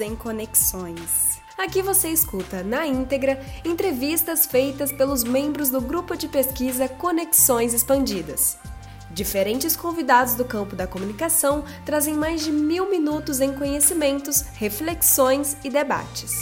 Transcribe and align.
em 0.00 0.16
Conexões. 0.16 1.40
Aqui 1.56 1.80
você 1.80 2.08
escuta, 2.08 2.62
na 2.62 2.86
íntegra, 2.86 3.40
entrevistas 3.64 4.44
feitas 4.44 4.92
pelos 4.92 5.24
membros 5.24 5.70
do 5.70 5.80
grupo 5.80 6.16
de 6.16 6.28
pesquisa 6.28 6.88
Conexões 6.88 7.72
Expandidas. 7.72 8.58
Diferentes 9.10 9.76
convidados 9.76 10.34
do 10.34 10.44
campo 10.44 10.76
da 10.76 10.86
comunicação 10.86 11.64
trazem 11.84 12.14
mais 12.14 12.44
de 12.44 12.52
mil 12.52 12.90
minutos 12.90 13.40
em 13.40 13.54
conhecimentos, 13.54 14.42
reflexões 14.56 15.56
e 15.64 15.70
debates. 15.70 16.32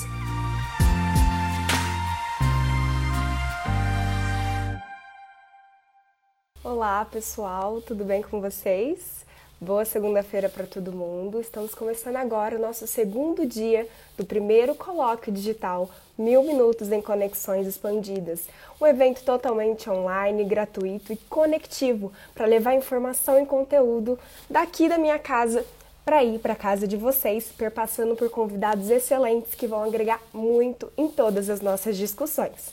Olá, 6.64 7.04
pessoal, 7.04 7.81
tudo 7.82 8.04
bem 8.04 8.22
com 8.22 8.40
vocês? 8.40 9.24
Boa 9.64 9.86
segunda-feira 9.86 10.50
para 10.50 10.67
todo 10.67 10.93
mundo. 10.93 11.41
Estamos 11.41 11.75
começando 11.75 12.17
agora 12.17 12.59
o 12.59 12.61
nosso 12.61 12.86
segundo 12.86 13.46
dia 13.46 13.89
do 14.14 14.22
primeiro 14.22 14.75
colóquio 14.75 15.32
digital 15.32 15.89
Mil 16.18 16.43
Minutos 16.43 16.93
em 16.93 17.00
Conexões 17.00 17.67
Expandidas, 17.67 18.46
um 18.79 18.86
evento 18.86 19.25
totalmente 19.25 19.89
online, 19.89 20.45
gratuito 20.45 21.14
e 21.14 21.17
conectivo 21.17 22.13
para 22.35 22.45
levar 22.45 22.75
informação 22.75 23.43
e 23.43 23.46
conteúdo 23.46 24.19
daqui 24.50 24.86
da 24.86 24.99
minha 24.99 25.19
casa 25.19 25.64
para 26.05 26.22
ir 26.22 26.41
para 26.41 26.53
a 26.53 26.57
casa 26.57 26.86
de 26.86 26.99
vocês, 26.99 27.50
perpassando 27.57 28.14
por 28.17 28.29
convidados 28.29 28.91
excelentes 28.91 29.55
que 29.55 29.67
vão 29.67 29.83
agregar 29.83 30.21
muito 30.31 30.93
em 30.94 31.08
todas 31.08 31.49
as 31.49 31.63
nossas 31.63 31.96
discussões. 31.96 32.70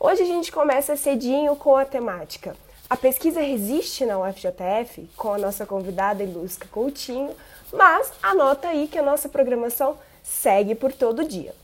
Hoje 0.00 0.22
a 0.22 0.26
gente 0.26 0.50
começa 0.50 0.96
cedinho 0.96 1.54
com 1.54 1.76
a 1.76 1.84
temática 1.84 2.56
a 2.88 2.96
pesquisa 2.96 3.40
resiste 3.40 4.04
na 4.04 4.18
UFJF 4.18 5.08
com 5.16 5.32
a 5.32 5.38
nossa 5.38 5.64
convidada 5.64 6.22
Ilusca 6.22 6.68
Coutinho, 6.70 7.34
mas 7.72 8.12
anota 8.22 8.68
aí 8.68 8.86
que 8.86 8.98
a 8.98 9.02
nossa 9.02 9.28
programação 9.28 9.96
segue 10.22 10.74
por 10.74 10.92
todo 10.92 11.26
dia. 11.26 11.54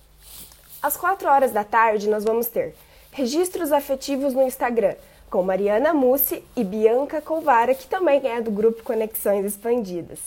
Às 0.83 0.97
4 0.97 1.29
horas 1.29 1.53
da 1.53 1.63
tarde, 1.63 2.09
nós 2.09 2.25
vamos 2.25 2.47
ter 2.47 2.75
registros 3.13 3.71
afetivos 3.71 4.33
no 4.33 4.43
Instagram 4.43 4.95
com 5.31 5.43
Mariana 5.43 5.93
Mussi 5.93 6.43
e 6.57 6.65
Bianca 6.65 7.21
Colvara, 7.21 7.75
que 7.75 7.87
também 7.87 8.27
é 8.27 8.41
do 8.41 8.51
grupo 8.51 8.83
Conexões 8.83 9.45
Expandidas. 9.45 10.19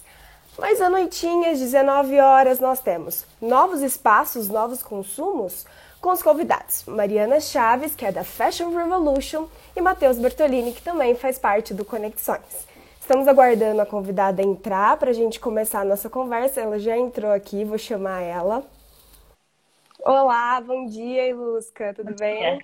Mas 0.58 0.80
à 0.80 0.90
noitinha, 0.90 1.52
às 1.52 1.60
19 1.60 2.20
horas, 2.20 2.60
nós 2.60 2.80
temos 2.80 3.26
novos 3.42 3.82
espaços, 3.82 4.48
novos 4.48 4.84
consumos 4.84 5.66
com 6.00 6.12
os 6.12 6.22
convidados. 6.22 6.84
Mariana 6.86 7.40
Chaves, 7.40 7.96
que 7.96 8.06
é 8.06 8.12
da 8.12 8.24
Fashion 8.24 8.70
Revolution, 8.76 9.48
e 9.76 9.82
Matheus 9.82 10.18
Bertolini, 10.18 10.74
que 10.74 10.82
também 10.82 11.16
faz 11.16 11.40
parte 11.40 11.74
do 11.74 11.84
Conexões. 11.84 12.68
Estamos 13.00 13.28
aguardando 13.28 13.82
a 13.82 13.86
convidada 13.86 14.42
entrar 14.42 14.98
para 14.98 15.10
a 15.10 15.14
gente 15.14 15.40
começar 15.40 15.82
a 15.82 15.86
nossa 15.86 16.10
conversa. 16.10 16.62
Ela 16.62 16.80
já 16.80 16.96
entrou 16.98 17.32
aqui, 17.32 17.66
vou 17.66 17.78
chamar 17.78 18.22
ela. 18.22 18.64
Olá, 20.00 20.62
bom 20.62 20.86
dia, 20.86 21.28
Ilusca, 21.28 21.94
tudo 21.94 22.12
bom 22.12 22.18
bem? 22.18 22.60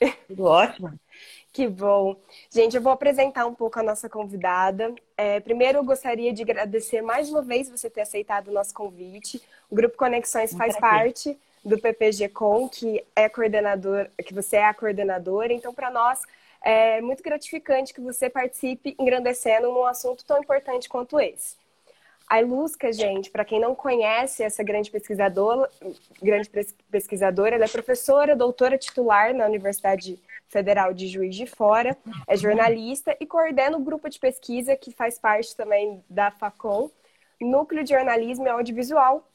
Dia. 0.00 0.14
Tudo 0.28 0.44
ótimo. 0.44 0.92
que 1.52 1.68
bom. 1.68 2.16
Gente, 2.50 2.76
eu 2.76 2.82
vou 2.82 2.92
apresentar 2.92 3.44
um 3.46 3.54
pouco 3.54 3.78
a 3.78 3.82
nossa 3.82 4.08
convidada. 4.08 4.94
É, 5.16 5.40
primeiro, 5.40 5.78
eu 5.78 5.84
gostaria 5.84 6.32
de 6.32 6.42
agradecer 6.42 7.02
mais 7.02 7.28
uma 7.28 7.42
vez 7.42 7.68
você 7.68 7.90
ter 7.90 8.02
aceitado 8.02 8.48
o 8.48 8.52
nosso 8.52 8.72
convite. 8.72 9.42
O 9.70 9.74
Grupo 9.74 9.96
Conexões 9.96 10.54
faz 10.54 10.76
parte 10.78 11.38
do 11.64 11.78
PPG 11.78 12.28
Com, 12.30 12.68
que 12.68 13.04
é 13.14 13.28
coordenador, 13.28 14.08
que 14.24 14.34
você 14.34 14.56
é 14.56 14.64
a 14.64 14.74
coordenadora. 14.74 15.52
Então, 15.52 15.72
para 15.72 15.90
nós 15.90 16.22
é 16.62 17.00
muito 17.00 17.22
gratificante 17.22 17.92
que 17.92 18.00
você 18.00 18.30
participe 18.30 18.94
engrandecendo 18.98 19.68
um 19.68 19.84
assunto 19.84 20.24
tão 20.24 20.38
importante 20.38 20.88
quanto 20.88 21.18
esse. 21.18 21.56
A 22.28 22.40
Ilusca, 22.40 22.92
gente, 22.92 23.30
para 23.30 23.44
quem 23.44 23.60
não 23.60 23.74
conhece 23.74 24.42
essa 24.42 24.62
grande 24.62 24.90
pesquisadora, 24.90 25.68
grande 26.22 26.48
pesquisadora, 26.90 27.56
ela 27.56 27.64
é 27.64 27.68
professora, 27.68 28.34
doutora 28.34 28.78
titular 28.78 29.34
na 29.34 29.44
Universidade 29.44 30.18
Federal 30.48 30.94
de 30.94 31.08
Juiz 31.08 31.34
de 31.34 31.46
Fora, 31.46 31.96
é 32.26 32.36
jornalista 32.36 33.14
e 33.20 33.26
coordena 33.26 33.76
o 33.76 33.82
grupo 33.82 34.08
de 34.08 34.18
pesquisa 34.18 34.76
que 34.76 34.92
faz 34.92 35.18
parte 35.18 35.54
também 35.54 36.02
da 36.08 36.30
FACOM, 36.30 36.90
Núcleo 37.40 37.82
de 37.82 37.90
Jornalismo 37.90 38.46
e 38.46 38.50
Audiovisual. 38.50 39.28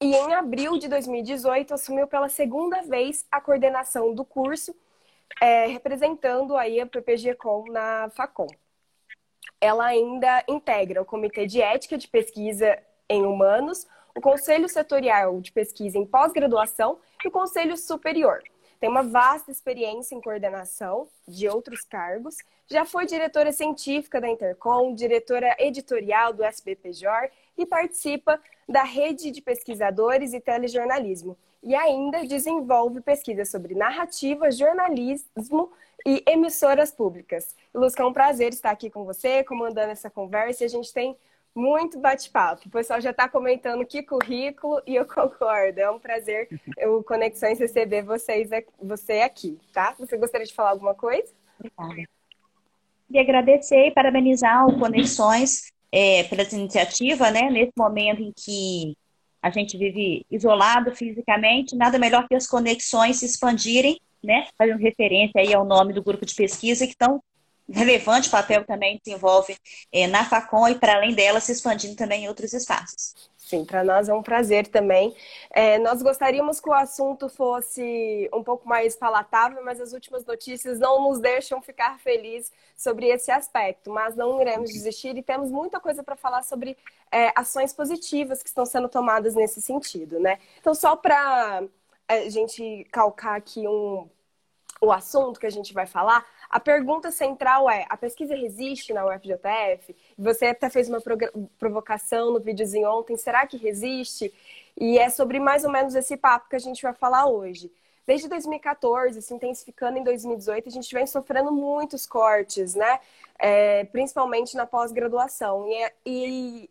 E 0.00 0.14
em 0.14 0.34
abril 0.34 0.78
de 0.78 0.86
2018 0.86 1.74
assumiu 1.74 2.06
pela 2.06 2.28
segunda 2.28 2.82
vez 2.82 3.26
a 3.32 3.40
coordenação 3.40 4.14
do 4.14 4.24
curso 4.24 4.76
é, 5.40 5.66
representando 5.66 6.56
aí 6.56 6.80
a 6.80 6.86
PPG-Com 6.86 7.70
na 7.70 8.10
FACOM. 8.10 8.48
Ela 9.60 9.86
ainda 9.86 10.42
integra 10.48 11.02
o 11.02 11.04
Comitê 11.04 11.46
de 11.46 11.60
Ética 11.60 11.98
de 11.98 12.08
Pesquisa 12.08 12.78
em 13.08 13.24
Humanos, 13.24 13.86
o 14.16 14.20
Conselho 14.20 14.68
Setorial 14.68 15.40
de 15.40 15.52
Pesquisa 15.52 15.98
em 15.98 16.06
Pós-Graduação 16.06 16.98
e 17.24 17.28
o 17.28 17.30
Conselho 17.30 17.76
Superior. 17.76 18.42
Tem 18.80 18.88
uma 18.88 19.02
vasta 19.02 19.50
experiência 19.50 20.14
em 20.14 20.22
coordenação 20.22 21.06
de 21.28 21.46
outros 21.46 21.82
cargos. 21.82 22.36
Já 22.66 22.86
foi 22.86 23.04
diretora 23.04 23.52
científica 23.52 24.20
da 24.20 24.28
Intercom, 24.28 24.94
diretora 24.94 25.54
editorial 25.58 26.32
do 26.32 26.42
SBPJOR 26.42 27.28
e 27.58 27.66
participa 27.66 28.40
da 28.66 28.82
rede 28.82 29.30
de 29.30 29.42
pesquisadores 29.42 30.32
e 30.32 30.40
telejornalismo 30.40 31.36
e 31.62 31.74
ainda 31.74 32.24
desenvolve 32.24 33.00
pesquisas 33.00 33.50
sobre 33.50 33.74
narrativa, 33.74 34.50
jornalismo 34.50 35.70
e 36.06 36.22
emissoras 36.26 36.90
públicas. 36.90 37.54
Luzca, 37.74 38.02
é 38.02 38.06
um 38.06 38.12
prazer 38.12 38.52
estar 38.52 38.70
aqui 38.70 38.88
com 38.88 39.04
você, 39.04 39.44
comandando 39.44 39.90
essa 39.90 40.08
conversa, 40.08 40.64
e 40.64 40.66
a 40.66 40.70
gente 40.70 40.92
tem 40.92 41.16
muito 41.54 41.98
bate-papo. 41.98 42.68
O 42.68 42.70
pessoal 42.70 43.00
já 43.00 43.10
está 43.10 43.28
comentando 43.28 43.84
que 43.84 44.02
currículo 44.02 44.80
e 44.86 44.94
eu 44.94 45.04
concordo. 45.06 45.80
É 45.80 45.90
um 45.90 45.98
prazer 45.98 46.48
o 46.86 47.02
Conexões 47.02 47.58
receber 47.58 48.02
vocês, 48.02 48.48
você 48.80 49.20
aqui, 49.20 49.58
tá? 49.72 49.94
Você 49.98 50.16
gostaria 50.16 50.46
de 50.46 50.54
falar 50.54 50.70
alguma 50.70 50.94
coisa? 50.94 51.32
Obrigada. 51.58 52.08
Queria 53.06 53.22
agradecer 53.22 53.88
e 53.88 53.90
parabenizar 53.90 54.66
o 54.68 54.78
Conexões 54.78 55.72
é, 55.90 56.22
pela 56.24 56.42
iniciativa, 56.42 57.30
né? 57.30 57.50
Nesse 57.50 57.72
momento 57.76 58.22
em 58.22 58.32
que 58.32 58.96
a 59.42 59.50
gente 59.50 59.76
vive 59.76 60.24
isolado 60.30 60.94
fisicamente, 60.94 61.76
nada 61.76 61.98
melhor 61.98 62.26
que 62.28 62.34
as 62.34 62.46
conexões 62.46 63.18
se 63.18 63.26
expandirem, 63.26 63.98
né? 64.22 64.46
Fazendo 64.56 64.78
referência 64.78 65.40
aí 65.40 65.54
ao 65.54 65.64
nome 65.64 65.92
do 65.92 66.02
grupo 66.02 66.26
de 66.26 66.34
pesquisa 66.34 66.86
que 66.86 66.96
tão 66.96 67.22
relevante 67.72 68.30
papel 68.30 68.64
também 68.64 69.00
desenvolve 69.04 69.56
é, 69.92 70.06
na 70.06 70.24
FACON 70.24 70.68
e 70.68 70.74
para 70.74 70.96
além 70.96 71.14
dela 71.14 71.40
se 71.40 71.52
expandindo 71.52 71.96
também 71.96 72.24
em 72.24 72.28
outros 72.28 72.52
espaços. 72.52 73.14
Sim, 73.50 73.64
para 73.64 73.82
nós 73.82 74.08
é 74.08 74.14
um 74.14 74.22
prazer 74.22 74.68
também. 74.68 75.12
É, 75.50 75.76
nós 75.78 76.02
gostaríamos 76.02 76.60
que 76.60 76.68
o 76.68 76.72
assunto 76.72 77.28
fosse 77.28 78.30
um 78.32 78.44
pouco 78.44 78.68
mais 78.68 78.94
palatável, 78.94 79.60
mas 79.64 79.80
as 79.80 79.92
últimas 79.92 80.24
notícias 80.24 80.78
não 80.78 81.08
nos 81.08 81.18
deixam 81.18 81.60
ficar 81.60 81.98
felizes 81.98 82.52
sobre 82.76 83.08
esse 83.08 83.28
aspecto. 83.32 83.90
Mas 83.90 84.14
não 84.14 84.40
iremos 84.40 84.70
desistir 84.70 85.16
e 85.16 85.22
temos 85.22 85.50
muita 85.50 85.80
coisa 85.80 86.00
para 86.04 86.14
falar 86.14 86.44
sobre 86.44 86.76
é, 87.10 87.32
ações 87.34 87.72
positivas 87.72 88.40
que 88.40 88.48
estão 88.48 88.64
sendo 88.64 88.88
tomadas 88.88 89.34
nesse 89.34 89.60
sentido, 89.60 90.20
né? 90.20 90.38
Então, 90.60 90.72
só 90.72 90.94
para 90.94 91.64
a 92.06 92.28
gente 92.28 92.86
calcar 92.92 93.36
aqui 93.36 93.66
um, 93.66 94.08
o 94.80 94.90
assunto 94.92 95.38
que 95.38 95.46
a 95.46 95.50
gente 95.50 95.74
vai 95.74 95.86
falar, 95.86 96.24
a 96.50 96.58
pergunta 96.58 97.12
central 97.12 97.70
é: 97.70 97.86
a 97.88 97.96
pesquisa 97.96 98.34
resiste 98.34 98.92
na 98.92 99.06
UFJF? 99.06 99.94
Você 100.18 100.46
até 100.46 100.68
fez 100.68 100.88
uma 100.88 101.00
provocação 101.58 102.32
no 102.32 102.40
videozinho 102.40 102.90
ontem, 102.90 103.16
será 103.16 103.46
que 103.46 103.56
resiste? 103.56 104.32
E 104.76 104.98
é 104.98 105.08
sobre 105.08 105.38
mais 105.38 105.64
ou 105.64 105.70
menos 105.70 105.94
esse 105.94 106.16
papo 106.16 106.48
que 106.48 106.56
a 106.56 106.60
gente 106.60 106.82
vai 106.82 106.92
falar 106.92 107.26
hoje. 107.26 107.70
Desde 108.06 108.28
2014, 108.28 109.22
se 109.22 109.32
intensificando 109.32 109.98
em 109.98 110.02
2018, 110.02 110.68
a 110.68 110.72
gente 110.72 110.92
vem 110.92 111.06
sofrendo 111.06 111.52
muitos 111.52 112.06
cortes, 112.06 112.74
né? 112.74 112.98
É, 113.38 113.84
principalmente 113.84 114.56
na 114.56 114.66
pós-graduação. 114.66 115.68
E, 115.68 115.74
é, 115.74 115.92
e 116.04 116.70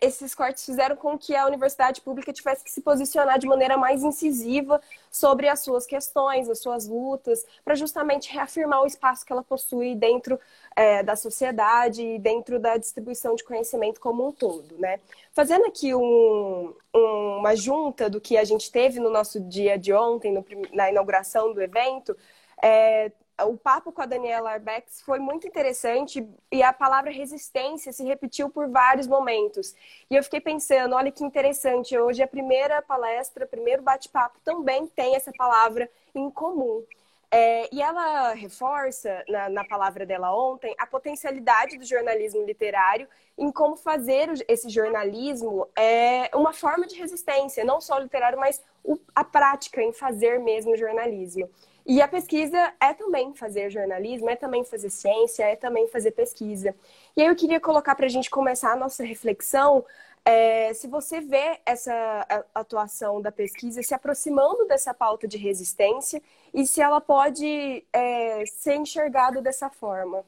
esses 0.00 0.34
cortes 0.34 0.64
fizeram 0.64 0.94
com 0.94 1.18
que 1.18 1.34
a 1.34 1.46
universidade 1.46 2.00
pública 2.00 2.32
tivesse 2.32 2.62
que 2.62 2.70
se 2.70 2.80
posicionar 2.80 3.38
de 3.38 3.46
maneira 3.46 3.76
mais 3.76 4.04
incisiva 4.04 4.80
sobre 5.10 5.48
as 5.48 5.60
suas 5.60 5.84
questões, 5.86 6.48
as 6.48 6.60
suas 6.60 6.86
lutas, 6.86 7.44
para 7.64 7.74
justamente 7.74 8.32
reafirmar 8.32 8.82
o 8.82 8.86
espaço 8.86 9.26
que 9.26 9.32
ela 9.32 9.42
possui 9.42 9.94
dentro 9.96 10.38
é, 10.76 11.02
da 11.02 11.16
sociedade 11.16 12.02
e 12.02 12.18
dentro 12.18 12.60
da 12.60 12.76
distribuição 12.76 13.34
de 13.34 13.42
conhecimento 13.42 14.00
como 14.00 14.28
um 14.28 14.32
todo, 14.32 14.78
né? 14.78 15.00
Fazendo 15.32 15.66
aqui 15.66 15.94
um, 15.94 16.72
uma 16.94 17.56
junta 17.56 18.08
do 18.08 18.20
que 18.20 18.36
a 18.36 18.44
gente 18.44 18.70
teve 18.70 19.00
no 19.00 19.10
nosso 19.10 19.40
dia 19.40 19.76
de 19.76 19.92
ontem, 19.92 20.32
no, 20.32 20.44
na 20.72 20.90
inauguração 20.90 21.52
do 21.52 21.60
evento, 21.60 22.16
é, 22.62 23.10
o 23.44 23.56
papo 23.56 23.92
com 23.92 24.02
a 24.02 24.06
Daniela 24.06 24.52
Arbex 24.52 25.00
foi 25.02 25.18
muito 25.18 25.46
interessante 25.46 26.26
e 26.50 26.62
a 26.62 26.72
palavra 26.72 27.10
resistência 27.10 27.92
se 27.92 28.04
repetiu 28.04 28.50
por 28.50 28.68
vários 28.68 29.06
momentos. 29.06 29.74
E 30.10 30.16
eu 30.16 30.22
fiquei 30.22 30.40
pensando, 30.40 30.94
olha 30.94 31.12
que 31.12 31.24
interessante, 31.24 31.96
hoje 31.98 32.22
a 32.22 32.28
primeira 32.28 32.82
palestra, 32.82 33.46
primeiro 33.46 33.82
bate-papo 33.82 34.38
também 34.44 34.86
tem 34.86 35.16
essa 35.16 35.32
palavra 35.32 35.90
em 36.14 36.30
comum. 36.30 36.84
É, 37.34 37.74
e 37.74 37.80
ela 37.80 38.34
reforça, 38.34 39.24
na, 39.26 39.48
na, 39.48 39.64
palavra 39.64 40.04
dela 40.04 40.36
ontem, 40.36 40.74
a 40.78 40.86
potencialidade 40.86 41.78
do 41.78 41.84
jornalismo 41.86 42.44
literário 42.44 43.08
em 43.38 43.50
como 43.50 43.74
fazer 43.74 44.28
esse 44.46 44.68
jornalismo 44.68 45.66
é 45.74 46.30
uma 46.34 46.52
forma 46.52 46.86
de 46.86 46.94
resistência, 46.94 47.64
não 47.64 47.80
só 47.80 47.96
literário, 47.96 48.38
mas 48.38 48.62
o, 48.84 48.98
a 49.14 49.24
prática 49.24 49.82
em 49.82 49.94
fazer 49.94 50.40
mesmo 50.40 50.76
jornalismo. 50.76 51.48
E 51.84 52.00
a 52.00 52.06
pesquisa 52.06 52.72
é 52.80 52.94
também 52.94 53.34
fazer 53.34 53.70
jornalismo, 53.70 54.30
é 54.30 54.36
também 54.36 54.64
fazer 54.64 54.90
ciência, 54.90 55.44
é 55.44 55.56
também 55.56 55.88
fazer 55.88 56.12
pesquisa. 56.12 56.74
E 57.16 57.22
aí 57.22 57.28
eu 57.28 57.36
queria 57.36 57.60
colocar 57.60 57.94
para 57.94 58.06
a 58.06 58.08
gente 58.08 58.30
começar 58.30 58.72
a 58.72 58.76
nossa 58.76 59.04
reflexão 59.04 59.84
é, 60.24 60.72
se 60.72 60.86
você 60.86 61.20
vê 61.20 61.58
essa 61.66 62.46
atuação 62.54 63.20
da 63.20 63.32
pesquisa 63.32 63.82
se 63.82 63.92
aproximando 63.92 64.66
dessa 64.66 64.94
pauta 64.94 65.26
de 65.26 65.36
resistência 65.36 66.22
e 66.54 66.64
se 66.66 66.80
ela 66.80 67.00
pode 67.00 67.84
é, 67.92 68.46
ser 68.46 68.76
enxergada 68.76 69.42
dessa 69.42 69.68
forma. 69.68 70.24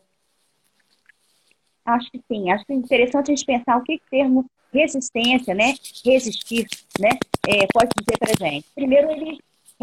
Acho 1.84 2.10
que 2.10 2.20
sim. 2.26 2.50
Acho 2.50 2.64
que 2.66 2.72
é 2.72 2.76
interessante 2.76 3.30
a 3.30 3.34
gente 3.34 3.46
pensar 3.46 3.76
o 3.76 3.84
que 3.84 3.96
o 3.96 4.10
termo 4.10 4.44
resistência, 4.72 5.54
né, 5.54 5.74
resistir, 6.04 6.66
né, 6.98 7.10
é, 7.46 7.64
pode 7.72 7.90
dizer 7.96 8.18
para 8.18 8.48
gente. 8.48 8.66
Primeiro, 8.74 9.08
ele 9.12 9.38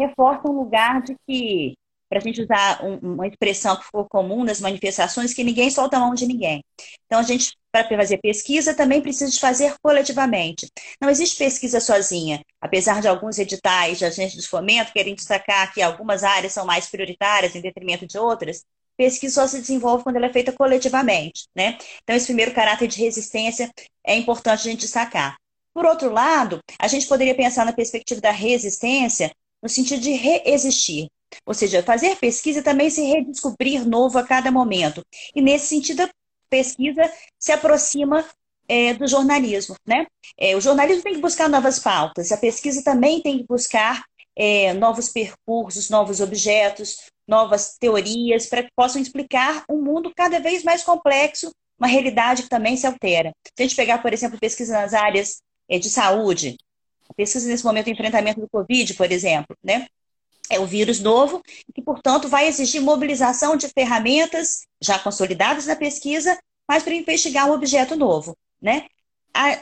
reforça 0.06 0.48
um 0.48 0.52
lugar 0.52 1.02
de 1.02 1.16
que 1.26 1.74
para 2.12 2.18
a 2.18 2.22
gente 2.22 2.42
usar 2.42 2.84
um, 2.84 3.14
uma 3.14 3.26
expressão 3.26 3.74
que 3.74 3.86
ficou 3.86 4.06
comum 4.06 4.44
nas 4.44 4.60
manifestações, 4.60 5.32
que 5.32 5.42
ninguém 5.42 5.70
solta 5.70 5.96
a 5.96 6.00
mão 6.00 6.12
de 6.12 6.26
ninguém. 6.26 6.62
Então, 7.06 7.18
a 7.18 7.22
gente, 7.22 7.56
para 7.72 7.88
fazer 7.88 8.18
pesquisa, 8.18 8.74
também 8.74 9.00
precisa 9.00 9.30
de 9.30 9.40
fazer 9.40 9.74
coletivamente. 9.82 10.70
Não 11.00 11.08
existe 11.08 11.38
pesquisa 11.38 11.80
sozinha. 11.80 12.42
Apesar 12.60 13.00
de 13.00 13.08
alguns 13.08 13.38
editais 13.38 13.98
de 13.98 14.04
agentes 14.04 14.42
de 14.42 14.46
fomento 14.46 14.92
querem 14.92 15.14
destacar 15.14 15.72
que 15.72 15.80
algumas 15.80 16.22
áreas 16.22 16.52
são 16.52 16.66
mais 16.66 16.86
prioritárias 16.86 17.56
em 17.56 17.62
detrimento 17.62 18.06
de 18.06 18.18
outras, 18.18 18.62
pesquisa 18.94 19.40
só 19.40 19.46
se 19.46 19.58
desenvolve 19.62 20.04
quando 20.04 20.16
ela 20.16 20.26
é 20.26 20.32
feita 20.32 20.52
coletivamente, 20.52 21.46
né? 21.56 21.78
Então, 22.02 22.14
esse 22.14 22.26
primeiro 22.26 22.52
caráter 22.52 22.88
de 22.88 23.00
resistência 23.00 23.70
é 24.06 24.14
importante 24.14 24.68
a 24.68 24.70
gente 24.70 24.80
destacar. 24.80 25.36
Por 25.72 25.86
outro 25.86 26.12
lado, 26.12 26.60
a 26.78 26.86
gente 26.86 27.06
poderia 27.06 27.34
pensar 27.34 27.64
na 27.64 27.72
perspectiva 27.72 28.20
da 28.20 28.30
resistência 28.30 29.32
no 29.62 29.68
sentido 29.68 30.00
de 30.00 30.12
reexistir. 30.12 31.08
Ou 31.46 31.54
seja, 31.54 31.82
fazer 31.82 32.16
pesquisa 32.16 32.62
também 32.62 32.90
se 32.90 33.02
redescobrir 33.02 33.88
novo 33.88 34.18
a 34.18 34.26
cada 34.26 34.50
momento. 34.50 35.02
E 35.34 35.40
nesse 35.40 35.66
sentido, 35.66 36.02
a 36.02 36.10
pesquisa 36.50 37.10
se 37.38 37.52
aproxima 37.52 38.24
é, 38.68 38.94
do 38.94 39.06
jornalismo. 39.06 39.76
Né? 39.86 40.06
É, 40.38 40.56
o 40.56 40.60
jornalismo 40.60 41.02
tem 41.02 41.14
que 41.14 41.20
buscar 41.20 41.48
novas 41.48 41.78
pautas, 41.78 42.32
a 42.32 42.36
pesquisa 42.36 42.82
também 42.82 43.20
tem 43.20 43.38
que 43.38 43.46
buscar 43.46 44.02
é, 44.36 44.72
novos 44.74 45.08
percursos, 45.08 45.90
novos 45.90 46.20
objetos, 46.20 46.96
novas 47.26 47.76
teorias, 47.78 48.46
para 48.46 48.62
que 48.62 48.70
possam 48.74 49.00
explicar 49.00 49.64
um 49.70 49.82
mundo 49.82 50.12
cada 50.14 50.40
vez 50.40 50.64
mais 50.64 50.82
complexo, 50.82 51.50
uma 51.78 51.88
realidade 51.88 52.44
que 52.44 52.48
também 52.48 52.76
se 52.76 52.86
altera. 52.86 53.32
Se 53.46 53.62
a 53.62 53.62
gente 53.62 53.76
pegar, 53.76 53.98
por 53.98 54.12
exemplo, 54.12 54.38
pesquisa 54.38 54.72
nas 54.74 54.94
áreas 54.94 55.42
é, 55.68 55.78
de 55.78 55.90
saúde, 55.90 56.56
pesquisa 57.12 57.48
nesse 57.48 57.64
momento 57.64 57.86
do 57.86 57.92
enfrentamento 57.92 58.40
do 58.40 58.48
Covid, 58.48 58.94
por 58.94 59.10
exemplo, 59.10 59.56
né? 59.62 59.86
é 60.52 60.60
o 60.60 60.66
vírus 60.66 61.00
novo, 61.00 61.42
que, 61.74 61.82
portanto, 61.82 62.28
vai 62.28 62.46
exigir 62.46 62.82
mobilização 62.82 63.56
de 63.56 63.68
ferramentas 63.68 64.66
já 64.80 64.98
consolidadas 64.98 65.66
na 65.66 65.74
pesquisa, 65.74 66.38
mas 66.68 66.82
para 66.82 66.94
investigar 66.94 67.48
um 67.48 67.54
objeto 67.54 67.96
novo, 67.96 68.36
né? 68.60 68.84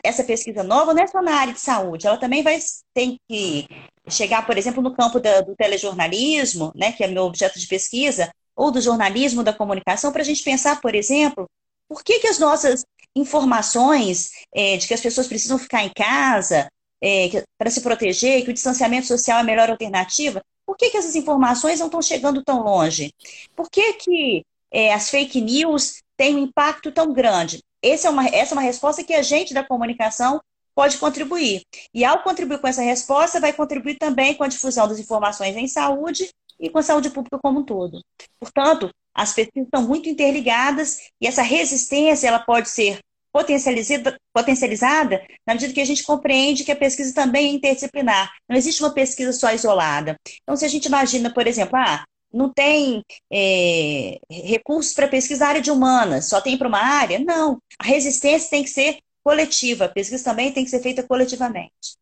Essa 0.03 0.25
pesquisa 0.25 0.65
nova 0.65 0.93
não 0.93 1.03
é 1.03 1.07
só 1.07 1.23
na 1.23 1.37
área 1.37 1.53
de 1.53 1.61
saúde, 1.61 2.07
ela 2.07 2.17
também 2.17 2.43
vai 2.43 2.59
ter 2.93 3.17
que 3.29 3.69
chegar, 4.09 4.45
por 4.45 4.59
exemplo, 4.59 4.83
no 4.83 4.93
campo 4.93 5.21
da, 5.21 5.41
do 5.43 5.55
telejornalismo, 5.55 6.73
né, 6.75 6.91
que 6.91 7.05
é 7.05 7.07
meu 7.07 7.23
objeto 7.23 7.57
de 7.57 7.69
pesquisa, 7.69 8.33
ou 8.57 8.73
do 8.73 8.81
jornalismo 8.81 9.45
da 9.45 9.53
comunicação, 9.53 10.11
para 10.11 10.23
a 10.23 10.25
gente 10.25 10.43
pensar, 10.43 10.81
por 10.81 10.97
exemplo, 10.97 11.49
por 11.89 12.03
que, 12.03 12.19
que 12.19 12.27
as 12.27 12.39
nossas 12.41 12.85
informações 13.15 14.31
é, 14.53 14.77
de 14.77 14.89
que 14.89 14.95
as 14.95 15.01
pessoas 15.01 15.29
precisam 15.29 15.59
ficar 15.59 15.85
em 15.85 15.93
casa 15.93 16.69
é, 17.03 17.45
para 17.59 17.71
se 17.71 17.81
proteger, 17.81 18.45
que 18.45 18.51
o 18.51 18.55
distanciamento 18.55 19.07
social 19.07 19.39
é 19.39 19.41
a 19.41 19.45
melhor 19.45 19.71
alternativa, 19.71 20.43
por 20.67 20.77
que, 20.77 20.91
que 20.91 20.97
essas 20.97 21.17
informações 21.17 21.81
não 21.81 21.87
estão 21.87 22.03
chegando 22.03 22.45
tão 22.45 22.63
longe? 22.63 23.13
Por 23.57 23.69
que, 23.71 23.95
que 23.95 24.45
é, 24.71 24.93
as 24.95 25.11
fake 25.11 25.41
news 25.41 26.03
têm 26.17 26.37
um 26.37 26.45
impacto 26.45 26.93
tão 26.93 27.13
grande? 27.13 27.61
Essa 27.83 28.09
é, 28.09 28.11
uma, 28.11 28.27
essa 28.27 28.55
é 28.55 28.57
uma 28.57 28.63
resposta 28.63 29.03
que 29.03 29.15
a 29.15 29.23
gente 29.23 29.55
da 29.55 29.65
comunicação 29.65 30.41
pode 30.75 30.99
contribuir. 30.99 31.63
E 31.93 32.05
ao 32.05 32.23
contribuir 32.23 32.61
com 32.61 32.69
essa 32.69 32.83
resposta, 32.83 33.41
vai 33.41 33.53
contribuir 33.53 33.97
também 33.99 34.35
com 34.35 34.45
a 34.45 34.49
difusão 34.49 34.87
das 34.87 34.99
informações 34.99 35.57
em 35.57 35.67
saúde 35.67 36.31
e 36.59 36.71
com 36.71 36.79
a 36.79 36.83
saúde 36.83 37.11
pública 37.11 37.39
como 37.43 37.61
um 37.61 37.65
todo. 37.65 38.01
Portanto, 38.39 38.91
as 39.15 39.33
pesquisas 39.33 39.67
estão 39.67 39.83
muito 39.83 40.09
interligadas 40.09 40.99
e 41.21 41.27
essa 41.27 41.43
resistência 41.43 42.29
ela 42.29 42.39
pode 42.39 42.71
ser 42.71 43.01
potencializada, 43.33 44.17
potencializada 44.33 45.23
na 45.47 45.55
medida 45.55 45.73
que 45.73 45.81
a 45.81 45.85
gente 45.85 46.03
compreende 46.05 46.65
que 46.65 46.73
a 46.73 46.77
pesquisa 46.77 47.15
também 47.15 47.49
é 47.49 47.53
interdisciplinar. 47.53 48.31
Não 48.49 48.57
existe 48.57 48.83
uma 48.83 48.93
pesquisa 48.93 49.33
só 49.33 49.53
isolada. 49.53 50.17
Então, 50.43 50.57
se 50.57 50.65
a 50.65 50.69
gente 50.69 50.87
imagina, 50.87 51.33
por 51.33 51.47
exemplo, 51.47 51.77
ah, 51.77 52.05
não 52.33 52.53
tem 52.53 53.03
é, 53.33 54.19
recursos 54.31 54.93
para 54.95 55.09
pesquisa 55.09 55.47
área 55.47 55.61
de 55.61 55.71
humanas, 55.71 56.29
só 56.29 56.41
tem 56.41 56.57
para 56.57 56.69
uma 56.69 56.79
área? 56.79 57.19
Não. 57.19 57.59
A 57.79 57.85
resistência 57.85 58.51
tem 58.51 58.63
que 58.63 58.71
ser 58.71 58.99
coletiva, 59.23 59.85
a 59.87 59.89
pesquisa 59.89 60.25
também 60.25 60.53
tem 60.53 60.65
que 60.65 60.71
ser 60.71 60.81
feita 60.81 61.03
coletivamente. 61.03 61.99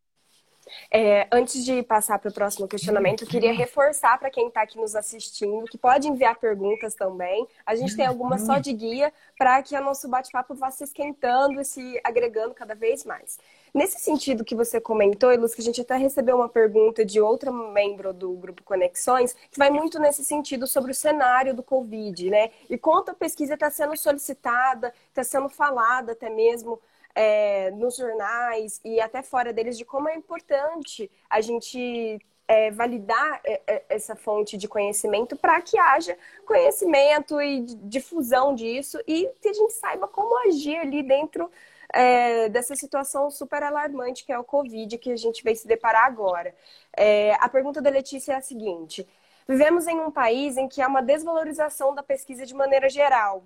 É, 0.90 1.26
antes 1.32 1.64
de 1.64 1.82
passar 1.82 2.18
para 2.18 2.30
o 2.30 2.34
próximo 2.34 2.68
questionamento, 2.68 3.24
eu 3.24 3.28
queria 3.28 3.52
reforçar 3.52 4.18
para 4.18 4.30
quem 4.30 4.48
está 4.48 4.62
aqui 4.62 4.78
nos 4.78 4.94
assistindo 4.94 5.64
que 5.66 5.78
pode 5.78 6.08
enviar 6.08 6.36
perguntas 6.36 6.94
também. 6.94 7.46
A 7.64 7.74
gente 7.74 7.96
tem 7.96 8.06
algumas 8.06 8.42
só 8.42 8.58
de 8.58 8.72
guia 8.72 9.12
para 9.38 9.62
que 9.62 9.76
o 9.76 9.82
nosso 9.82 10.08
bate-papo 10.08 10.54
vá 10.54 10.70
se 10.70 10.84
esquentando 10.84 11.60
e 11.60 11.64
se 11.64 12.00
agregando 12.04 12.54
cada 12.54 12.74
vez 12.74 13.04
mais. 13.04 13.38
Nesse 13.74 14.00
sentido 14.00 14.44
que 14.44 14.54
você 14.54 14.80
comentou, 14.80 15.32
Ilus, 15.32 15.54
que 15.54 15.60
a 15.60 15.64
gente 15.64 15.80
até 15.80 15.96
recebeu 15.96 16.36
uma 16.36 16.48
pergunta 16.48 17.04
de 17.04 17.20
outra 17.20 17.52
membro 17.52 18.12
do 18.12 18.32
Grupo 18.32 18.62
Conexões, 18.62 19.34
que 19.50 19.58
vai 19.58 19.70
muito 19.70 19.98
nesse 19.98 20.24
sentido 20.24 20.66
sobre 20.66 20.92
o 20.92 20.94
cenário 20.94 21.54
do 21.54 21.62
Covid, 21.62 22.30
né? 22.30 22.50
E 22.68 22.78
quanto 22.78 23.10
a 23.10 23.14
pesquisa 23.14 23.54
está 23.54 23.70
sendo 23.70 23.96
solicitada, 23.96 24.92
está 25.08 25.22
sendo 25.22 25.48
falada 25.48 26.12
até 26.12 26.30
mesmo 26.30 26.80
é, 27.20 27.72
nos 27.72 27.96
jornais 27.96 28.80
e 28.84 29.00
até 29.00 29.22
fora 29.22 29.52
deles 29.52 29.76
de 29.76 29.84
como 29.84 30.08
é 30.08 30.14
importante 30.14 31.10
a 31.28 31.40
gente 31.40 32.20
é, 32.46 32.70
validar 32.70 33.40
é, 33.44 33.60
é, 33.66 33.84
essa 33.88 34.14
fonte 34.14 34.56
de 34.56 34.68
conhecimento 34.68 35.34
para 35.34 35.60
que 35.60 35.76
haja 35.76 36.16
conhecimento 36.46 37.42
e 37.42 37.62
difusão 37.82 38.54
disso 38.54 39.00
e 39.04 39.28
que 39.42 39.48
a 39.48 39.52
gente 39.52 39.72
saiba 39.72 40.06
como 40.06 40.38
agir 40.46 40.76
ali 40.76 41.02
dentro 41.02 41.50
é, 41.92 42.48
dessa 42.50 42.76
situação 42.76 43.32
super 43.32 43.64
alarmante 43.64 44.25
que 44.25 44.32
é 44.32 44.38
o 44.38 44.44
Covid 44.44 44.96
que 44.98 45.10
a 45.10 45.16
gente 45.16 45.42
vai 45.42 45.56
se 45.56 45.66
deparar 45.66 46.04
agora. 46.04 46.54
É, 46.96 47.34
a 47.40 47.48
pergunta 47.48 47.82
da 47.82 47.90
Letícia 47.90 48.34
é 48.34 48.37
a 48.37 48.40
seguinte: 48.40 49.08
vivemos 49.48 49.88
em 49.88 49.98
um 49.98 50.10
país 50.12 50.56
em 50.56 50.68
que 50.68 50.80
há 50.80 50.87
uma 50.87 51.02
desvalorização 51.02 51.96
da 51.96 52.02
pesquisa 52.02 52.46
de 52.46 52.54
maneira 52.54 52.88
geral. 52.88 53.42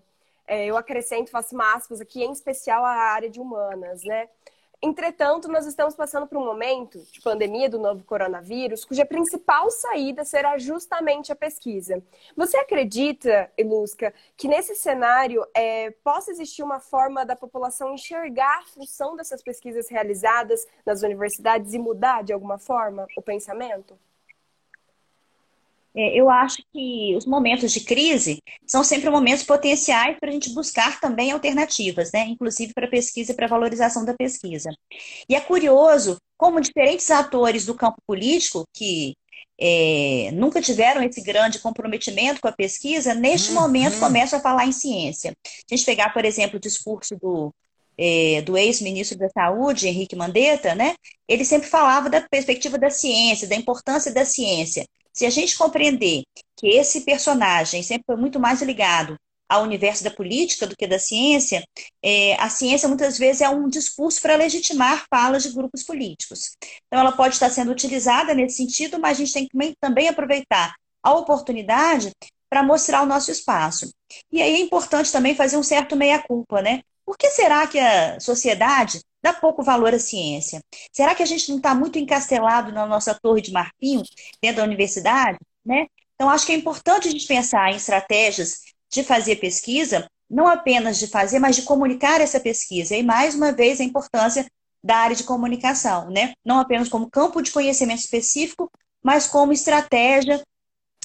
É, 0.52 0.66
eu 0.66 0.76
acrescento, 0.76 1.30
faço 1.30 1.58
aspas 1.58 1.98
aqui, 1.98 2.22
em 2.22 2.30
especial 2.30 2.84
a 2.84 2.90
área 2.90 3.30
de 3.30 3.40
humanas, 3.40 4.04
né? 4.04 4.28
Entretanto, 4.82 5.48
nós 5.48 5.64
estamos 5.64 5.94
passando 5.94 6.26
por 6.26 6.36
um 6.36 6.44
momento 6.44 6.98
de 7.10 7.22
pandemia 7.22 7.70
do 7.70 7.78
novo 7.78 8.04
coronavírus, 8.04 8.84
cuja 8.84 9.06
principal 9.06 9.70
saída 9.70 10.26
será 10.26 10.58
justamente 10.58 11.32
a 11.32 11.34
pesquisa. 11.34 12.02
Você 12.36 12.58
acredita, 12.58 13.50
Elusca, 13.56 14.12
que 14.36 14.46
nesse 14.46 14.74
cenário 14.74 15.42
é, 15.54 15.90
possa 16.04 16.30
existir 16.30 16.62
uma 16.62 16.80
forma 16.80 17.24
da 17.24 17.34
população 17.34 17.94
enxergar 17.94 18.58
a 18.58 18.66
função 18.66 19.16
dessas 19.16 19.42
pesquisas 19.42 19.88
realizadas 19.88 20.66
nas 20.84 21.02
universidades 21.02 21.72
e 21.72 21.78
mudar 21.78 22.22
de 22.24 22.32
alguma 22.34 22.58
forma 22.58 23.06
o 23.16 23.22
pensamento? 23.22 23.98
É, 25.94 26.18
eu 26.18 26.30
acho 26.30 26.62
que 26.72 27.14
os 27.16 27.26
momentos 27.26 27.70
de 27.70 27.80
crise 27.80 28.42
são 28.66 28.82
sempre 28.82 29.10
momentos 29.10 29.44
potenciais 29.44 30.16
para 30.18 30.30
a 30.30 30.32
gente 30.32 30.50
buscar 30.54 30.98
também 31.00 31.30
alternativas, 31.30 32.10
né? 32.12 32.26
inclusive 32.28 32.72
para 32.72 32.88
pesquisa 32.88 33.32
e 33.32 33.36
para 33.36 33.46
valorização 33.46 34.04
da 34.04 34.14
pesquisa. 34.14 34.70
E 35.28 35.34
é 35.34 35.40
curioso 35.40 36.16
como 36.36 36.60
diferentes 36.60 37.10
atores 37.10 37.66
do 37.66 37.74
campo 37.74 37.98
político, 38.06 38.64
que 38.72 39.14
é, 39.60 40.30
nunca 40.32 40.60
tiveram 40.60 41.02
esse 41.02 41.20
grande 41.20 41.58
comprometimento 41.58 42.40
com 42.40 42.48
a 42.48 42.52
pesquisa, 42.52 43.14
neste 43.14 43.52
uhum. 43.52 43.60
momento 43.60 44.00
começam 44.00 44.38
a 44.38 44.42
falar 44.42 44.66
em 44.66 44.72
ciência. 44.72 45.32
Se 45.46 45.74
a 45.74 45.76
gente 45.76 45.86
pegar, 45.86 46.12
por 46.12 46.24
exemplo, 46.24 46.56
o 46.56 46.60
discurso 46.60 47.16
do, 47.16 47.54
é, 47.98 48.42
do 48.42 48.56
ex-ministro 48.56 49.18
da 49.18 49.28
Saúde, 49.28 49.86
Henrique 49.86 50.16
Mandetta, 50.16 50.74
né? 50.74 50.94
ele 51.28 51.44
sempre 51.44 51.68
falava 51.68 52.10
da 52.10 52.20
perspectiva 52.22 52.78
da 52.78 52.90
ciência, 52.90 53.46
da 53.46 53.54
importância 53.54 54.12
da 54.12 54.24
ciência. 54.24 54.84
Se 55.12 55.26
a 55.26 55.30
gente 55.30 55.56
compreender 55.56 56.22
que 56.56 56.68
esse 56.68 57.02
personagem 57.02 57.82
sempre 57.82 58.04
foi 58.06 58.16
muito 58.16 58.40
mais 58.40 58.62
ligado 58.62 59.16
ao 59.48 59.64
universo 59.64 60.02
da 60.02 60.10
política 60.10 60.66
do 60.66 60.74
que 60.74 60.86
da 60.86 60.98
ciência, 60.98 61.62
é, 62.02 62.34
a 62.40 62.48
ciência 62.48 62.88
muitas 62.88 63.18
vezes 63.18 63.42
é 63.42 63.48
um 63.50 63.68
discurso 63.68 64.20
para 64.22 64.36
legitimar 64.36 65.04
falas 65.10 65.42
de 65.42 65.52
grupos 65.52 65.82
políticos. 65.82 66.52
Então, 66.86 67.00
ela 67.00 67.12
pode 67.12 67.34
estar 67.34 67.50
sendo 67.50 67.70
utilizada 67.70 68.34
nesse 68.34 68.56
sentido, 68.56 68.98
mas 68.98 69.18
a 69.18 69.20
gente 69.24 69.32
tem 69.34 69.46
que 69.46 69.76
também 69.78 70.08
aproveitar 70.08 70.74
a 71.02 71.12
oportunidade 71.12 72.12
para 72.48 72.62
mostrar 72.62 73.02
o 73.02 73.06
nosso 73.06 73.30
espaço. 73.30 73.92
E 74.30 74.40
aí 74.40 74.54
é 74.54 74.60
importante 74.60 75.12
também 75.12 75.34
fazer 75.34 75.58
um 75.58 75.62
certo 75.62 75.96
meia-culpa, 75.96 76.62
né? 76.62 76.82
Por 77.04 77.18
que 77.18 77.30
será 77.30 77.66
que 77.66 77.78
a 77.78 78.20
sociedade 78.20 79.00
dá 79.22 79.32
pouco 79.32 79.62
valor 79.62 79.94
à 79.94 79.98
ciência? 79.98 80.62
Será 80.92 81.14
que 81.14 81.22
a 81.22 81.26
gente 81.26 81.48
não 81.48 81.58
está 81.58 81.74
muito 81.74 81.98
encastelado 81.98 82.72
na 82.72 82.86
nossa 82.86 83.14
torre 83.14 83.40
de 83.40 83.52
marfim, 83.52 84.02
dentro 84.40 84.58
da 84.58 84.64
universidade? 84.64 85.38
Né? 85.64 85.86
Então, 86.14 86.28
acho 86.28 86.46
que 86.46 86.52
é 86.52 86.56
importante 86.56 87.08
a 87.08 87.10
gente 87.10 87.26
pensar 87.26 87.70
em 87.70 87.76
estratégias 87.76 88.60
de 88.90 89.02
fazer 89.02 89.36
pesquisa, 89.36 90.06
não 90.28 90.46
apenas 90.46 90.98
de 90.98 91.06
fazer, 91.06 91.38
mas 91.38 91.56
de 91.56 91.62
comunicar 91.62 92.20
essa 92.20 92.40
pesquisa. 92.40 92.96
E, 92.96 93.02
mais 93.02 93.34
uma 93.34 93.52
vez, 93.52 93.80
a 93.80 93.84
importância 93.84 94.46
da 94.82 94.96
área 94.96 95.14
de 95.14 95.24
comunicação, 95.24 96.10
né? 96.10 96.32
Não 96.44 96.58
apenas 96.58 96.88
como 96.88 97.10
campo 97.10 97.40
de 97.40 97.52
conhecimento 97.52 98.00
específico, 98.00 98.70
mas 99.02 99.26
como 99.26 99.52
estratégia, 99.52 100.42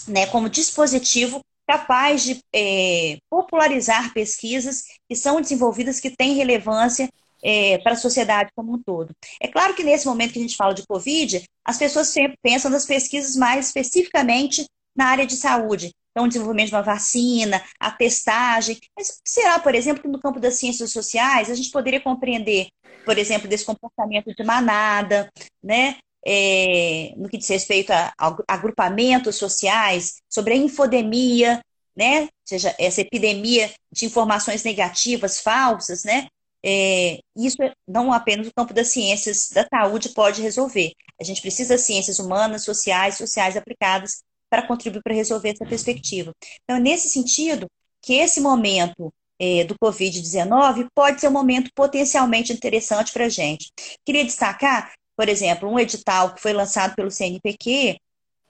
né, 0.08 0.26
como 0.28 0.50
dispositivo 0.50 1.42
capaz 1.68 2.24
de 2.24 2.42
é, 2.54 3.18
popularizar 3.30 4.14
pesquisas 4.14 4.84
que 5.08 5.16
são 5.16 5.42
desenvolvidas, 5.42 6.00
que 6.00 6.10
têm 6.10 6.34
relevância 6.34 7.10
é, 7.48 7.78
para 7.78 7.94
a 7.94 7.98
sociedade 7.98 8.52
como 8.54 8.74
um 8.74 8.84
todo. 8.84 9.16
É 9.42 9.48
claro 9.48 9.74
que 9.74 9.82
nesse 9.82 10.06
momento 10.06 10.34
que 10.34 10.40
a 10.40 10.42
gente 10.42 10.58
fala 10.58 10.74
de 10.74 10.86
Covid, 10.86 11.42
as 11.64 11.78
pessoas 11.78 12.10
sempre 12.10 12.38
pensam 12.44 12.70
nas 12.70 12.86
pesquisas 12.86 13.38
mais 13.38 13.68
especificamente 13.68 14.66
na 14.94 15.06
área 15.06 15.26
de 15.26 15.38
saúde. 15.38 15.92
Então, 16.12 16.26
o 16.26 16.28
desenvolvimento 16.28 16.70
de 16.70 16.76
uma 16.76 16.82
vacina, 16.82 17.64
a 17.80 17.90
testagem. 17.90 18.78
Mas 18.98 19.22
será, 19.26 19.60
por 19.60 19.74
exemplo, 19.74 20.02
que 20.02 20.10
no 20.10 20.20
campo 20.20 20.42
das 20.42 20.56
ciências 20.56 20.92
sociais 20.92 21.50
a 21.50 21.56
gente 21.56 21.72
poderia 21.72 22.02
compreender, 22.02 22.68
por 23.06 23.18
exemplo, 23.18 23.48
desse 23.48 23.64
comportamento 23.64 24.36
de 24.36 24.44
manada, 24.44 25.32
né? 25.64 25.96
É, 26.26 27.14
no 27.16 27.30
que 27.30 27.38
diz 27.38 27.48
respeito 27.48 27.92
a, 27.92 28.12
a, 28.20 28.36
agrupamentos 28.50 29.38
sociais, 29.38 30.16
sobre 30.30 30.54
a 30.54 30.58
infodemia, 30.58 31.62
né? 31.96 32.24
Ou 32.24 32.30
seja, 32.44 32.76
essa 32.78 33.00
epidemia 33.00 33.72
de 33.90 34.06
informações 34.06 34.64
negativas, 34.64 35.40
falsas, 35.40 36.04
né? 36.04 36.28
É, 36.66 37.20
isso 37.36 37.62
é, 37.62 37.72
não 37.88 38.12
apenas 38.12 38.48
o 38.48 38.54
campo 38.56 38.74
das 38.74 38.90
ciências 38.90 39.50
da 39.52 39.66
saúde 39.68 40.10
pode 40.10 40.42
resolver. 40.42 40.92
A 41.20 41.24
gente 41.24 41.42
precisa 41.42 41.76
de 41.76 41.82
ciências 41.82 42.20
humanas, 42.20 42.64
sociais, 42.64 43.18
sociais 43.18 43.56
aplicadas 43.56 44.22
para 44.50 44.66
contribuir 44.66 45.02
para 45.04 45.14
resolver 45.14 45.50
essa 45.50 45.66
perspectiva. 45.66 46.32
Então, 46.64 46.80
nesse 46.80 47.10
sentido, 47.10 47.68
que 48.02 48.14
esse 48.14 48.40
momento 48.40 49.14
é, 49.40 49.64
do 49.64 49.76
Covid-19 49.76 50.88
pode 50.96 51.22
ser 51.22 51.28
um 51.28 51.32
momento 51.32 51.70
potencialmente 51.76 52.52
interessante 52.54 53.12
para 53.12 53.26
a 53.26 53.30
gente. 53.30 53.72
Queria 54.06 54.26
destacar, 54.26 54.94
por 55.16 55.30
exemplo, 55.30 55.70
um 55.70 55.80
edital 55.80 56.34
que 56.34 56.42
foi 56.42 56.54
lançado 56.54 56.96
pelo 56.96 57.12
CNPq 57.12 57.98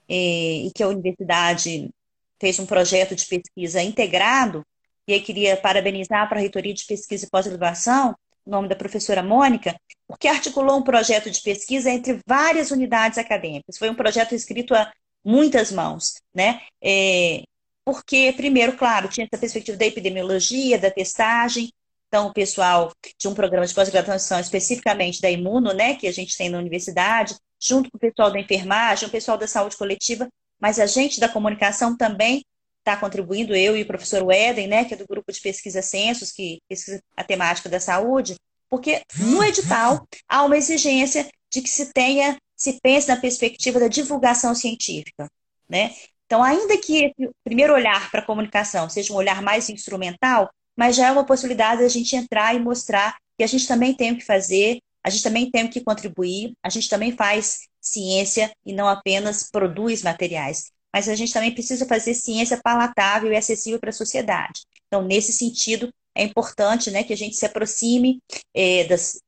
é, 0.08 0.14
e 0.14 0.70
que 0.74 0.82
a 0.82 0.88
universidade 0.88 1.90
fez 2.40 2.58
um 2.58 2.66
projeto 2.66 3.14
de 3.14 3.26
pesquisa 3.26 3.82
integrado, 3.82 4.64
e 5.08 5.14
aí 5.14 5.20
queria 5.20 5.56
parabenizar 5.56 6.28
para 6.28 6.38
a 6.38 6.40
Reitoria 6.40 6.74
de 6.74 6.84
Pesquisa 6.84 7.24
e 7.26 7.30
Pós-Graduação, 7.30 8.14
o 8.44 8.50
nome 8.50 8.68
da 8.68 8.76
professora 8.76 9.22
Mônica, 9.22 9.74
porque 10.06 10.28
articulou 10.28 10.78
um 10.78 10.82
projeto 10.82 11.30
de 11.30 11.40
pesquisa 11.40 11.90
entre 11.90 12.20
várias 12.26 12.70
unidades 12.70 13.18
acadêmicas. 13.18 13.78
Foi 13.78 13.88
um 13.88 13.94
projeto 13.94 14.34
escrito 14.34 14.74
a 14.74 14.92
muitas 15.24 15.72
mãos, 15.72 16.14
né? 16.34 16.60
É, 16.82 17.42
porque, 17.84 18.32
primeiro, 18.36 18.76
claro, 18.76 19.08
tinha 19.08 19.26
essa 19.26 19.40
perspectiva 19.40 19.76
da 19.78 19.86
epidemiologia, 19.86 20.78
da 20.78 20.90
testagem, 20.90 21.70
então, 22.08 22.28
o 22.28 22.32
pessoal 22.32 22.92
de 23.18 23.28
um 23.28 23.34
programa 23.34 23.66
de 23.66 23.74
pós-graduação 23.74 24.40
especificamente 24.40 25.20
da 25.20 25.30
Imuno, 25.30 25.74
né, 25.74 25.94
que 25.94 26.06
a 26.06 26.12
gente 26.12 26.36
tem 26.36 26.48
na 26.48 26.58
universidade, 26.58 27.36
junto 27.60 27.90
com 27.90 27.98
o 27.98 28.00
pessoal 28.00 28.30
da 28.30 28.40
enfermagem, 28.40 29.06
o 29.06 29.10
pessoal 29.10 29.36
da 29.36 29.46
saúde 29.46 29.76
coletiva, 29.76 30.26
mas 30.58 30.78
a 30.78 30.86
gente 30.86 31.20
da 31.20 31.28
comunicação 31.28 31.96
também 31.96 32.42
está 32.88 32.96
contribuindo, 32.96 33.54
eu 33.54 33.76
e 33.76 33.82
o 33.82 33.86
professor 33.86 34.30
Eden, 34.32 34.66
né, 34.66 34.84
que 34.84 34.94
é 34.94 34.96
do 34.96 35.06
grupo 35.06 35.30
de 35.30 35.40
pesquisa 35.40 35.82
Censos, 35.82 36.32
que 36.32 36.58
pesquisa 36.68 37.02
a 37.16 37.22
temática 37.22 37.68
da 37.68 37.78
saúde, 37.78 38.36
porque 38.68 39.02
no 39.16 39.42
edital 39.44 40.06
há 40.28 40.44
uma 40.44 40.56
exigência 40.56 41.28
de 41.50 41.62
que 41.62 41.68
se 41.68 41.92
tenha, 41.92 42.36
se 42.56 42.78
pense 42.82 43.08
na 43.08 43.16
perspectiva 43.16 43.78
da 43.78 43.88
divulgação 43.88 44.54
científica, 44.54 45.28
né? 45.68 45.94
Então, 46.26 46.42
ainda 46.42 46.76
que 46.76 47.04
esse 47.06 47.30
primeiro 47.42 47.72
olhar 47.72 48.10
para 48.10 48.20
a 48.20 48.24
comunicação 48.24 48.88
seja 48.88 49.12
um 49.12 49.16
olhar 49.16 49.40
mais 49.40 49.68
instrumental, 49.70 50.50
mas 50.76 50.94
já 50.94 51.08
é 51.08 51.12
uma 51.12 51.24
possibilidade 51.24 51.80
da 51.80 51.88
gente 51.88 52.14
entrar 52.14 52.54
e 52.54 52.60
mostrar 52.60 53.16
que 53.36 53.44
a 53.44 53.46
gente 53.46 53.66
também 53.66 53.94
tem 53.94 54.12
o 54.12 54.18
que 54.18 54.24
fazer, 54.24 54.78
a 55.02 55.08
gente 55.08 55.22
também 55.22 55.50
tem 55.50 55.64
o 55.64 55.70
que 55.70 55.80
contribuir, 55.80 56.52
a 56.62 56.68
gente 56.68 56.88
também 56.88 57.12
faz 57.16 57.60
ciência 57.80 58.52
e 58.66 58.74
não 58.74 58.86
apenas 58.86 59.48
produz 59.50 60.02
materiais. 60.02 60.70
Mas 60.98 61.08
a 61.08 61.14
gente 61.14 61.32
também 61.32 61.54
precisa 61.54 61.86
fazer 61.86 62.12
ciência 62.12 62.60
palatável 62.60 63.32
e 63.32 63.36
acessível 63.36 63.78
para 63.78 63.90
a 63.90 63.92
sociedade. 63.92 64.62
Então, 64.88 65.00
nesse 65.00 65.32
sentido, 65.32 65.94
é 66.12 66.24
importante 66.24 66.90
né, 66.90 67.04
que 67.04 67.12
a 67.12 67.16
gente 67.16 67.36
se 67.36 67.46
aproxime 67.46 68.20
é, 68.52 68.82
das 68.82 69.22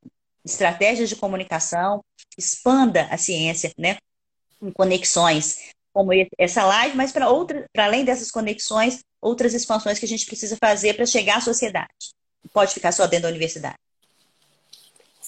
estratégias 0.45 1.09
de 1.09 1.15
comunicação, 1.15 2.05
expanda 2.37 3.05
a 3.05 3.17
ciência, 3.17 3.73
né, 3.79 3.99
em 4.61 4.73
conexões 4.73 5.71
como 5.93 6.11
essa 6.37 6.65
live, 6.65 6.97
mas 6.97 7.12
para 7.12 7.27
além 7.79 8.05
dessas 8.05 8.33
conexões, 8.33 9.05
outras 9.21 9.55
expansões 9.55 9.97
que 10.00 10.07
a 10.07 10.09
gente 10.09 10.27
precisa 10.27 10.57
fazer 10.57 10.95
para 10.95 11.07
chegar 11.07 11.37
à 11.37 11.41
sociedade. 11.41 11.89
pode 12.53 12.75
ficar 12.75 12.91
só 12.91 13.07
dentro 13.07 13.25
da 13.25 13.29
universidade. 13.29 13.79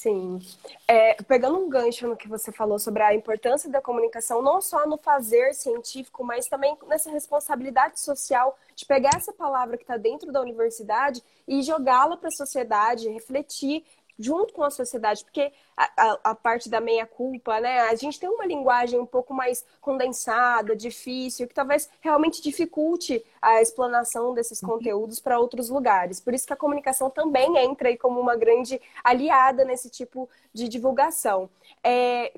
Sim. 0.03 0.41
É, 0.89 1.15
pegando 1.23 1.57
um 1.57 1.69
gancho 1.69 2.09
no 2.09 2.17
que 2.17 2.27
você 2.27 2.51
falou 2.51 2.77
sobre 2.77 3.05
a 3.05 3.15
importância 3.15 3.71
da 3.71 3.81
comunicação, 3.81 4.43
não 4.43 4.61
só 4.61 4.85
no 4.85 4.99
fazer 4.99 5.55
científico, 5.55 6.25
mas 6.25 6.47
também 6.47 6.77
nessa 6.89 7.09
responsabilidade 7.09 8.01
social 8.01 8.59
de 8.75 8.85
pegar 8.85 9.11
essa 9.15 9.33
palavra 9.33 9.77
que 9.77 9.85
está 9.85 9.97
dentro 9.97 10.33
da 10.33 10.41
universidade 10.41 11.23
e 11.47 11.63
jogá-la 11.63 12.17
para 12.17 12.27
a 12.27 12.37
sociedade, 12.37 13.09
refletir 13.11 13.85
junto 14.19 14.53
com 14.53 14.63
a 14.63 14.71
sociedade, 14.71 15.25
porque 15.25 15.53
a, 15.77 15.91
a, 15.97 16.19
a 16.31 16.35
parte 16.35 16.69
da 16.69 16.81
meia-culpa, 16.81 17.61
né? 17.61 17.81
A 17.81 17.95
gente 17.95 18.19
tem 18.21 18.29
uma 18.29 18.47
linguagem 18.47 18.99
um 18.99 19.07
pouco 19.07 19.35
mais 19.35 19.65
condensada, 19.81 20.77
difícil, 20.77 21.49
que 21.49 21.55
talvez 21.55 21.89
realmente 22.01 22.43
dificulte 22.43 23.25
a 23.41 23.61
explanação 23.61 24.35
desses 24.35 24.63
uhum. 24.63 24.71
conteúdos 24.71 25.19
para 25.19 25.39
outros 25.39 25.69
lugares. 25.69 26.21
Por 26.21 26.35
isso 26.35 26.47
que 26.47 26.53
a 26.53 26.57
comunicação 26.57 27.11
também 27.11 27.57
entra 27.59 27.89
aí 27.89 27.97
como 27.97 28.21
uma 28.21 28.37
grande 28.37 28.81
aliada 29.03 29.65
nesse 29.65 29.91
tipo 29.91 30.29
de 30.53 30.69
divulgação. 30.69 31.51
É, 31.83 32.33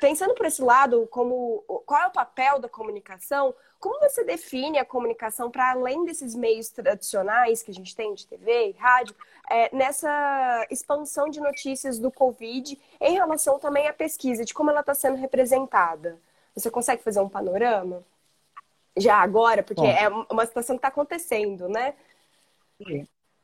pensando 0.00 0.34
por 0.34 0.46
esse 0.46 0.62
lado, 0.62 1.06
como 1.10 1.64
qual 1.86 2.02
é 2.02 2.06
o 2.08 2.12
papel 2.12 2.58
da 2.58 2.68
comunicação? 2.68 3.54
Como 3.80 3.98
você 3.98 4.22
define 4.22 4.78
a 4.78 4.84
comunicação 4.84 5.50
para 5.50 5.70
além 5.70 6.04
desses 6.04 6.34
meios 6.34 6.68
tradicionais 6.68 7.62
que 7.62 7.70
a 7.70 7.74
gente 7.74 7.96
tem 7.96 8.12
de 8.14 8.26
TV, 8.26 8.76
rádio, 8.78 9.16
é, 9.48 9.74
nessa 9.74 10.66
expansão 10.70 11.30
de 11.30 11.40
notícias 11.40 11.98
do 11.98 12.12
Covid 12.12 12.78
em 13.00 13.14
relação 13.14 13.58
também 13.58 13.88
à 13.88 13.92
pesquisa, 13.92 14.44
de 14.44 14.52
como 14.52 14.70
ela 14.70 14.80
está 14.80 14.94
sendo 14.94 15.16
representada? 15.16 16.20
Você 16.54 16.70
consegue 16.70 17.02
fazer 17.02 17.20
um 17.20 17.28
panorama? 17.28 18.04
Já 18.98 19.16
agora, 19.16 19.62
porque 19.62 19.80
Bom. 19.80 19.88
é 19.88 20.08
uma 20.30 20.44
situação 20.44 20.76
que 20.76 20.80
está 20.80 20.88
acontecendo, 20.88 21.66
né? 21.66 21.94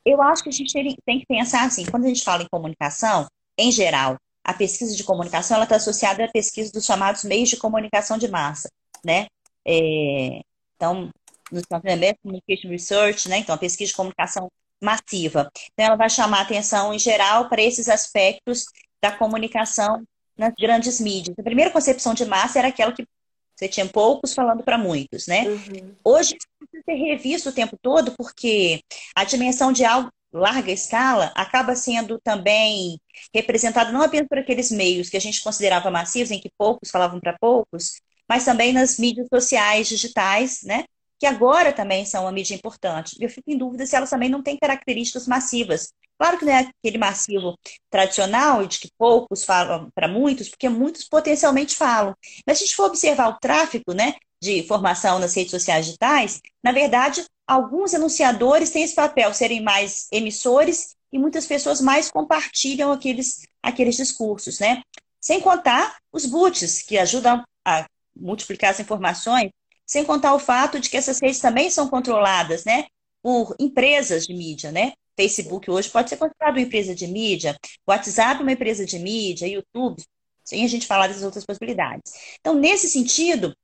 Eu 0.05 0.21
acho 0.21 0.43
que 0.43 0.51
a 0.51 0.53
gente 0.53 0.73
tem 1.07 1.21
que 1.21 1.27
pensar 1.27 1.65
assim, 1.65 1.87
quando 1.87 2.05
a 2.05 2.09
gente 2.09 2.23
fala 2.23 2.43
em 2.43 2.49
comunicação, 2.49 3.27
em 3.57 3.73
geral, 3.73 4.17
a 4.45 4.53
pesquisa 4.53 4.95
de 4.95 5.03
comunicação 5.03 5.63
está 5.63 5.77
associada 5.77 6.27
à 6.27 6.29
pesquisa 6.31 6.71
dos 6.71 6.85
chamados 6.85 7.25
meios 7.25 7.49
de 7.49 7.57
comunicação 7.57 8.19
de 8.19 8.29
massa, 8.29 8.69
né? 9.03 9.29
É, 9.67 10.41
então, 10.77 11.11
no 11.51 11.61
Mass 11.71 12.17
Communication 12.23 12.69
Research, 12.69 13.29
né? 13.29 13.39
Então, 13.39 13.55
a 13.55 13.59
pesquisa 13.59 13.91
de 13.91 13.97
comunicação 13.97 14.51
massiva. 14.83 15.51
Então, 15.73 15.87
ela 15.87 15.97
vai 15.97 16.11
chamar 16.11 16.43
atenção, 16.43 16.93
em 16.93 16.99
geral, 16.99 17.49
para 17.49 17.63
esses 17.63 17.89
aspectos 17.89 18.67
da 19.03 19.11
comunicação 19.11 20.05
nas 20.37 20.53
grandes 20.59 21.01
mídias. 21.01 21.39
A 21.39 21.43
primeira 21.43 21.71
concepção 21.71 22.15
de 22.15 22.25
massa 22.25 22.59
era 22.59 22.69
aquela 22.69 22.93
que 22.93 23.07
você 23.55 23.69
tinha 23.69 23.87
poucos 23.87 24.35
falando 24.35 24.63
para 24.63 24.77
muitos, 24.77 25.27
né? 25.27 25.49
Uhum. 25.49 25.95
Hoje, 26.05 26.37
precisa 26.59 26.83
ser 26.85 26.95
revisto 26.95 27.49
o 27.49 27.53
tempo 27.53 27.77
todo, 27.81 28.13
porque 28.17 28.83
a 29.15 29.25
dimensão 29.25 29.73
de 29.73 29.85
algo 29.85 30.11
larga 30.33 30.71
escala 30.71 31.33
acaba 31.35 31.75
sendo 31.75 32.21
também 32.23 33.01
representada 33.35 33.91
não 33.91 34.03
apenas 34.03 34.29
por 34.29 34.39
aqueles 34.39 34.71
meios 34.71 35.09
que 35.09 35.17
a 35.17 35.21
gente 35.21 35.43
considerava 35.43 35.91
massivos, 35.91 36.31
em 36.31 36.39
que 36.39 36.51
poucos 36.59 36.91
falavam 36.91 37.19
para 37.19 37.39
poucos, 37.39 38.03
mas 38.29 38.45
também 38.45 38.73
nas 38.73 38.99
mídias 38.99 39.29
sociais 39.33 39.89
digitais, 39.89 40.63
né? 40.63 40.85
Que 41.19 41.27
agora 41.27 41.73
também 41.73 42.05
são 42.05 42.25
uma 42.25 42.33
mídia 42.33 42.55
importante. 42.55 43.17
Eu 43.21 43.31
fico 43.31 43.51
em 43.51 43.57
dúvida 43.57 43.87
se 43.87 43.97
elas 43.97 44.11
também 44.11 44.29
não 44.29 44.43
têm 44.43 44.59
características 44.59 45.27
massivas. 45.27 45.93
Claro 46.19 46.39
que 46.39 46.45
não 46.45 46.53
é 46.53 46.61
aquele 46.61 46.99
massivo 46.99 47.55
tradicional, 47.91 48.67
de 48.67 48.79
que 48.79 48.91
poucos 48.99 49.45
falam 49.45 49.91
para 49.95 50.09
muitos, 50.09 50.49
porque 50.49 50.69
muitos 50.69 51.05
potencialmente 51.05 51.77
falam. 51.77 52.15
Mas 52.47 52.59
se 52.59 52.65
a 52.65 52.67
gente 52.67 52.77
for 52.77 52.87
observar 52.87 53.29
o 53.29 53.39
tráfego 53.39 53.93
né, 53.93 54.15
de 54.41 54.59
informação 54.59 55.19
nas 55.19 55.35
redes 55.35 55.51
sociais 55.51 55.87
digitais, 55.87 56.41
na 56.63 56.73
verdade, 56.73 57.25
alguns 57.47 57.95
anunciadores 57.95 58.71
têm 58.71 58.83
esse 58.83 58.95
papel, 58.95 59.33
serem 59.33 59.63
mais 59.63 60.09
emissores 60.11 60.97
e 61.13 61.19
muitas 61.19 61.47
pessoas 61.47 61.81
mais 61.81 62.11
compartilham 62.11 62.93
aqueles, 62.93 63.43
aqueles 63.63 63.97
discursos, 63.97 64.59
né? 64.59 64.83
Sem 65.21 65.41
contar 65.41 65.97
os 66.13 66.27
boots, 66.27 66.83
que 66.83 66.99
ajudam 66.99 67.45
a 67.65 67.87
multiplicar 68.17 68.71
as 68.71 68.81
informações 68.81 69.51
Sem 69.87 70.05
contar 70.05 70.35
o 70.35 70.39
fato 70.39 70.81
de 70.81 70.91
que 70.91 70.97
essas 70.97 71.21
redes 71.21 71.39
também 71.39 71.71
são 71.71 71.89
controladas, 71.89 72.65
né, 72.65 72.87
por 73.23 73.55
empresas 73.59 74.27
de 74.27 74.35
mídia, 74.35 74.73
né? 74.73 74.93
Facebook 75.17 75.71
hoje 75.71 75.89
pode 75.89 76.11
ser 76.11 76.17
considerado 76.17 76.57
uma 76.57 76.63
empresa 76.63 76.95
de 76.95 77.07
mídia, 77.07 77.57
WhatsApp 77.89 78.43
uma 78.43 78.53
empresa 78.53 78.85
de 78.85 78.99
mídia, 78.99 79.47
YouTube, 79.47 80.03
sem 80.45 80.65
a 80.65 80.69
gente 80.69 80.87
falar 80.87 81.09
das 81.09 81.23
outras 81.23 81.45
possibilidades. 81.45 82.13
Então, 82.41 82.55
nesse 82.55 82.89
sentido, 82.89 83.57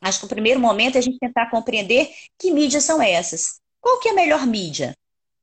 acho 0.00 0.20
que 0.20 0.26
o 0.26 0.28
primeiro 0.28 0.60
momento 0.60 0.96
é 0.96 0.98
a 0.98 1.02
gente 1.02 1.18
tentar 1.18 1.50
compreender 1.50 2.10
que 2.38 2.52
mídias 2.52 2.84
são 2.84 3.00
essas. 3.02 3.58
Qual 3.80 3.98
que 4.00 4.08
é 4.08 4.12
a 4.12 4.14
melhor 4.14 4.46
mídia? 4.46 4.94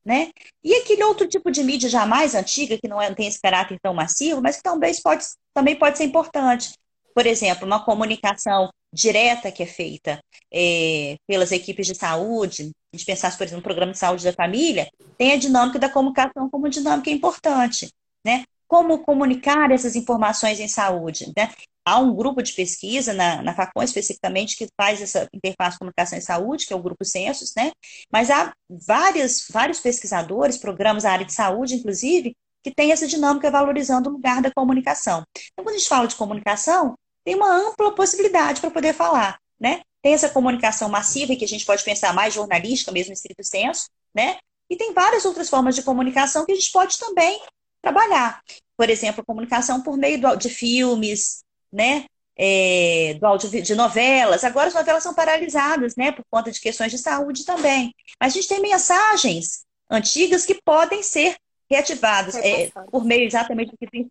Né? 0.04 0.30
E 0.62 0.74
aquele 0.74 1.02
outro 1.04 1.26
tipo 1.26 1.50
de 1.50 1.62
mídia 1.64 1.88
já 1.88 2.06
mais 2.06 2.34
antiga, 2.34 2.78
que 2.78 2.86
não, 2.86 3.00
é, 3.00 3.08
não 3.08 3.16
tem 3.16 3.26
esse 3.26 3.40
caráter 3.40 3.78
tão 3.82 3.94
massivo, 3.94 4.40
mas 4.42 4.56
que 4.56 4.62
talvez 4.62 5.00
pode, 5.00 5.24
também 5.52 5.76
pode 5.76 5.98
ser 5.98 6.04
importante. 6.04 6.72
Por 7.14 7.26
exemplo, 7.26 7.66
uma 7.66 7.84
comunicação 7.84 8.70
direta 8.92 9.50
que 9.50 9.62
é 9.62 9.66
feita 9.66 10.20
é, 10.52 11.16
pelas 11.26 11.52
equipes 11.52 11.86
de 11.86 11.94
saúde, 11.94 12.70
a 12.92 12.96
gente 12.96 13.06
pensasse, 13.06 13.36
por 13.36 13.44
exemplo, 13.44 13.58
no 13.58 13.64
programa 13.64 13.92
de 13.92 13.98
saúde 13.98 14.24
da 14.24 14.32
família, 14.32 14.88
tem 15.18 15.32
a 15.32 15.36
dinâmica 15.36 15.78
da 15.78 15.88
comunicação 15.88 16.48
como 16.48 16.68
dinâmica 16.68 17.10
importante, 17.10 17.90
né? 18.24 18.44
Como 18.68 18.98
comunicar 19.00 19.70
essas 19.70 19.96
informações 19.96 20.60
em 20.60 20.68
saúde, 20.68 21.32
né? 21.36 21.52
Há 21.86 21.98
um 21.98 22.14
grupo 22.14 22.42
de 22.42 22.52
pesquisa 22.52 23.12
na, 23.12 23.42
na 23.42 23.54
especificamente 23.82 24.56
que 24.56 24.68
faz 24.80 25.02
essa 25.02 25.28
interface 25.34 25.78
comunicação 25.78 26.16
em 26.16 26.22
saúde, 26.22 26.66
que 26.66 26.72
é 26.72 26.76
o 26.76 26.82
grupo 26.82 27.04
Census, 27.04 27.52
né? 27.56 27.72
Mas 28.10 28.30
há 28.30 28.54
vários, 28.70 29.46
vários 29.50 29.80
pesquisadores, 29.80 30.56
programas 30.56 31.04
na 31.04 31.10
área 31.10 31.26
de 31.26 31.32
saúde, 31.32 31.74
inclusive, 31.74 32.34
que 32.62 32.70
tem 32.70 32.90
essa 32.92 33.06
dinâmica 33.06 33.50
valorizando 33.50 34.08
o 34.08 34.12
lugar 34.14 34.40
da 34.40 34.50
comunicação. 34.50 35.22
Então, 35.52 35.64
quando 35.64 35.74
a 35.74 35.78
gente 35.78 35.88
fala 35.88 36.08
de 36.08 36.16
comunicação, 36.16 36.94
tem 37.24 37.34
uma 37.34 37.50
ampla 37.50 37.94
possibilidade 37.94 38.60
para 38.60 38.70
poder 38.70 38.92
falar, 38.92 39.38
né? 39.58 39.82
Tem 40.02 40.12
essa 40.12 40.28
comunicação 40.28 40.88
massiva, 40.88 41.34
que 41.34 41.44
a 41.44 41.48
gente 41.48 41.64
pode 41.64 41.82
pensar 41.82 42.12
mais 42.12 42.34
jornalística, 42.34 42.92
mesmo 42.92 43.12
em 43.12 43.14
estrito 43.14 43.42
senso, 43.42 43.88
né? 44.14 44.36
E 44.68 44.76
tem 44.76 44.92
várias 44.92 45.24
outras 45.24 45.48
formas 45.48 45.74
de 45.74 45.82
comunicação 45.82 46.44
que 46.44 46.52
a 46.52 46.54
gente 46.54 46.70
pode 46.70 46.98
também 46.98 47.40
trabalhar. 47.80 48.42
Por 48.76 48.90
exemplo, 48.90 49.24
comunicação 49.24 49.82
por 49.82 49.96
meio 49.96 50.36
de 50.36 50.48
filmes, 50.50 51.42
né? 51.72 52.04
É, 52.36 53.16
do 53.20 53.26
áudio 53.26 53.62
de 53.62 53.74
novelas. 53.74 54.42
Agora 54.42 54.68
as 54.68 54.74
novelas 54.74 55.02
são 55.02 55.14
paralisadas, 55.14 55.94
né? 55.96 56.12
Por 56.12 56.24
conta 56.30 56.50
de 56.50 56.60
questões 56.60 56.90
de 56.90 56.98
saúde 56.98 57.44
também. 57.44 57.94
Mas 58.20 58.32
a 58.32 58.36
gente 58.36 58.48
tem 58.48 58.60
mensagens 58.60 59.64
antigas 59.88 60.44
que 60.44 60.60
podem 60.62 61.02
ser 61.02 61.36
reativadas 61.70 62.34
é, 62.36 62.70
por 62.90 63.04
meio 63.04 63.26
exatamente 63.26 63.70
do 63.70 63.78
que 63.78 64.06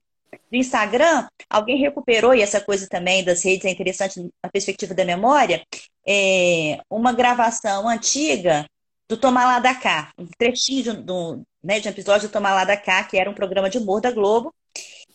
do 0.51 0.57
Instagram, 0.57 1.27
alguém 1.49 1.77
recuperou, 1.77 2.33
e 2.33 2.41
essa 2.41 2.61
coisa 2.61 2.87
também 2.87 3.23
das 3.23 3.43
redes 3.43 3.65
é 3.65 3.69
interessante 3.69 4.21
na 4.43 4.49
perspectiva 4.49 4.93
da 4.93 5.05
memória, 5.05 5.63
é 6.07 6.79
uma 6.89 7.13
gravação 7.13 7.87
antiga 7.87 8.65
do 9.07 9.17
Tomar 9.17 9.45
Lá 9.45 9.59
da 9.59 9.75
Cá, 9.75 10.11
um 10.17 10.27
trechinho 10.37 10.83
de, 10.83 10.93
do, 10.93 11.41
né, 11.63 11.79
de 11.79 11.87
um 11.87 11.91
episódio 11.91 12.27
do 12.27 12.31
Tomar 12.31 12.53
Lá 12.53 12.65
da 12.65 12.77
Cá, 12.77 13.03
que 13.03 13.17
era 13.17 13.29
um 13.29 13.33
programa 13.33 13.69
de 13.69 13.77
humor 13.77 14.01
da 14.01 14.11
Globo, 14.11 14.53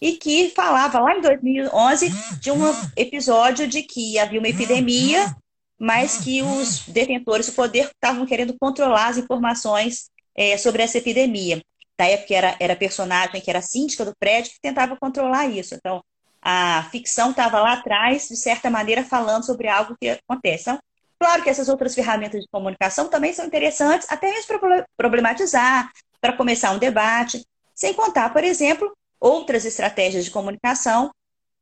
e 0.00 0.12
que 0.12 0.50
falava 0.50 1.00
lá 1.00 1.16
em 1.16 1.20
2011 1.20 2.10
de 2.40 2.50
um 2.50 2.62
episódio 2.96 3.66
de 3.66 3.82
que 3.82 4.18
havia 4.18 4.38
uma 4.38 4.48
epidemia, 4.48 5.34
mas 5.78 6.18
que 6.18 6.42
os 6.42 6.86
detentores 6.86 7.46
do 7.46 7.52
poder 7.52 7.90
estavam 7.90 8.24
querendo 8.24 8.56
controlar 8.58 9.08
as 9.08 9.16
informações 9.16 10.10
é, 10.36 10.56
sobre 10.56 10.82
essa 10.82 10.98
epidemia 10.98 11.60
da 11.98 12.06
época 12.06 12.34
era, 12.34 12.56
era 12.60 12.76
personagem 12.76 13.40
que 13.40 13.50
era 13.50 13.60
síndica 13.60 14.04
do 14.04 14.14
prédio 14.16 14.52
que 14.52 14.60
tentava 14.60 14.96
controlar 14.96 15.46
isso. 15.46 15.74
Então, 15.74 16.00
a 16.40 16.88
ficção 16.92 17.30
estava 17.30 17.60
lá 17.60 17.72
atrás, 17.72 18.28
de 18.28 18.36
certa 18.36 18.70
maneira, 18.70 19.02
falando 19.02 19.44
sobre 19.44 19.66
algo 19.68 19.96
que 20.00 20.10
acontece. 20.10 20.62
Então, 20.62 20.78
claro 21.18 21.42
que 21.42 21.50
essas 21.50 21.68
outras 21.68 21.94
ferramentas 21.94 22.40
de 22.40 22.48
comunicação 22.52 23.08
também 23.08 23.32
são 23.32 23.44
interessantes, 23.44 24.06
até 24.10 24.30
mesmo 24.30 24.46
para 24.46 24.86
problematizar, 24.96 25.90
para 26.20 26.32
começar 26.32 26.70
um 26.70 26.78
debate, 26.78 27.44
sem 27.74 27.92
contar, 27.92 28.32
por 28.32 28.44
exemplo, 28.44 28.96
outras 29.20 29.64
estratégias 29.64 30.24
de 30.24 30.30
comunicação, 30.30 31.10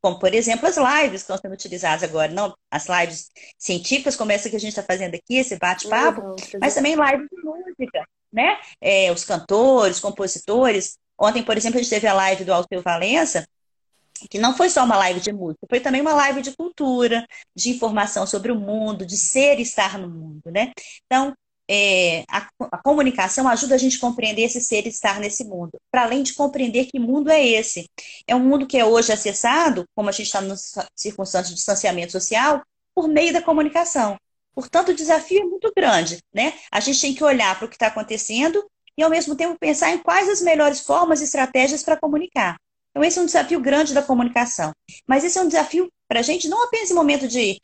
como, 0.03 0.19
por 0.19 0.35
exemplo, 0.35 0.69
as 0.69 0.77
lives 0.77 1.23
que 1.23 1.33
estão 1.33 1.39
sendo 1.39 1.55
utilizadas 1.55 2.03
agora. 2.03 2.31
Não 2.31 2.55
as 2.71 2.87
lives 2.87 3.31
científicas, 3.59 4.15
como 4.15 4.31
essa 4.31 4.51
que 4.51 4.57
a 4.57 4.61
gente 4.61 4.71
está 4.71 4.83
fazendo 4.83 5.15
aqui, 5.15 5.39
esse 5.39 5.57
bate-papo, 5.59 6.37
mas 6.61 6.75
também 6.75 6.95
lives 6.95 7.27
de 7.33 7.43
música 7.43 8.07
né? 8.37 8.59
É, 8.81 9.11
os 9.11 9.25
cantores, 9.25 9.99
compositores. 9.99 10.99
Ontem, 11.19 11.43
por 11.43 11.57
exemplo, 11.57 11.79
a 11.79 11.83
gente 11.83 11.91
teve 11.91 12.07
a 12.07 12.13
live 12.13 12.45
do 12.45 12.53
Alceu 12.53 12.83
Valença, 12.83 13.49
que 14.31 14.39
não 14.39 14.55
foi 14.55 14.69
só 14.69 14.85
uma 14.85 14.97
live 14.97 15.21
de 15.21 15.33
música, 15.33 15.67
foi 15.69 15.81
também 15.81 16.03
uma 16.03 16.15
live 16.15 16.43
de 16.43 16.55
cultura, 16.55 17.27
de 17.55 17.71
informação 17.71 18.27
sobre 18.27 18.53
o 18.53 18.61
mundo, 18.61 19.07
de 19.07 19.17
ser 19.17 19.59
e 19.59 19.63
estar 19.63 19.99
no 19.99 20.09
mundo, 20.09 20.43
né? 20.51 20.73
Então, 21.07 21.35
é, 21.69 22.23
a, 22.31 22.47
a, 22.73 22.79
comunicação 22.79 23.49
ajuda 23.49 23.75
a 23.75 23.79
gente 23.79 23.97
a 23.97 24.01
compreender 24.01 24.43
esse 24.43 24.61
ser 24.61 24.87
e 24.87 24.91
estar 24.91 25.19
nesse 25.19 25.45
mundo, 25.45 25.73
para 25.91 26.05
além 26.05 26.23
de 26.23 26.35
compreender 26.35 26.87
que 26.87 26.99
mundo 26.99 27.31
é 27.31 27.45
esse. 27.45 27.89
É 28.27 28.37
um 28.37 28.41
mundo 28.41 28.67
que 28.67 28.79
é 28.79 28.85
hoje 28.85 29.13
acessado, 29.13 29.85
como 29.95 30.09
a 30.09 30.13
gente 30.13 30.27
está 30.27 30.41
no 30.41 30.55
circunstância 30.95 31.49
de 31.49 31.55
distanciamento 31.55 32.13
social, 32.13 32.63
por 32.95 33.09
meio 33.09 33.33
da 33.33 33.43
comunicação. 33.43 34.17
Portanto, 34.57 34.89
o 34.89 34.95
desafio 34.95 35.43
é 35.43 35.45
muito 35.45 35.71
grande, 35.77 36.19
né? 36.33 36.55
A 36.73 36.81
gente 36.81 36.99
tem 36.99 37.15
que 37.15 37.23
olhar 37.23 37.55
para 37.59 37.67
o 37.67 37.69
que 37.69 37.77
está 37.77 37.89
acontecendo 37.89 38.65
e, 38.97 39.03
ao 39.03 39.11
mesmo 39.11 39.37
tempo, 39.37 39.59
pensar 39.59 39.91
em 39.91 39.99
quais 39.99 40.31
as 40.31 40.41
melhores 40.41 40.81
formas 40.81 41.21
e 41.21 41.25
estratégias 41.25 41.83
para 41.83 41.99
comunicar. 41.99 42.57
Então, 42.91 43.05
esse 43.05 43.19
é 43.19 43.23
um 43.23 43.27
desafio 43.27 43.61
grande 43.61 43.93
da 43.93 44.03
comunicação. 44.03 44.73
Mas 45.07 45.25
esse 45.25 45.39
é 45.39 45.43
um 45.43 45.47
desafio 45.47 45.93
para 46.09 46.21
a 46.21 46.23
gente 46.23 46.49
não 46.49 46.65
apenas 46.65 46.91
em 46.91 46.95
momento 46.95 47.29
de, 47.29 47.61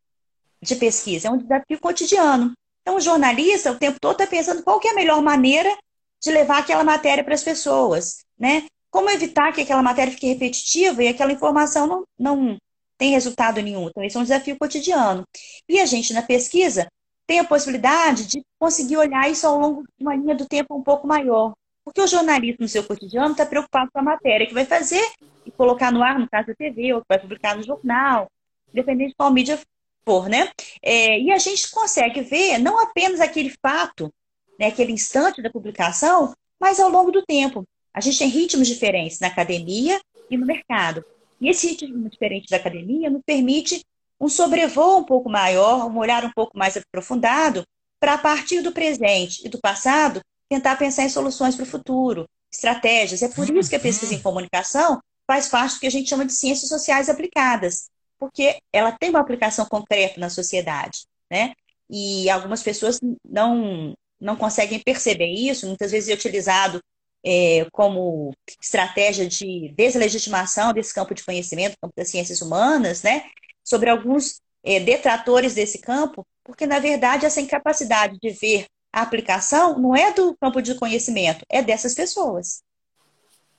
de 0.60 0.76
pesquisa, 0.76 1.28
é 1.28 1.30
um 1.30 1.38
desafio 1.38 1.80
cotidiano. 1.80 2.52
Então, 2.82 2.96
o 2.96 3.00
jornalista, 3.00 3.72
o 3.72 3.78
tempo 3.78 3.98
todo, 3.98 4.12
está 4.12 4.26
pensando 4.26 4.62
qual 4.62 4.78
é 4.84 4.90
a 4.90 4.94
melhor 4.94 5.22
maneira 5.22 5.74
de 6.22 6.30
levar 6.30 6.58
aquela 6.58 6.84
matéria 6.84 7.24
para 7.24 7.32
as 7.32 7.42
pessoas, 7.42 8.22
né? 8.38 8.66
Como 8.90 9.08
evitar 9.08 9.50
que 9.52 9.62
aquela 9.62 9.82
matéria 9.82 10.12
fique 10.12 10.26
repetitiva 10.26 11.02
e 11.02 11.08
aquela 11.08 11.32
informação 11.32 11.86
não, 11.86 12.04
não, 12.18 12.58
tem 13.02 13.10
resultado 13.10 13.60
nenhum. 13.60 13.88
Então, 13.88 14.04
esse 14.04 14.16
é 14.16 14.20
um 14.20 14.22
desafio 14.22 14.56
cotidiano. 14.56 15.26
E 15.68 15.80
a 15.80 15.86
gente, 15.86 16.12
na 16.12 16.22
pesquisa, 16.22 16.86
tem 17.26 17.40
a 17.40 17.44
possibilidade 17.44 18.28
de 18.28 18.44
conseguir 18.60 18.96
olhar 18.96 19.28
isso 19.28 19.44
ao 19.44 19.58
longo 19.58 19.82
de 19.82 20.04
uma 20.04 20.14
linha 20.14 20.36
do 20.36 20.46
tempo 20.46 20.76
um 20.76 20.84
pouco 20.84 21.04
maior. 21.04 21.52
Porque 21.84 22.00
o 22.00 22.06
jornalista, 22.06 22.62
no 22.62 22.68
seu 22.68 22.84
cotidiano, 22.84 23.32
está 23.32 23.44
preocupado 23.44 23.90
com 23.92 23.98
a 23.98 24.04
matéria 24.04 24.46
que 24.46 24.54
vai 24.54 24.64
fazer 24.64 25.04
e 25.44 25.50
colocar 25.50 25.90
no 25.90 26.00
ar, 26.00 26.16
no 26.16 26.30
caso 26.30 26.46
da 26.46 26.54
TV, 26.54 26.94
ou 26.94 27.00
que 27.00 27.08
vai 27.08 27.18
publicar 27.18 27.56
no 27.56 27.64
jornal, 27.64 28.28
dependendo 28.72 29.10
de 29.10 29.16
qual 29.16 29.32
mídia 29.32 29.58
for, 30.04 30.28
né? 30.28 30.48
É, 30.80 31.18
e 31.18 31.32
a 31.32 31.38
gente 31.38 31.72
consegue 31.72 32.20
ver 32.20 32.58
não 32.58 32.78
apenas 32.78 33.20
aquele 33.20 33.52
fato, 33.60 34.14
né, 34.60 34.68
aquele 34.68 34.92
instante 34.92 35.42
da 35.42 35.50
publicação, 35.50 36.32
mas 36.60 36.78
ao 36.78 36.88
longo 36.88 37.10
do 37.10 37.22
tempo. 37.22 37.64
A 37.92 38.00
gente 38.00 38.20
tem 38.20 38.28
ritmos 38.28 38.68
diferentes 38.68 39.18
na 39.18 39.26
academia 39.26 40.00
e 40.30 40.36
no 40.36 40.46
mercado. 40.46 41.04
E 41.42 41.48
esse 41.48 41.66
ritmo 41.66 42.08
diferente 42.08 42.48
da 42.48 42.56
academia 42.56 43.10
nos 43.10 43.20
permite 43.26 43.84
um 44.20 44.28
sobrevoo 44.28 45.00
um 45.00 45.04
pouco 45.04 45.28
maior, 45.28 45.90
um 45.90 45.98
olhar 45.98 46.24
um 46.24 46.30
pouco 46.30 46.56
mais 46.56 46.76
aprofundado, 46.76 47.64
para 47.98 48.14
a 48.14 48.18
partir 48.18 48.62
do 48.62 48.70
presente 48.70 49.44
e 49.44 49.48
do 49.48 49.60
passado 49.60 50.20
tentar 50.48 50.76
pensar 50.76 51.02
em 51.02 51.08
soluções 51.08 51.56
para 51.56 51.64
o 51.64 51.66
futuro, 51.66 52.28
estratégias. 52.52 53.22
É 53.22 53.28
por 53.28 53.50
isso 53.50 53.68
que 53.68 53.74
a 53.74 53.80
pesquisa 53.80 54.14
em 54.14 54.22
comunicação 54.22 55.00
faz 55.26 55.48
parte 55.48 55.74
do 55.74 55.80
que 55.80 55.86
a 55.88 55.90
gente 55.90 56.08
chama 56.08 56.24
de 56.24 56.32
ciências 56.32 56.68
sociais 56.68 57.08
aplicadas, 57.08 57.88
porque 58.20 58.58
ela 58.72 58.92
tem 58.92 59.10
uma 59.10 59.20
aplicação 59.20 59.66
concreta 59.66 60.20
na 60.20 60.30
sociedade, 60.30 61.06
né? 61.28 61.54
E 61.90 62.30
algumas 62.30 62.62
pessoas 62.62 63.00
não 63.28 63.94
não 64.20 64.36
conseguem 64.36 64.78
perceber 64.78 65.26
isso, 65.26 65.66
muitas 65.66 65.90
vezes 65.90 66.08
é 66.08 66.14
utilizado 66.14 66.80
é, 67.24 67.66
como 67.72 68.32
estratégia 68.60 69.26
de 69.26 69.72
deslegitimação 69.76 70.72
desse 70.72 70.92
campo 70.94 71.14
de 71.14 71.24
conhecimento, 71.24 71.76
campo 71.80 71.94
das 71.96 72.10
ciências 72.10 72.42
humanas, 72.42 73.02
né, 73.02 73.24
sobre 73.64 73.88
alguns 73.90 74.40
é, 74.64 74.80
detratores 74.80 75.54
desse 75.54 75.78
campo, 75.78 76.26
porque, 76.44 76.66
na 76.66 76.78
verdade, 76.78 77.26
essa 77.26 77.40
incapacidade 77.40 78.18
de 78.20 78.30
ver 78.30 78.66
a 78.92 79.02
aplicação 79.02 79.78
não 79.78 79.96
é 79.96 80.12
do 80.12 80.36
campo 80.40 80.60
de 80.60 80.74
conhecimento, 80.74 81.44
é 81.48 81.62
dessas 81.62 81.94
pessoas. 81.94 82.62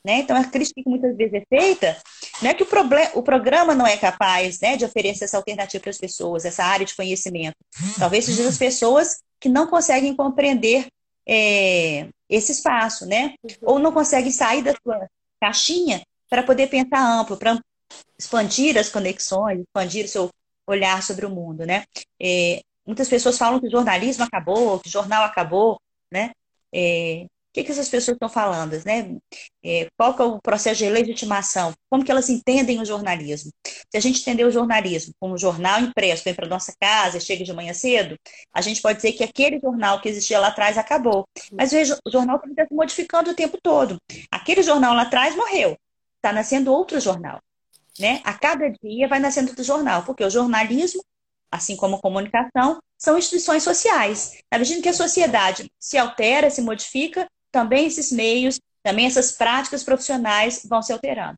Né? 0.06 0.19
Então, 0.19 0.36
a 0.36 0.43
crítica 0.43 0.82
que 0.84 0.89
muitas 0.89 1.15
vezes 1.15 1.34
é 1.34 1.45
feita 1.47 1.97
não 2.41 2.49
é 2.49 2.54
que 2.54 2.63
o, 2.63 2.67
o 3.13 3.23
programa 3.23 3.73
não 3.73 3.88
é 3.88 3.95
capaz 3.95 4.60
né, 4.60 4.76
de 4.76 4.84
oferecer 4.84 5.23
essa 5.23 5.38
alternativa 5.38 5.82
para 5.82 5.89
as 5.89 5.97
pessoas, 5.97 6.43
essa 6.43 6.63
área 6.63 6.86
de 6.86 6.93
conhecimento. 6.93 7.56
Talvez 7.97 8.26
sejam 8.26 8.47
as 8.47 8.58
pessoas 8.58 9.21
que 9.39 9.47
não 9.47 9.67
conseguem 9.67 10.13
compreender 10.13 10.88
é, 11.26 12.10
esse 12.34 12.52
espaço, 12.52 13.06
né? 13.06 13.36
Uhum. 13.43 13.52
Ou 13.62 13.80
não 13.80 13.91
consegue 13.91 14.32
sair 14.32 14.63
da 14.63 14.74
sua 14.82 15.08
caixinha 15.39 16.02
para 16.30 16.41
poder 16.41 16.67
pensar 16.67 17.00
amplo, 17.00 17.38
para 17.38 17.60
expandir 18.17 18.78
as 18.78 18.89
conexões, 18.89 19.60
expandir 19.60 20.06
o 20.06 20.08
seu 20.08 20.30
olhar 20.67 21.04
sobre 21.04 21.26
o 21.26 21.30
mundo, 21.30 21.65
né? 21.65 21.84
É, 22.19 22.62
muitas 22.86 23.08
pessoas 23.08 23.38
falam 23.38 23.60
que 23.60 23.67
o 23.67 23.72
jornalismo 23.72 24.24
acabou, 24.24 24.80
que 24.80 24.88
o 24.88 24.91
jornal 24.91 25.24
acabou, 25.24 25.80
né? 26.12 26.32
É, 26.74 27.28
que, 27.54 27.63
que 27.63 27.72
essas 27.72 27.88
pessoas 27.88 28.16
estão 28.16 28.28
falando, 28.28 28.74
né? 28.84 29.16
É, 29.63 29.88
qual 29.96 30.16
que 30.16 30.22
é 30.22 30.26
o 30.26 30.42
processo 30.42 30.80
de 30.80 30.89
legitimação? 30.89 31.72
Como 31.89 32.04
que 32.04 32.12
elas 32.12 32.30
entendem 32.30 32.82
o 32.82 32.86
jornalismo? 32.86 33.52
Se 33.63 33.96
a 33.96 34.00
gente 34.00 34.20
entender 34.22 34.44
o 34.44 34.52
jornalismo 34.52 35.13
como 35.20 35.36
um 35.36 35.38
jornal 35.38 35.80
impresso, 35.80 36.24
vem 36.24 36.34
para 36.34 36.48
nossa 36.48 36.74
casa, 36.82 37.20
chega 37.20 37.44
de 37.44 37.54
manhã 37.54 37.74
cedo, 37.74 38.18
a 38.52 38.62
gente 38.62 38.82
pode 38.82 38.98
dizer 38.98 39.13
que 39.13 39.24
aquele 39.24 39.60
jornal 39.60 40.02
que 40.02 40.10
existia 40.10 40.39
lá 40.39 40.48
atrás 40.48 40.78
acabou. 40.78 41.26
Mas 41.52 41.72
veja, 41.72 41.98
o 42.06 42.10
jornal 42.10 42.42
está 42.44 42.66
se 42.66 42.74
modificando 42.74 43.30
o 43.30 43.36
tempo 43.36 43.60
todo. 43.62 43.98
Aquele 44.32 44.63
jornal 44.63 44.96
lá 44.96 45.04
atrás 45.04 45.36
morreu. 45.36 45.78
Está 46.16 46.34
nascendo 46.34 46.74
outro 46.74 47.00
jornal. 47.00 47.39
Né? 48.00 48.22
A 48.24 48.34
cada 48.34 48.68
dia 48.70 49.08
vai 49.08 49.20
nascendo 49.20 49.50
outro 49.50 49.63
jornal, 49.63 50.04
porque 50.04 50.24
o 50.24 50.30
jornalismo 50.30 51.04
assim 51.54 51.76
como 51.76 51.98
a 51.98 52.02
comunicação, 52.02 52.82
são 52.98 53.16
instituições 53.16 53.62
sociais. 53.62 54.39
Na 54.52 54.58
medida 54.58 54.82
que 54.82 54.89
a 54.89 54.94
sociedade 54.94 55.72
se 55.80 56.00
altera, 56.00 56.50
se 56.50 56.62
modifica, 56.62 57.28
também 57.54 57.86
esses 57.86 58.12
meios, 58.12 58.60
também 58.82 59.06
essas 59.06 59.32
práticas 59.32 59.84
profissionais 59.84 60.66
vão 60.66 60.82
se 60.82 60.92
alterando. 60.92 61.38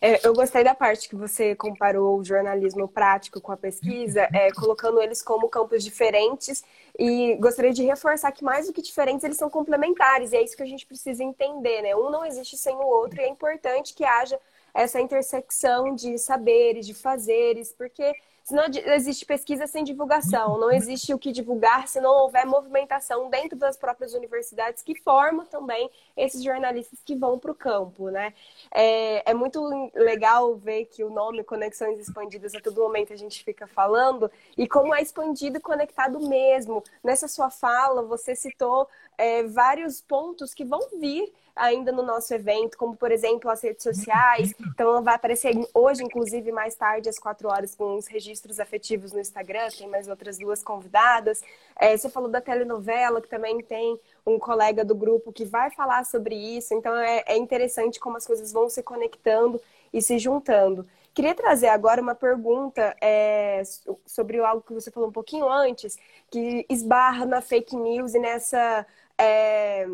É, 0.00 0.24
eu 0.26 0.32
gostei 0.32 0.62
da 0.62 0.74
parte 0.74 1.08
que 1.08 1.16
você 1.16 1.56
comparou 1.56 2.18
o 2.18 2.24
jornalismo 2.24 2.86
prático 2.86 3.40
com 3.40 3.50
a 3.50 3.56
pesquisa, 3.56 4.28
é, 4.32 4.52
colocando 4.52 5.00
eles 5.00 5.22
como 5.22 5.48
campos 5.48 5.82
diferentes. 5.82 6.62
E 6.98 7.36
gostaria 7.36 7.72
de 7.72 7.84
reforçar 7.84 8.30
que, 8.32 8.44
mais 8.44 8.66
do 8.66 8.72
que 8.72 8.82
diferentes, 8.82 9.24
eles 9.24 9.36
são 9.36 9.50
complementares. 9.50 10.32
E 10.32 10.36
é 10.36 10.42
isso 10.42 10.56
que 10.56 10.62
a 10.62 10.66
gente 10.66 10.86
precisa 10.86 11.22
entender, 11.24 11.82
né? 11.82 11.96
Um 11.96 12.10
não 12.10 12.24
existe 12.24 12.56
sem 12.56 12.76
o 12.76 12.86
outro, 12.86 13.20
e 13.20 13.24
é 13.24 13.28
importante 13.28 13.94
que 13.94 14.04
haja 14.04 14.38
essa 14.72 15.00
intersecção 15.00 15.94
de 15.94 16.16
saberes, 16.18 16.86
de 16.86 16.94
fazeres, 16.94 17.72
porque 17.72 18.12
não 18.50 18.64
existe 18.94 19.26
pesquisa 19.26 19.66
sem 19.66 19.84
divulgação, 19.84 20.58
não 20.58 20.70
existe 20.70 21.12
o 21.12 21.18
que 21.18 21.32
divulgar 21.32 21.86
se 21.86 22.00
não 22.00 22.10
houver 22.10 22.46
movimentação 22.46 23.28
dentro 23.28 23.58
das 23.58 23.76
próprias 23.76 24.14
universidades 24.14 24.82
que 24.82 24.94
formam 24.94 25.44
também 25.44 25.90
esses 26.16 26.42
jornalistas 26.42 27.00
que 27.04 27.14
vão 27.14 27.38
para 27.38 27.50
o 27.50 27.54
campo, 27.54 28.10
né? 28.10 28.32
É, 28.74 29.30
é, 29.30 29.34
muito 29.34 29.90
legal 29.94 30.54
ver 30.56 30.86
que 30.86 31.04
o 31.04 31.10
nome 31.10 31.44
Conexões 31.44 31.98
Expandidas 31.98 32.54
a 32.54 32.60
todo 32.60 32.80
momento 32.80 33.12
a 33.12 33.16
gente 33.16 33.44
fica 33.44 33.66
falando 33.66 34.30
e 34.56 34.66
como 34.66 34.94
é 34.94 35.02
expandido 35.02 35.58
e 35.58 35.60
conectado 35.60 36.20
mesmo. 36.20 36.82
Nessa 37.02 37.28
sua 37.28 37.50
fala, 37.50 38.02
você 38.02 38.34
citou 38.34 38.88
é, 39.16 39.42
vários 39.42 40.00
pontos 40.00 40.54
que 40.54 40.64
vão 40.64 40.80
vir 40.98 41.32
ainda 41.58 41.92
no 41.92 42.02
nosso 42.02 42.32
evento, 42.32 42.78
como 42.78 42.96
por 42.96 43.10
exemplo 43.10 43.50
as 43.50 43.60
redes 43.62 43.82
sociais. 43.82 44.54
Então 44.60 45.02
vai 45.02 45.14
aparecer 45.14 45.54
hoje, 45.74 46.02
inclusive, 46.02 46.52
mais 46.52 46.74
tarde, 46.74 47.08
às 47.08 47.18
quatro 47.18 47.48
horas, 47.48 47.74
com 47.74 47.96
os 47.96 48.06
registros 48.06 48.60
afetivos 48.60 49.12
no 49.12 49.20
Instagram. 49.20 49.68
Tem 49.76 49.88
mais 49.88 50.08
outras 50.08 50.38
duas 50.38 50.62
convidadas. 50.62 51.42
É, 51.76 51.96
você 51.96 52.08
falou 52.08 52.28
da 52.28 52.40
telenovela, 52.40 53.20
que 53.20 53.28
também 53.28 53.60
tem 53.62 53.98
um 54.24 54.38
colega 54.38 54.84
do 54.84 54.94
grupo 54.94 55.32
que 55.32 55.44
vai 55.44 55.70
falar 55.70 56.04
sobre 56.04 56.34
isso. 56.34 56.72
Então 56.74 56.94
é, 56.94 57.24
é 57.26 57.36
interessante 57.36 57.98
como 57.98 58.16
as 58.16 58.26
coisas 58.26 58.52
vão 58.52 58.68
se 58.68 58.82
conectando 58.82 59.60
e 59.92 60.00
se 60.00 60.18
juntando. 60.18 60.86
Queria 61.14 61.34
trazer 61.34 61.68
agora 61.68 62.00
uma 62.00 62.14
pergunta 62.14 62.96
é, 63.00 63.62
sobre 64.06 64.38
algo 64.38 64.62
que 64.62 64.72
você 64.72 64.88
falou 64.88 65.08
um 65.08 65.12
pouquinho 65.12 65.48
antes, 65.48 65.98
que 66.30 66.64
esbarra 66.68 67.26
na 67.26 67.40
fake 67.40 67.74
news 67.74 68.14
e 68.14 68.20
nessa 68.20 68.86
é, 69.18 69.88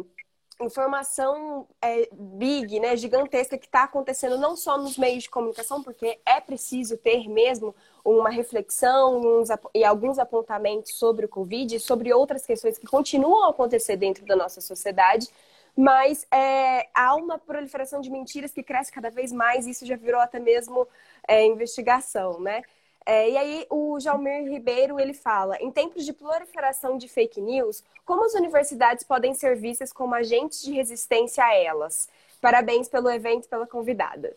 informação 0.61 1.67
é, 1.83 2.09
big, 2.13 2.79
né, 2.79 2.97
gigantesca 2.97 3.59
que 3.59 3.67
está 3.67 3.85
acontecendo 3.85 4.39
não 4.39 4.57
só 4.57 4.79
nos 4.79 4.97
meios 4.97 5.25
de 5.25 5.31
comunicação, 5.31 5.83
porque 5.83 6.21
é 6.25 6.41
preciso 6.41 6.97
ter 6.97 7.29
mesmo 7.29 7.75
uma 8.05 8.31
reflexão 8.31 9.21
uns, 9.21 9.49
e 9.75 9.85
alguns 9.85 10.19
apontamentos 10.19 10.95
sobre 10.95 11.27
o 11.27 11.29
Covid 11.29 11.77
e 11.77 11.81
sobre 11.81 12.13
outras 12.13 12.47
questões 12.47 12.79
que 12.79 12.87
continuam 12.87 13.47
a 13.47 13.51
acontecer 13.51 13.97
dentro 13.97 14.25
da 14.27 14.37
nossa 14.37 14.61
sociedade, 14.61 15.29
mas 15.77 16.27
é, 16.31 16.89
há 16.95 17.17
uma 17.17 17.39
proliferação 17.39 18.01
de 18.01 18.11
mentiras 18.11 18.53
que 18.53 18.63
cresce 18.63 18.93
cada 18.93 19.11
vez 19.11 19.33
mais, 19.33 19.67
e 19.67 19.71
isso 19.71 19.85
já 19.85 19.97
virou 19.97 20.21
até 20.21 20.39
mesmo 20.39 20.87
é, 21.27 21.45
investigação, 21.45 22.39
né? 22.41 22.63
É, 23.07 23.31
e 23.31 23.37
aí 23.37 23.67
o 23.71 24.01
Jalmir 24.01 24.51
Ribeiro 24.51 24.99
ele 24.99 25.13
fala: 25.13 25.57
em 25.61 25.71
tempos 25.71 26.05
de 26.05 26.13
proliferação 26.13 26.97
de 26.97 27.09
fake 27.09 27.41
news, 27.41 27.83
como 28.05 28.25
as 28.25 28.35
universidades 28.35 29.05
podem 29.05 29.35
ser 29.35 29.57
vistas 29.57 29.93
como 29.93 30.15
agentes 30.15 30.63
de 30.63 30.73
resistência 30.73 31.45
a 31.45 31.55
elas? 31.55 32.09
Parabéns 32.41 32.89
pelo 32.89 33.11
evento, 33.11 33.49
pela 33.49 33.67
convidada. 33.67 34.35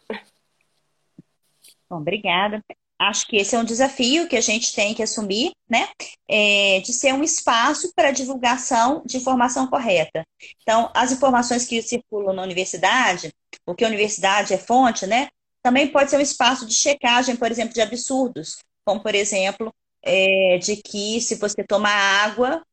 Bom, 1.90 1.98
obrigada. 1.98 2.62
Acho 3.00 3.28
que 3.28 3.38
esse 3.38 3.56
é 3.56 3.60
um 3.60 3.64
desafio 3.64 4.28
que 4.28 4.36
a 4.36 4.42
gente 4.42 4.74
tem 4.74 4.94
que 4.94 5.04
assumir, 5.04 5.52
né? 5.70 5.88
É, 6.28 6.80
de 6.80 6.92
ser 6.92 7.14
um 7.14 7.24
espaço 7.24 7.94
para 7.96 8.12
divulgação 8.12 9.04
de 9.06 9.18
informação 9.18 9.68
correta. 9.68 10.26
Então, 10.62 10.92
as 10.96 11.12
informações 11.12 11.66
que 11.66 11.82
circulam 11.82 12.34
na 12.34 12.42
universidade, 12.42 13.32
o 13.66 13.76
que 13.76 13.86
a 13.86 13.88
universidade 13.88 14.54
é 14.54 14.58
fonte, 14.58 15.06
né? 15.06 15.28
Também 15.68 15.86
pode 15.86 16.10
ser 16.10 16.16
um 16.16 16.22
espaço 16.22 16.66
de 16.66 16.74
checagem, 16.74 17.36
por 17.36 17.52
exemplo, 17.52 17.74
de 17.74 17.82
absurdos, 17.82 18.60
como, 18.86 19.02
por 19.02 19.14
exemplo, 19.14 19.70
é, 20.02 20.58
de 20.60 20.78
que 20.78 21.20
se 21.20 21.36
você 21.36 21.62
tomar 21.62 21.92
água, 21.92 22.66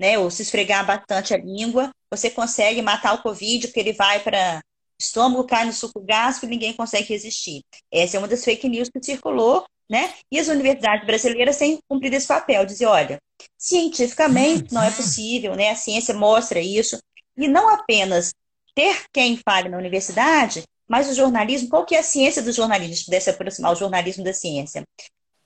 né, 0.00 0.18
ou 0.18 0.30
se 0.30 0.40
esfregar 0.40 0.86
bastante 0.86 1.34
a 1.34 1.36
língua, 1.36 1.90
você 2.10 2.30
consegue 2.30 2.80
matar 2.80 3.12
o 3.12 3.22
Covid, 3.22 3.66
porque 3.66 3.80
ele 3.80 3.92
vai 3.92 4.20
para 4.20 4.62
estômago, 4.98 5.44
cai 5.44 5.66
no 5.66 5.74
suco 5.74 6.00
gástrico 6.00 6.46
e 6.46 6.56
ninguém 6.56 6.72
consegue 6.72 7.06
resistir. 7.06 7.62
Essa 7.92 8.16
é 8.16 8.18
uma 8.18 8.28
das 8.28 8.42
fake 8.42 8.66
news 8.66 8.88
que 8.88 9.04
circulou, 9.04 9.66
né? 9.86 10.14
E 10.32 10.40
as 10.40 10.48
universidades 10.48 11.06
brasileiras 11.06 11.58
têm 11.58 11.78
cumprido 11.86 12.16
esse 12.16 12.26
papel, 12.26 12.64
dizer, 12.64 12.86
olha, 12.86 13.20
cientificamente 13.58 14.72
não 14.72 14.82
é 14.82 14.90
possível, 14.90 15.54
né? 15.54 15.68
A 15.68 15.76
ciência 15.76 16.14
mostra 16.14 16.60
isso. 16.60 16.98
E 17.36 17.46
não 17.46 17.68
apenas 17.68 18.32
ter 18.74 19.04
quem 19.12 19.36
fale 19.36 19.68
na 19.68 19.76
universidade, 19.76 20.64
mas 20.88 21.08
o 21.08 21.14
jornalismo, 21.14 21.68
qual 21.68 21.84
que 21.84 21.94
é 21.94 21.98
a 21.98 22.02
ciência 22.02 22.42
do 22.42 22.52
jornalismo? 22.52 22.96
Se 22.96 23.04
pudesse 23.06 23.30
aproximar 23.30 23.72
o 23.72 23.76
jornalismo 23.76 24.24
da 24.24 24.32
ciência. 24.32 24.84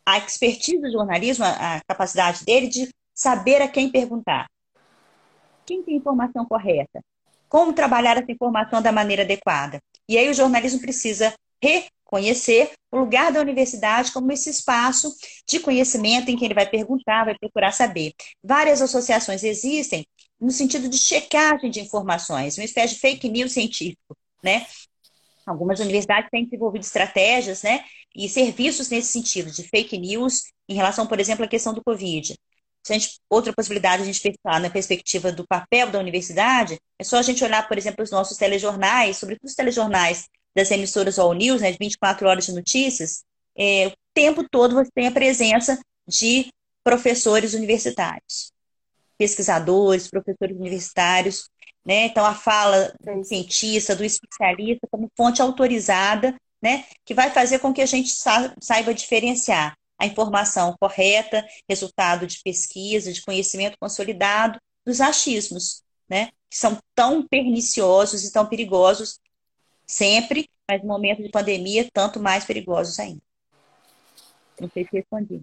A 0.05 0.19
expertise 0.19 0.81
do 0.81 0.91
jornalismo, 0.91 1.45
a 1.45 1.81
capacidade 1.87 2.45
dele 2.45 2.69
de 2.69 2.89
saber 3.15 3.63
a 3.63 3.69
quem 3.69 3.91
perguntar. 3.91 4.47
Quem 5.67 5.83
tem 5.83 5.97
informação 5.97 6.45
correta? 6.47 7.01
Como 7.49 7.73
trabalhar 7.73 8.17
essa 8.17 8.31
informação 8.31 8.83
da 8.83 8.93
maneira 8.93 9.23
adequada? 9.23 9.81
E 10.09 10.19
aí 10.19 10.29
o 10.29 10.35
jornalismo 10.35 10.81
precisa 10.81 11.33
reconhecer 11.63 12.73
o 12.91 12.99
lugar 12.99 13.31
da 13.31 13.41
universidade 13.41 14.13
como 14.13 14.33
esse 14.33 14.51
espaço 14.51 15.15
de 15.47 15.61
conhecimento 15.61 16.31
em 16.31 16.37
que 16.37 16.45
ele 16.45 16.55
vai 16.55 16.69
perguntar, 16.69 17.25
vai 17.25 17.37
procurar 17.39 17.73
saber. 17.73 18.13
Várias 18.43 18.83
associações 18.83 19.45
existem 19.45 20.07
no 20.41 20.51
sentido 20.51 20.89
de 20.89 20.97
checagem 20.97 21.71
de 21.71 21.81
informações, 21.81 22.57
uma 22.57 22.65
espécie 22.65 22.95
de 22.95 23.01
fake 23.01 23.29
news 23.29 23.53
científico, 23.53 24.17
né? 24.43 24.67
Algumas 25.51 25.81
universidades 25.81 26.31
têm 26.31 26.45
desenvolvido 26.45 26.83
estratégias 26.83 27.63
né, 27.63 27.85
e 28.15 28.29
serviços 28.29 28.89
nesse 28.89 29.13
sentido, 29.13 29.51
de 29.51 29.65
fake 29.65 29.99
news, 29.99 30.45
em 30.69 30.75
relação, 30.75 31.07
por 31.07 31.19
exemplo, 31.19 31.45
à 31.45 31.49
questão 31.49 31.75
do 31.75 31.83
Covid. 31.83 32.37
Gente, 32.87 33.21
outra 33.29 33.53
possibilidade 33.53 34.03
a 34.03 34.07
gente 34.07 34.21
pensar 34.21 34.61
na 34.61 34.71
perspectiva 34.71 35.31
do 35.31 35.47
papel 35.47 35.91
da 35.91 35.99
universidade, 35.99 36.79
é 36.99 37.05
só 37.05 37.19
a 37.19 37.23
gente 37.23 37.45
olhar, 37.45 37.67
por 37.69 37.77
exemplo, 37.77 38.03
os 38.03 38.11
nossos 38.11 38.39
telejornais, 38.39 39.19
sobretudo 39.19 39.49
os 39.49 39.55
telejornais 39.55 40.29
das 40.55 40.71
emissoras 40.71 41.19
All 41.19 41.35
News, 41.35 41.61
né, 41.61 41.73
de 41.73 41.79
24 41.79 42.27
horas 42.27 42.47
de 42.47 42.53
notícias, 42.53 43.25
é, 43.57 43.89
o 43.89 43.93
tempo 44.15 44.49
todo 44.49 44.75
você 44.75 44.91
tem 44.95 45.07
a 45.07 45.13
presença 45.13 45.79
de 46.07 46.51
professores 46.83 47.55
universitários, 47.55 48.53
pesquisadores, 49.19 50.09
professores 50.09 50.57
universitários, 50.57 51.51
né? 51.85 52.07
Então, 52.07 52.25
a 52.25 52.35
fala 52.35 52.93
do 53.01 53.25
cientista, 53.25 53.97
do 53.97 54.05
especialista, 54.05 54.87
como 54.91 55.11
fonte 55.17 55.41
autorizada, 55.41 56.35
né? 56.63 56.85
que 57.05 57.15
vai 57.15 57.31
fazer 57.31 57.59
com 57.59 57.73
que 57.73 57.81
a 57.81 57.87
gente 57.87 58.11
saiba 58.11 58.95
diferenciar 58.95 59.75
a 59.99 60.07
informação 60.07 60.77
correta, 60.81 61.47
resultado 61.69 62.27
de 62.27 62.41
pesquisa, 62.43 63.13
de 63.13 63.23
conhecimento 63.23 63.77
consolidado, 63.79 64.59
dos 64.85 65.01
achismos, 65.01 65.83
né? 66.09 66.31
que 66.49 66.57
são 66.57 66.79
tão 66.95 67.27
perniciosos 67.27 68.25
e 68.25 68.33
tão 68.33 68.47
perigosos 68.47 69.19
sempre, 69.87 70.49
mas 70.69 70.81
no 70.83 70.89
momento 70.89 71.23
de 71.23 71.31
pandemia, 71.31 71.89
tanto 71.93 72.21
mais 72.21 72.45
perigosos 72.45 72.99
ainda. 72.99 73.23
Não 74.61 74.71
sei 74.71 74.85
se 74.85 74.91
respondi. 74.93 75.41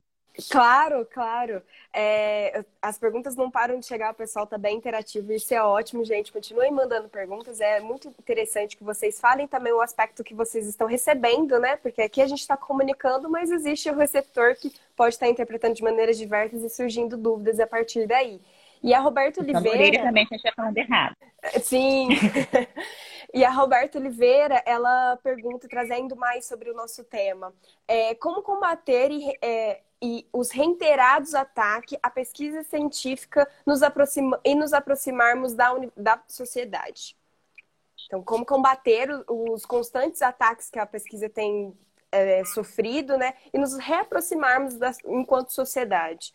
Claro, 0.49 1.07
claro. 1.11 1.61
É, 1.91 2.63
as 2.81 2.97
perguntas 2.97 3.35
não 3.35 3.49
param 3.49 3.79
de 3.79 3.85
chegar, 3.85 4.11
o 4.11 4.15
pessoal 4.15 4.45
está 4.45 4.57
bem 4.57 4.77
interativo, 4.77 5.31
isso 5.31 5.53
é 5.53 5.61
ótimo, 5.61 6.05
gente. 6.05 6.31
Continuem 6.31 6.71
mandando 6.71 7.09
perguntas, 7.09 7.59
é 7.59 7.79
muito 7.79 8.07
interessante 8.07 8.77
que 8.77 8.83
vocês 8.83 9.19
falem 9.19 9.47
também 9.47 9.73
o 9.73 9.81
aspecto 9.81 10.23
que 10.23 10.35
vocês 10.35 10.67
estão 10.67 10.87
recebendo, 10.87 11.59
né? 11.59 11.75
Porque 11.77 12.01
aqui 12.01 12.21
a 12.21 12.27
gente 12.27 12.41
está 12.41 12.55
comunicando, 12.55 13.29
mas 13.29 13.49
existe 13.49 13.89
o 13.89 13.95
receptor 13.95 14.55
que 14.55 14.71
pode 14.95 15.15
estar 15.15 15.27
interpretando 15.27 15.73
de 15.73 15.83
maneiras 15.83 16.17
diversas 16.17 16.61
e 16.63 16.69
surgindo 16.69 17.17
dúvidas 17.17 17.59
a 17.59 17.65
partir 17.65 18.05
daí. 18.07 18.39
E 18.83 18.93
a 18.93 18.99
Roberta 18.99 19.41
Oliveira. 19.41 20.03
também 20.03 20.27
está 20.31 20.51
falando 20.55 20.77
errado. 20.77 21.15
Sim. 21.61 22.09
E 23.33 23.43
a 23.43 23.51
Roberta 23.51 23.99
Oliveira, 23.99 24.63
ela 24.65 25.17
pergunta, 25.17 25.67
trazendo 25.67 26.15
mais 26.15 26.45
sobre 26.45 26.69
o 26.69 26.73
nosso 26.73 27.03
tema, 27.03 27.53
é, 27.87 28.15
como 28.15 28.41
combater 28.41 29.11
e, 29.11 29.37
é, 29.41 29.81
e 30.01 30.27
os 30.31 30.51
reiterados 30.51 31.33
ataques 31.33 31.97
à 32.01 32.09
pesquisa 32.09 32.63
científica 32.63 33.49
nos 33.65 33.81
aproxima, 33.81 34.39
e 34.43 34.53
nos 34.53 34.73
aproximarmos 34.73 35.53
da, 35.53 35.73
da 35.95 36.21
sociedade. 36.27 37.15
Então, 38.05 38.23
como 38.23 38.45
combater 38.45 39.09
os 39.27 39.65
constantes 39.65 40.21
ataques 40.21 40.69
que 40.69 40.79
a 40.79 40.85
pesquisa 40.85 41.27
tem 41.27 41.73
é, 42.11 42.43
sofrido, 42.45 43.17
né? 43.17 43.33
E 43.53 43.57
nos 43.57 43.75
reaproximarmos 43.77 44.75
da, 44.75 44.91
enquanto 45.05 45.51
sociedade. 45.51 46.33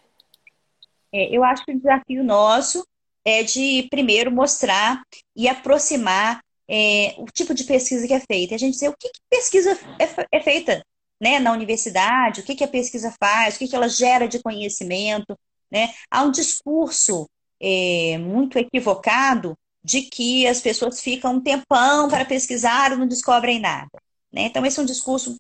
É, 1.13 1.35
eu 1.35 1.43
acho 1.45 1.65
que 1.65 1.73
o 1.73 1.77
desafio 1.77 2.23
nosso 2.23 2.87
é 3.25 3.43
de, 3.43 3.87
primeiro, 3.91 4.31
mostrar 4.31 5.03
e 5.35 5.49
aproximar 5.49 6.43
é, 6.69 7.15
o 7.19 7.27
tipo 7.27 7.55
de 7.55 7.65
pesquisa 7.65 8.07
que 8.07 8.15
é 8.15 8.21
feita. 8.21 8.55
A 8.55 8.59
gente 8.59 8.75
dizer 8.75 8.89
o 8.89 8.97
que, 8.97 9.09
que 9.09 9.21
pesquisa 9.31 9.79
é, 9.99 10.39
é, 10.39 10.41
feita 10.41 10.83
né, 11.23 11.39
na 11.39 11.53
universidade, 11.53 12.41
o 12.41 12.43
que, 12.43 12.57
que 12.57 12.65
a 12.65 12.69
pesquisa 12.69 13.15
faz, 13.17 13.55
o 13.55 13.59
que, 13.61 13.69
que 13.69 13.77
ela 13.77 13.89
gera 13.89 14.27
de 14.27 14.43
conhecimento. 14.43 15.39
Né? 15.71 15.95
Há 16.11 16.25
um 16.25 16.33
discurso 16.33 17.31
é, 17.61 18.19
muito 18.19 18.59
equivocado 18.59 19.57
de 19.85 20.03
que 20.03 20.49
as 20.49 20.61
pessoas 20.61 21.01
ficam 21.01 21.35
um 21.35 21.41
tempão 21.41 22.09
para 22.09 22.25
pesquisar 22.25 22.91
e 22.91 22.97
não 22.97 23.07
descobrem 23.07 23.61
nada. 23.61 23.91
Né? 24.33 24.47
Então, 24.47 24.67
esse 24.67 24.81
é 24.81 24.83
um 24.83 24.87
discurso 24.87 25.37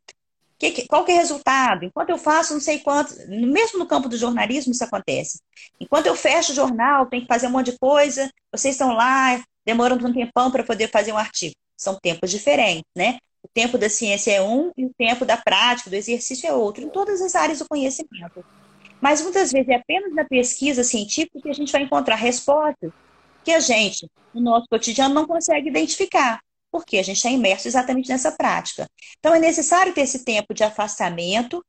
que, 0.57 0.87
qual 0.87 1.05
que 1.05 1.11
é 1.11 1.17
o 1.17 1.19
resultado? 1.19 1.85
Enquanto 1.85 2.11
eu 2.11 2.19
faço 2.19 2.53
não 2.53 2.61
sei 2.61 2.79
quanto, 2.79 3.13
mesmo 3.29 3.81
no 3.81 3.87
campo 3.87 4.09
do 4.09 4.17
jornalismo 4.17 4.71
isso 4.73 4.85
acontece. 4.85 5.41
Enquanto 5.81 6.07
eu 6.07 6.15
fecho 6.15 6.53
o 6.53 6.55
jornal, 6.55 7.07
tem 7.07 7.23
que 7.23 7.27
fazer 7.27 7.49
um 7.49 7.51
monte 7.51 7.73
de 7.73 7.79
coisa, 7.79 8.31
vocês 8.53 8.77
estão 8.77 8.93
lá, 8.93 9.43
demoram 9.67 9.97
um 9.97 10.13
tempão 10.13 10.53
para 10.53 10.63
poder 10.63 10.89
fazer 10.89 11.13
um 11.13 11.19
artigo. 11.19 11.57
São 11.77 11.99
tempos 12.01 12.31
diferentes, 12.31 12.89
né? 12.95 13.19
O 13.43 13.49
tempo 13.53 13.77
da 13.77 13.89
ciência 13.89 14.31
é 14.31 14.43
um 14.43 14.71
e 14.77 14.85
o 14.87 14.95
tempo 14.97 15.25
da 15.25 15.37
prática, 15.37 15.91
do 15.91 15.97
exercício 15.97 16.49
é 16.49 16.53
outro, 16.53 16.85
em 16.85 16.89
todas 16.89 17.21
as 17.21 17.35
áreas 17.35 17.59
do 17.59 17.69
conhecimento. 17.69 18.45
Mas 19.01 19.21
muitas 19.21 19.51
vezes 19.51 19.69
é 19.69 19.75
apenas 19.75 20.15
na 20.15 20.25
pesquisa 20.25 20.85
científica 20.85 21.41
que 21.41 21.51
a 21.51 21.55
gente 21.55 21.73
vai 21.73 21.83
encontrar 21.83 22.15
respostas 22.15 22.93
que 23.45 23.51
a 23.51 23.59
gente, 23.59 24.09
no 24.33 24.41
nosso 24.41 24.67
cotidiano, 24.71 25.15
não 25.15 25.27
consegue 25.27 25.69
identificar 25.69 26.41
porque 26.73 26.97
a 26.97 27.03
gente 27.03 27.19
está 27.19 27.29
imerso 27.29 27.69
exatamente 27.69 28.09
nessa 28.09 28.33
prática. 28.33 28.89
Então, 29.19 29.35
é 29.35 29.39
necessário 29.39 29.93
ter 29.93 30.01
esse 30.01 30.25
tempo 30.25 30.55
de 30.55 30.65
afastamento 30.65 31.63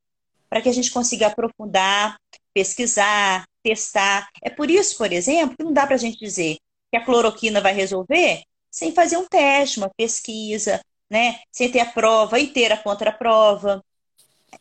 para 0.50 0.62
que 0.62 0.70
a 0.70 0.72
gente 0.72 0.90
consiga 0.90 1.28
aprofundar, 1.28 2.16
pesquisar, 2.54 3.46
testar. 3.62 4.30
É 4.42 4.50
por 4.50 4.72
isso, 4.72 4.98
por 4.98 5.12
exemplo, 5.12 5.58
que 5.58 5.64
não 5.64 5.74
dá 5.74 5.86
para 5.86 5.96
a 5.96 6.00
gente 6.00 6.18
dizer 6.18 6.58
que 6.90 6.98
a 6.98 7.04
cloroquina 7.04 7.60
vai 7.60 7.74
resolver 7.74 8.44
sem 8.72 8.94
fazer 8.94 9.18
um 9.18 9.26
teste, 9.26 9.78
uma 9.78 9.92
pesquisa, 9.96 10.80
né? 11.14 11.42
sem 11.52 11.70
ter 11.70 11.80
a 11.80 11.86
prova 11.86 12.40
e 12.40 12.48
ter 12.48 12.72
a 12.72 12.78
contraprova. 12.78 13.86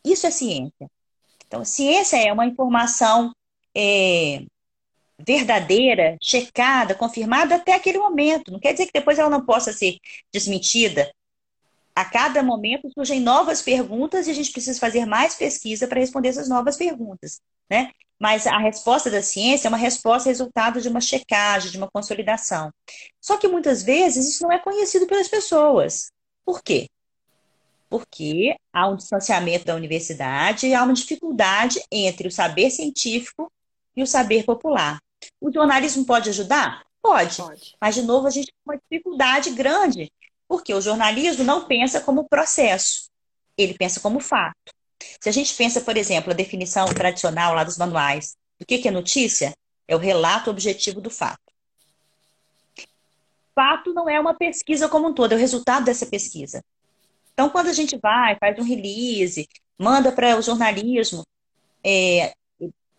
Isso 0.05 0.27
é 0.27 0.31
ciência. 0.31 0.91
Então, 1.47 1.65
ciência 1.65 2.19
é 2.19 2.31
uma 2.31 2.45
informação 2.45 3.33
é, 3.75 4.43
verdadeira, 5.19 6.19
checada, 6.23 6.95
confirmada 6.95 7.55
até 7.55 7.73
aquele 7.73 7.97
momento. 7.97 8.53
Não 8.53 8.61
quer 8.61 8.73
dizer 8.73 8.85
que 8.85 8.93
depois 8.93 9.19
ela 9.19 9.31
não 9.31 9.47
possa 9.47 9.73
ser 9.73 9.97
desmentida. 10.31 11.11
A 11.97 12.05
cada 12.05 12.43
momento 12.43 12.91
surgem 12.93 13.19
novas 13.19 13.63
perguntas 13.63 14.27
e 14.27 14.31
a 14.31 14.35
gente 14.35 14.53
precisa 14.53 14.79
fazer 14.79 15.07
mais 15.07 15.35
pesquisa 15.35 15.89
para 15.89 16.01
responder 16.01 16.29
essas 16.29 16.51
novas 16.51 16.77
perguntas, 16.77 17.41
né? 17.71 17.93
Mas 18.21 18.47
a 18.47 18.59
resposta 18.59 19.11
da 19.11 19.23
ciência 19.23 19.69
é 19.69 19.71
uma 19.71 19.79
resposta 19.79 20.29
resultado 20.29 20.83
de 20.83 20.89
uma 20.89 21.01
checagem, 21.01 21.71
de 21.71 21.79
uma 21.79 21.91
consolidação. 21.91 22.71
Só 23.23 23.39
que 23.39 23.49
muitas 23.49 23.83
vezes 23.83 24.29
isso 24.29 24.43
não 24.43 24.53
é 24.53 24.59
conhecido 24.59 25.07
pelas 25.07 25.29
pessoas. 25.29 26.13
Por 26.45 26.63
quê? 26.63 26.89
Porque 27.89 28.57
há 28.73 28.89
um 28.89 28.97
distanciamento 28.97 29.65
da 29.65 29.75
universidade 29.75 30.67
e 30.67 30.75
há 30.75 30.83
uma 30.83 30.95
dificuldade 30.95 31.81
entre 31.91 32.29
o 32.29 32.33
saber 32.33 32.71
científico 32.71 33.51
e 33.95 34.03
o 34.03 34.07
saber 34.07 34.45
popular. 34.45 34.99
O 35.41 35.53
jornalismo 35.53 36.05
pode 36.05 36.31
ajudar? 36.31 36.85
Pode. 37.03 37.37
pode. 37.37 37.77
Mas, 37.81 37.95
de 37.95 38.03
novo, 38.03 38.27
a 38.27 38.31
gente 38.31 38.47
tem 38.47 38.55
uma 38.65 38.81
dificuldade 38.91 39.51
grande, 39.51 40.11
porque 40.49 40.73
o 40.73 40.81
jornalismo 40.81 41.45
não 41.45 41.67
pensa 41.67 42.01
como 42.01 42.29
processo, 42.29 43.11
ele 43.57 43.75
pensa 43.75 44.01
como 44.01 44.21
fato. 44.21 44.73
Se 45.21 45.29
a 45.29 45.33
gente 45.33 45.55
pensa, 45.55 45.81
por 45.81 45.97
exemplo, 45.97 46.31
a 46.31 46.37
definição 46.37 46.87
tradicional 46.87 47.55
lá 47.55 47.65
dos 47.65 47.77
manuais, 47.77 48.37
do 48.59 48.65
que 48.65 48.87
é 48.87 48.91
notícia? 48.91 49.53
É 49.89 49.97
o 49.97 49.99
relato 49.99 50.51
objetivo 50.51 51.01
do 51.01 51.11
fato. 51.11 51.42
Fato 53.55 53.93
não 53.93 54.09
é 54.09 54.19
uma 54.19 54.35
pesquisa 54.35 54.89
como 54.89 55.09
um 55.09 55.15
todo, 55.15 55.33
é 55.33 55.37
o 55.37 55.39
resultado 55.39 55.85
dessa 55.85 56.07
pesquisa. 56.07 56.63
Então, 57.33 57.51
quando 57.51 57.69
a 57.69 57.73
gente 57.73 57.99
vai, 57.99 58.37
faz 58.39 58.59
um 58.59 58.63
release, 58.63 59.49
manda 59.79 60.13
para 60.13 60.37
o 60.37 60.43
jornalismo, 60.43 61.23
é, 61.85 62.33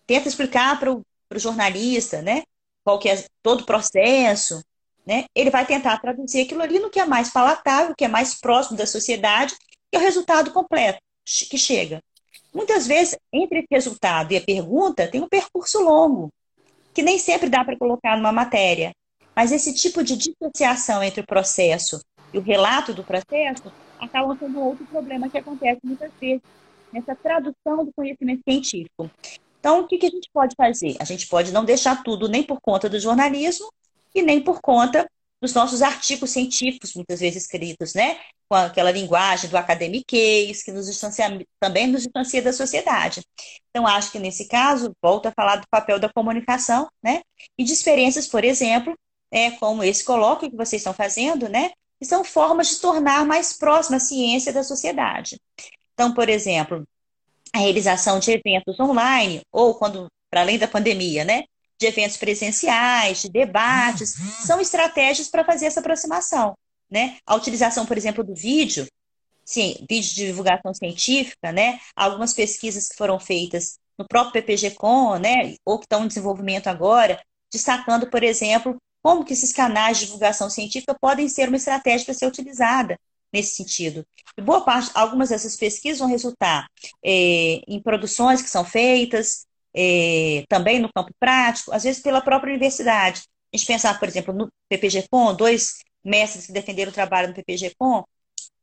tenta 0.06 0.28
explicar 0.28 0.80
para 0.80 0.92
o 0.92 1.04
o 1.38 1.40
jornalista, 1.40 2.22
né? 2.22 2.44
Qual 2.84 3.00
que 3.00 3.10
é 3.10 3.26
todo 3.42 3.62
o 3.62 3.66
processo, 3.66 4.64
né? 5.06 5.26
Ele 5.36 5.50
vai 5.50 5.66
tentar 5.66 5.98
traduzir 6.00 6.42
aquilo 6.42 6.62
ali 6.62 6.80
no 6.80 6.90
que 6.90 7.00
é 7.00 7.06
mais 7.06 7.32
palatável, 7.32 7.96
que 7.96 8.06
é 8.06 8.08
mais 8.08 8.36
próximo 8.36 8.78
da 8.78 8.86
sociedade, 8.86 9.56
e 9.92 9.96
é 9.96 10.00
o 10.00 10.02
resultado 10.02 10.52
completo 10.52 11.00
que 11.50 11.58
chega. 11.58 12.02
Muitas 12.54 12.86
vezes, 12.86 13.18
entre 13.32 13.60
esse 13.60 13.68
resultado 13.72 14.32
e 14.32 14.38
a 14.38 14.42
pergunta, 14.42 15.08
tem 15.08 15.22
um 15.22 15.28
percurso 15.28 15.82
longo, 15.82 16.30
que 16.94 17.02
nem 17.02 17.18
sempre 17.18 17.50
dá 17.50 17.64
para 17.64 17.78
colocar 17.78 18.16
numa 18.16 18.32
matéria. 18.32 18.94
Mas 19.36 19.52
esse 19.52 19.74
tipo 19.74 20.04
de 20.04 20.16
dissociação 20.16 21.04
entre 21.04 21.22
o 21.22 21.26
processo 21.26 22.00
e 22.34 22.38
o 22.38 22.42
relato 22.42 22.94
do 22.94 23.04
processo 23.04 23.72
acaba 24.00 24.36
sendo 24.38 24.60
outro 24.60 24.86
problema 24.86 25.30
que 25.30 25.38
acontece 25.38 25.80
muitas 25.84 26.12
vezes 26.20 26.42
nessa 26.92 27.16
tradução 27.16 27.86
do 27.86 27.92
conhecimento 27.96 28.42
científico. 28.48 29.10
Então, 29.60 29.82
o 29.82 29.88
que, 29.88 29.98
que 29.98 30.06
a 30.06 30.10
gente 30.10 30.30
pode 30.34 30.56
fazer? 30.56 30.96
A 31.00 31.06
gente 31.06 31.28
pode 31.28 31.52
não 31.52 31.64
deixar 31.64 32.04
tudo 32.04 32.28
nem 32.28 32.44
por 32.44 32.60
conta 32.62 32.90
do 32.90 33.00
jornalismo 33.00 33.72
e 34.14 34.22
nem 34.22 34.42
por 34.42 34.62
conta 34.62 35.10
dos 35.42 35.54
nossos 35.54 35.82
artigos 35.82 36.30
científicos, 36.30 36.94
muitas 36.94 37.20
vezes 37.20 37.44
escritos, 37.44 37.94
né? 37.94 38.18
Com 38.48 38.56
aquela 38.56 38.92
linguagem 38.92 39.50
do 39.50 39.58
academiquez, 39.58 40.64
que 40.64 40.72
nos 40.72 40.86
distancia, 40.86 41.26
também 41.60 41.88
nos 41.88 42.04
distancia 42.04 42.42
da 42.42 42.54
sociedade. 42.54 43.22
Então, 43.70 43.86
acho 43.86 44.12
que 44.12 44.20
nesse 44.20 44.48
caso, 44.48 44.94
volto 45.02 45.26
a 45.26 45.32
falar 45.32 45.58
do 45.58 45.68
papel 45.70 46.00
da 46.00 46.12
comunicação, 46.14 46.88
né? 47.04 47.22
E 47.58 47.64
de 47.64 47.74
experiências, 47.74 48.28
por 48.28 48.44
exemplo, 48.44 48.94
é, 49.34 49.50
como 49.50 49.84
esse 49.84 50.04
colóquio 50.04 50.52
que 50.52 50.56
vocês 50.56 50.80
estão 50.80 50.94
fazendo, 50.94 51.50
né? 51.50 51.72
Que 52.00 52.06
são 52.06 52.24
formas 52.24 52.70
de 52.70 52.76
tornar 52.76 53.26
mais 53.26 53.52
próxima 53.52 53.98
a 53.98 54.00
ciência 54.00 54.54
da 54.54 54.64
sociedade. 54.64 55.42
Então, 55.96 56.14
por 56.14 56.30
exemplo, 56.30 56.88
a 57.52 57.58
realização 57.58 58.20
de 58.20 58.32
eventos 58.32 58.80
online, 58.80 59.42
ou 59.52 59.74
quando, 59.74 60.08
para 60.30 60.42
além 60.42 60.60
da 60.60 60.68
pandemia, 60.68 61.26
né? 61.26 61.46
De 61.80 61.88
eventos 61.88 62.16
presenciais, 62.16 63.24
de 63.24 63.30
debates, 63.30 64.14
são 64.46 64.62
estratégias 64.62 65.30
para 65.30 65.44
fazer 65.44 65.66
essa 65.66 65.80
aproximação. 65.80 66.56
Né? 66.90 67.18
A 67.26 67.36
utilização, 67.36 67.88
por 67.88 67.98
exemplo, 67.98 68.24
do 68.24 68.36
vídeo, 68.36 68.86
sim, 69.44 69.84
vídeo 69.90 70.14
de 70.14 70.28
divulgação 70.28 70.72
científica, 70.76 71.52
né? 71.52 71.80
Algumas 71.96 72.36
pesquisas 72.36 72.88
que 72.88 72.96
foram 72.96 73.20
feitas 73.20 73.80
no 73.98 74.08
próprio 74.08 74.34
PPG-Com, 74.34 75.18
né? 75.18 75.56
Ou 75.66 75.80
que 75.80 75.86
estão 75.86 76.06
em 76.06 76.08
desenvolvimento 76.08 76.68
agora, 76.68 77.20
destacando, 77.52 78.08
por 78.12 78.22
exemplo, 78.22 78.78
como 79.04 79.26
que 79.26 79.34
esses 79.34 79.52
canais 79.52 80.00
de 80.00 80.06
divulgação 80.06 80.50
científica 80.50 80.96
podem 81.00 81.28
ser 81.28 81.50
uma 81.50 81.58
estratégia 81.58 82.06
para 82.06 82.14
ser 82.14 82.26
utilizada 82.26 82.98
nesse 83.34 83.56
sentido. 83.56 84.06
E 84.38 84.42
boa 84.42 84.64
parte, 84.64 84.92
algumas 84.94 85.30
dessas 85.30 85.58
pesquisas 85.58 86.00
vão 86.00 86.08
resultar 86.08 86.68
é, 87.04 87.62
em 87.68 87.82
produções 87.82 88.42
que 88.42 88.50
são 88.50 88.64
feitas, 88.64 89.46
é, 89.76 90.46
também 90.48 90.80
no 90.80 90.92
campo 90.94 91.12
prático, 91.20 91.74
às 91.74 91.84
vezes 91.84 92.02
pela 92.02 92.22
própria 92.22 92.52
universidade. 92.52 93.24
A 93.54 93.58
gente 93.58 93.68
pensar, 93.68 94.00
por 94.00 94.08
exemplo, 94.08 94.34
no 94.34 94.48
PPG-Com, 94.70 95.36
dois 95.36 95.80
mestres 96.04 96.46
que 96.46 96.54
defenderam 96.54 96.92
o 96.92 96.94
trabalho 96.94 97.28
no 97.28 97.34
PPG-Com, 97.34 98.04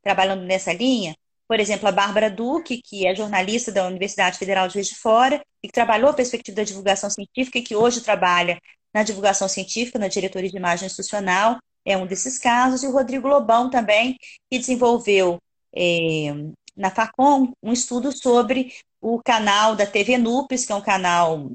trabalhando 0.03 0.43
nessa 0.45 0.73
linha, 0.73 1.15
por 1.51 1.59
exemplo, 1.59 1.89
a 1.89 1.93
Bárbara 1.93 2.31
Duque, 2.31 2.81
que 2.81 3.07
é 3.07 3.15
jornalista 3.15 3.73
da 3.73 3.85
Universidade 3.85 4.39
Federal 4.39 4.69
de 4.69 4.75
Juiz 4.75 4.87
de 4.87 4.95
Fora 4.95 5.43
e 5.61 5.67
que 5.67 5.75
trabalhou 5.75 6.09
a 6.09 6.15
perspectiva 6.15 6.55
da 6.55 6.63
divulgação 6.63 7.11
científica 7.11 7.59
e 7.59 7.63
que 7.63 7.75
hoje 7.75 8.03
trabalha 8.03 8.57
na 8.93 9.03
divulgação 9.03 9.49
científica, 9.49 9.99
na 9.99 10.09
diretoria 10.09 10.51
de 10.51 10.57
imagem 10.57 10.87
institucional, 10.87 11.59
é 11.85 11.97
um 11.97 12.07
desses 12.07 12.39
casos, 12.39 12.83
e 12.83 12.87
o 12.87 12.93
Rodrigo 12.93 13.29
Lobão 13.29 13.71
também, 13.71 14.17
que 14.51 14.59
desenvolveu 14.59 15.39
é, 15.75 16.35
na 16.77 16.91
FACOM 16.91 17.53
um 17.63 17.73
estudo 17.73 18.13
sobre 18.13 18.73
o 19.01 19.21
canal 19.23 19.75
da 19.75 19.87
TV 19.87 20.19
Nupes, 20.19 20.65
que 20.65 20.73
é 20.73 20.75
um 20.75 20.83
canal 20.83 21.51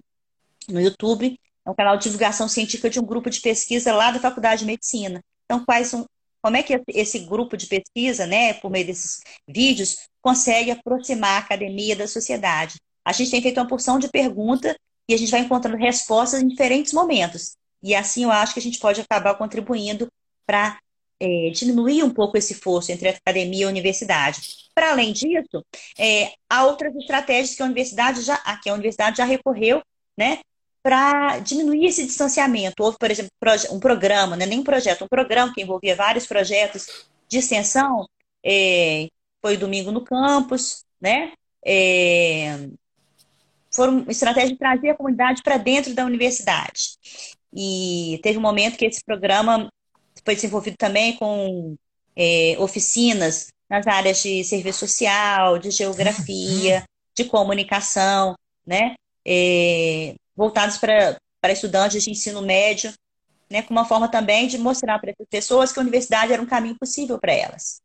no 0.68 0.82
YouTube, 0.82 1.40
é 1.66 1.70
um 1.70 1.76
canal 1.76 1.98
de 1.98 2.04
divulgação 2.04 2.48
científica 2.48 2.90
de 2.90 3.00
um 3.00 3.06
grupo 3.06 3.30
de 3.30 3.42
pesquisa 3.42 3.94
lá 3.94 4.12
da 4.12 4.20
Faculdade 4.20 4.62
de 4.62 4.66
Medicina. 4.66 5.22
Então, 5.46 5.64
quais 5.64 5.88
são, 5.88 6.06
como 6.42 6.58
é 6.58 6.64
que 6.64 6.82
esse 6.88 7.20
grupo 7.20 7.56
de 7.56 7.68
pesquisa, 7.68 8.26
né, 8.26 8.54
por 8.54 8.72
meio 8.72 8.86
desses 8.86 9.22
vídeos, 9.48 10.08
consegue 10.22 10.72
aproximar 10.72 11.42
a 11.42 11.46
academia 11.46 11.96
da 11.96 12.08
sociedade? 12.08 12.76
A 13.04 13.12
gente 13.12 13.32
tem 13.32 13.42
feito 13.42 13.60
uma 13.60 13.68
porção 13.68 14.00
de 14.00 14.10
perguntas 14.10 14.76
e 15.08 15.14
a 15.14 15.18
gente 15.18 15.32
vai 15.32 15.42
encontrando 15.42 15.78
respostas 15.78 16.42
em 16.42 16.48
diferentes 16.48 16.94
momentos. 16.94 17.58
E 17.82 17.94
assim 17.94 18.24
eu 18.24 18.32
acho 18.32 18.54
que 18.54 18.60
a 18.60 18.64
gente 18.64 18.80
pode 18.80 19.02
acabar 19.02 19.36
contribuindo 19.36 20.08
para 20.46 20.80
é, 21.20 21.50
diminuir 21.52 22.04
um 22.04 22.10
pouco 22.10 22.38
esse 22.38 22.56
fosso 22.56 22.92
entre 22.92 23.10
academia 23.10 23.64
e 23.64 23.66
universidade. 23.66 24.42
Para 24.74 24.92
além 24.92 25.14
disso, 25.14 25.64
é, 25.98 26.34
há 26.50 26.66
outras 26.66 26.96
estratégias 26.96 27.56
que 27.56 27.62
a 27.62 27.66
universidade 27.66 28.22
já, 28.22 28.36
a 28.44 28.58
que 28.58 28.70
a 28.70 28.74
universidade 28.74 29.18
já 29.18 29.26
recorreu, 29.26 29.82
né, 30.18 30.40
para 30.84 31.40
diminuir 31.40 31.86
esse 31.86 32.06
distanciamento. 32.06 32.84
Houve, 32.84 32.98
por 32.98 33.10
exemplo, 33.10 33.32
um 33.72 33.80
programa, 33.80 34.36
né, 34.36 34.46
nem 34.46 34.60
um 34.60 34.64
projeto, 34.64 35.06
um 35.06 35.08
programa 35.08 35.54
que 35.54 35.62
envolvia 35.62 35.96
vários 35.96 36.26
projetos 36.26 37.08
de 37.28 37.38
extensão, 37.38 38.08
é, 38.44 39.08
foi 39.42 39.58
domingo 39.58 39.92
no 39.92 40.04
campus, 40.04 40.84
né? 41.00 41.34
É, 41.66 42.68
foram 43.76 44.00
uma 44.00 44.12
estratégia 44.12 44.50
de 44.50 44.58
trazer 44.58 44.90
a 44.90 44.96
comunidade 44.96 45.42
para 45.44 45.58
dentro 45.58 45.94
da 45.94 46.06
universidade. 46.06 46.98
E 47.54 48.20
teve 48.24 48.38
um 48.38 48.42
momento 48.42 48.78
que 48.78 48.86
esse 48.86 49.04
programa 49.04 49.70
foi 50.24 50.36
desenvolvido 50.36 50.78
também 50.78 51.16
com 51.16 51.76
é, 52.16 52.56
oficinas 52.60 53.48
nas 53.70 53.88
áreas 53.88 54.22
de 54.22 54.44
serviço 54.44 54.80
social, 54.80 55.58
de 55.58 55.72
geografia, 55.72 56.84
de 57.16 57.26
comunicação, 57.26 58.36
né? 58.66 58.96
É, 59.26 60.16
voltados 60.36 60.78
para, 60.78 61.18
para 61.42 61.54
estudantes 61.54 62.04
de 62.04 62.12
ensino 62.12 62.42
médio, 62.42 62.94
né? 63.50 63.62
com 63.62 63.74
uma 63.74 63.86
forma 63.86 64.08
também 64.08 64.48
de 64.48 64.58
mostrar 64.58 65.00
para 65.00 65.12
essas 65.12 65.28
pessoas 65.28 65.72
que 65.72 65.80
a 65.80 65.82
universidade 65.82 66.34
era 66.34 66.42
um 66.42 66.46
caminho 66.46 66.76
possível 66.78 67.18
para 67.18 67.34
elas. 67.34 67.82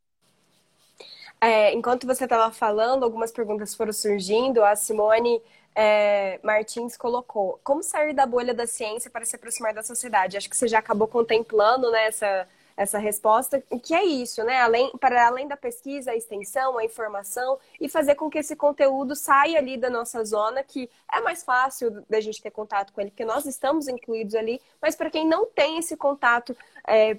É, 1.40 1.72
enquanto 1.72 2.06
você 2.06 2.24
estava 2.24 2.52
falando, 2.52 3.04
algumas 3.04 3.32
perguntas 3.32 3.74
foram 3.74 3.92
surgindo. 3.92 4.62
A 4.62 4.76
Simone 4.76 5.40
é, 5.74 6.38
Martins 6.42 6.96
colocou: 6.96 7.60
como 7.62 7.82
sair 7.82 8.12
da 8.12 8.26
bolha 8.26 8.54
da 8.54 8.66
ciência 8.66 9.10
para 9.10 9.24
se 9.24 9.36
aproximar 9.36 9.72
da 9.72 9.82
sociedade? 9.82 10.36
Acho 10.36 10.48
que 10.50 10.56
você 10.56 10.68
já 10.68 10.78
acabou 10.78 11.06
contemplando 11.06 11.90
né, 11.90 12.06
essa, 12.06 12.48
essa 12.76 12.98
resposta, 12.98 13.62
que 13.82 13.94
é 13.94 14.04
isso, 14.04 14.42
né? 14.42 14.60
Além, 14.60 14.90
para 14.98 15.26
além 15.26 15.46
da 15.46 15.56
pesquisa, 15.56 16.10
a 16.10 16.16
extensão, 16.16 16.78
a 16.78 16.84
informação 16.84 17.58
e 17.80 17.88
fazer 17.88 18.14
com 18.14 18.30
que 18.30 18.38
esse 18.38 18.56
conteúdo 18.56 19.14
saia 19.14 19.58
ali 19.58 19.76
da 19.76 19.90
nossa 19.90 20.24
zona, 20.24 20.62
que 20.62 20.88
é 21.12 21.20
mais 21.20 21.44
fácil 21.44 22.04
da 22.08 22.20
gente 22.20 22.42
ter 22.42 22.50
contato 22.50 22.92
com 22.92 23.00
ele, 23.00 23.10
porque 23.10 23.24
nós 23.24 23.46
estamos 23.46 23.86
incluídos 23.86 24.34
ali, 24.34 24.60
mas 24.80 24.96
para 24.96 25.10
quem 25.10 25.26
não 25.26 25.46
tem 25.46 25.78
esse 25.78 25.96
contato 25.96 26.56
é, 26.86 27.18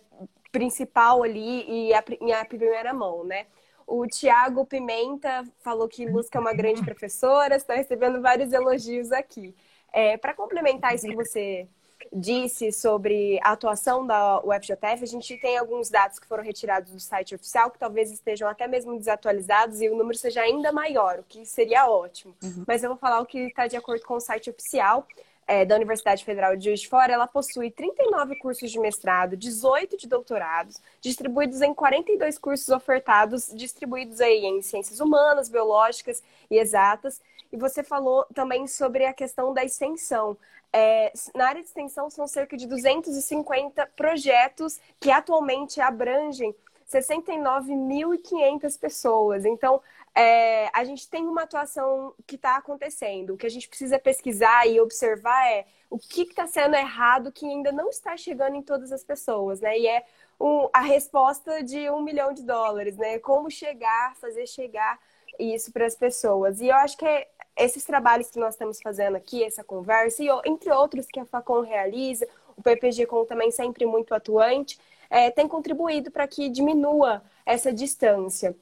principal 0.52 1.24
ali 1.24 1.90
e 1.90 1.94
a, 1.94 2.04
em 2.20 2.34
a 2.34 2.44
primeira 2.44 2.94
mão, 2.94 3.24
né? 3.24 3.46
O 3.92 4.08
Tiago 4.08 4.66
Pimenta 4.66 5.44
falou 5.60 5.86
que 5.86 6.06
Lusca 6.06 6.38
é 6.38 6.42
uma 6.42 6.54
grande 6.54 6.82
professora, 6.82 7.58
está 7.58 7.76
recebendo 7.76 8.22
vários 8.22 8.54
elogios 8.54 9.12
aqui. 9.12 9.54
É, 9.92 10.16
Para 10.16 10.34
complementar 10.34 10.96
isso 10.96 11.06
que 11.06 11.16
você 11.16 11.68
disse 12.14 12.72
sobre 12.72 13.38
a 13.44 13.52
atuação 13.52 14.08
da 14.08 14.42
UFJF, 14.46 15.04
a 15.04 15.06
gente 15.06 15.38
tem 15.38 15.58
alguns 15.58 15.90
dados 15.90 16.20
que 16.20 16.26
foram 16.26 16.42
retirados 16.42 16.94
do 16.94 17.00
site 17.02 17.36
oficial, 17.36 17.70
que 17.70 17.78
talvez 17.78 18.10
estejam 18.10 18.48
até 18.48 18.66
mesmo 18.66 18.98
desatualizados 18.98 19.82
e 19.82 19.90
o 19.90 19.96
número 19.96 20.18
seja 20.18 20.42
ainda 20.42 20.72
maior, 20.72 21.20
o 21.20 21.24
que 21.24 21.46
seria 21.46 21.90
ótimo. 21.90 22.34
Uhum. 22.42 22.64
Mas 22.66 22.84
eu 22.84 22.90
vou 22.90 22.98
falar 22.98 23.20
o 23.20 23.26
que 23.26 23.40
está 23.40 23.68
de 23.68 23.76
acordo 23.76 24.06
com 24.06 24.16
o 24.16 24.22
site 24.22 24.50
oficial 24.50 25.06
é, 25.48 25.66
da 25.66 25.76
Universidade 25.76 26.24
Federal 26.24 26.56
de 26.56 26.66
Juiz 26.66 26.82
de 26.82 26.88
Fora, 26.88 27.12
ela 27.12 27.28
possui 27.28 27.70
39 27.72 28.36
cursos 28.38 28.72
de 28.72 28.80
mestrado, 28.80 29.36
18 29.36 29.98
de 29.98 30.08
doutorados, 30.08 30.82
distribuídos 31.02 31.62
em 31.62 31.74
42 31.74 32.38
cursos 32.38 32.70
ofertados, 32.70 33.52
distribuídos 33.54 34.22
aí 34.22 34.46
em 34.46 34.62
ciências 34.62 35.00
humanas, 35.00 35.50
biológicas 35.50 36.24
e 36.50 36.58
exatas. 36.58 37.22
E 37.52 37.58
você 37.58 37.84
falou 37.84 38.26
também 38.34 38.66
sobre 38.68 39.06
a 39.06 39.14
questão 39.14 39.54
da 39.54 39.64
extensão. 39.64 40.38
É, 40.74 41.12
na 41.36 41.48
área 41.50 41.62
de 41.62 41.68
extensão, 41.68 42.10
são 42.10 42.26
cerca 42.28 42.56
de 42.56 42.66
250 42.66 43.88
projetos 43.96 44.80
que 45.00 45.12
atualmente 45.12 45.82
abrangem 45.82 46.56
69.500 46.90 48.80
pessoas. 48.80 49.46
Então, 49.46 49.82
é, 50.16 50.70
a 50.74 50.84
gente 50.84 51.10
tem 51.10 51.26
uma 51.26 51.44
atuação 51.44 52.14
que 52.28 52.36
está 52.36 52.58
acontecendo. 52.58 53.34
O 53.34 53.38
que 53.38 53.46
a 53.46 53.50
gente 53.50 53.68
precisa 53.68 53.98
pesquisar 53.98 54.68
e 54.68 54.80
observar 54.80 55.48
é 55.50 55.66
o 55.90 55.98
que 55.98 56.24
está 56.24 56.48
sendo 56.48 56.76
errado 56.76 57.32
que 57.32 57.46
ainda 57.46 57.72
não 57.72 57.90
está 57.90 58.18
chegando 58.18 58.56
em 58.56 58.62
todas 58.62 58.92
as 58.92 59.04
pessoas, 59.04 59.62
né? 59.62 59.78
E 59.78 59.88
é 59.88 60.04
um, 60.40 60.68
a 60.74 60.82
resposta 60.82 61.64
de 61.64 61.90
um 61.90 62.02
milhão 62.02 62.34
de 62.34 62.44
dólares, 62.44 62.98
né? 62.98 63.20
Como 63.20 63.50
chegar, 63.50 64.16
fazer 64.18 64.48
chegar 64.48 65.00
isso 65.40 65.72
para 65.72 65.86
as 65.86 65.96
pessoas. 65.96 66.60
E 66.60 66.68
eu 66.68 66.76
acho 66.76 66.98
que 66.98 67.06
é 67.06 67.28
esses 67.56 67.84
trabalhos 67.84 68.30
que 68.30 68.40
nós 68.40 68.54
estamos 68.54 68.82
fazendo 68.82 69.16
aqui, 69.16 69.44
essa 69.44 69.64
conversa, 69.64 70.24
e 70.24 70.28
entre 70.46 70.72
outros 70.72 71.06
que 71.06 71.20
a 71.20 71.26
Facom 71.26 71.62
realiza, 71.62 72.28
o 72.56 72.62
PPG 72.62 73.06
com 73.06 73.26
também 73.26 73.52
sempre 73.52 73.86
muito 73.86 74.14
atuante, 74.14 74.80
é, 75.10 75.30
tem 75.30 75.48
contribuído 75.48 76.10
para 76.12 76.28
que 76.28 76.50
diminua 76.50 77.22
essa 77.46 77.72
distância. 77.72 78.56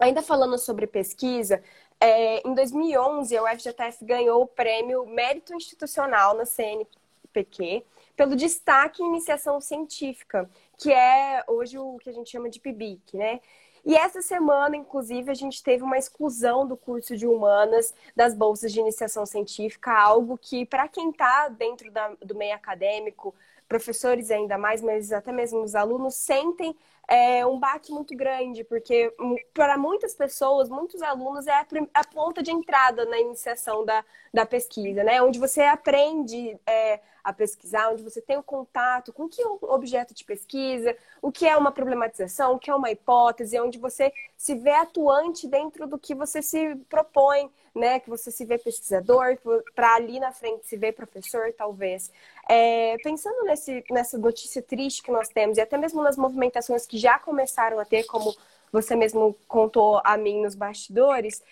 Ainda 0.00 0.22
falando 0.22 0.56
sobre 0.58 0.86
pesquisa, 0.86 1.62
é, 2.00 2.46
em 2.46 2.54
2011 2.54 3.36
a 3.36 3.42
UFJF 3.42 4.04
ganhou 4.04 4.42
o 4.42 4.46
prêmio 4.46 5.04
Mérito 5.06 5.54
Institucional 5.54 6.36
na 6.36 6.44
CNPq 6.44 7.84
pelo 8.16 8.36
destaque 8.36 9.02
em 9.02 9.06
iniciação 9.06 9.60
científica, 9.60 10.48
que 10.76 10.92
é 10.92 11.42
hoje 11.46 11.78
o 11.78 11.98
que 11.98 12.10
a 12.10 12.12
gente 12.12 12.30
chama 12.30 12.48
de 12.48 12.60
PIBIC, 12.60 13.16
né? 13.16 13.40
E 13.84 13.96
essa 13.96 14.20
semana, 14.20 14.76
inclusive, 14.76 15.30
a 15.30 15.34
gente 15.34 15.62
teve 15.62 15.82
uma 15.82 15.96
exclusão 15.96 16.66
do 16.66 16.76
curso 16.76 17.16
de 17.16 17.26
humanas 17.26 17.94
das 18.14 18.34
bolsas 18.34 18.72
de 18.72 18.80
iniciação 18.80 19.24
científica, 19.24 19.92
algo 19.92 20.36
que, 20.36 20.66
para 20.66 20.88
quem 20.88 21.10
está 21.10 21.48
dentro 21.48 21.90
da, 21.90 22.08
do 22.20 22.34
meio 22.34 22.54
acadêmico, 22.54 23.34
professores 23.68 24.30
ainda 24.30 24.56
mais, 24.56 24.80
mas 24.80 25.12
até 25.12 25.30
mesmo 25.30 25.62
os 25.62 25.74
alunos 25.74 26.14
sentem 26.14 26.74
é 27.08 27.44
um 27.46 27.58
baque 27.58 27.90
muito 27.90 28.14
grande, 28.14 28.62
porque 28.62 29.10
para 29.54 29.78
muitas 29.78 30.14
pessoas, 30.14 30.68
muitos 30.68 31.00
alunos, 31.00 31.46
é 31.46 31.52
a, 31.52 31.66
a, 31.94 32.04
ponta 32.04 32.42
de 32.42 32.50
entrada 32.50 33.06
na 33.06 33.18
iniciação 33.18 33.82
da, 33.82 34.04
da 34.32 34.44
pesquisa, 34.44 35.02
né? 35.02 35.22
Onde 35.22 35.38
você 35.38 35.62
aprende 35.62 36.58
é, 36.66 37.00
a 37.24 37.32
pesquisar, 37.32 37.90
onde 37.90 38.02
você 38.02 38.20
tem 38.20 38.36
o 38.36 38.42
contato 38.42 39.10
com 39.10 39.26
que 39.26 39.40
é 39.40 39.46
objeto 39.46 40.12
de 40.12 40.22
pesquisa, 40.22 40.94
o 41.22 41.32
que 41.32 41.46
é 41.48 41.56
uma 41.56 41.72
problematização, 41.72 42.54
o 42.54 42.58
que 42.58 42.70
é 42.70 42.74
uma 42.74 42.90
hipótese, 42.90 43.58
onde 43.58 43.78
você 43.78 44.12
se 44.36 44.54
vê 44.54 44.72
atuante 44.72 45.48
dentro 45.48 45.86
do 45.86 45.98
que 45.98 46.14
você 46.14 46.42
se 46.42 46.76
propõe, 46.90 47.50
né? 47.74 48.00
Que 48.00 48.10
você 48.10 48.30
se 48.30 48.44
vê 48.44 48.58
pesquisador, 48.58 49.38
para 49.74 49.94
ali 49.94 50.20
na 50.20 50.30
frente 50.30 50.66
se 50.66 50.76
vê 50.76 50.92
professor, 50.92 51.54
talvez. 51.56 52.12
É, 52.50 52.96
pensando 53.02 53.44
nesse, 53.44 53.84
nessa 53.90 54.16
notícia 54.16 54.62
triste 54.62 55.02
que 55.02 55.10
nós 55.10 55.28
temos, 55.28 55.58
e 55.58 55.60
até 55.60 55.76
mesmo 55.76 56.02
nas 56.02 56.16
movimentações 56.16 56.86
que 56.86 56.96
já 56.96 57.18
começaram 57.18 57.78
a 57.78 57.84
ter, 57.84 58.04
como 58.04 58.34
você 58.72 58.96
mesmo 58.96 59.36
contou 59.46 60.00
a 60.02 60.16
mim 60.16 60.42
nos 60.42 60.54
bastidores, 60.54 61.42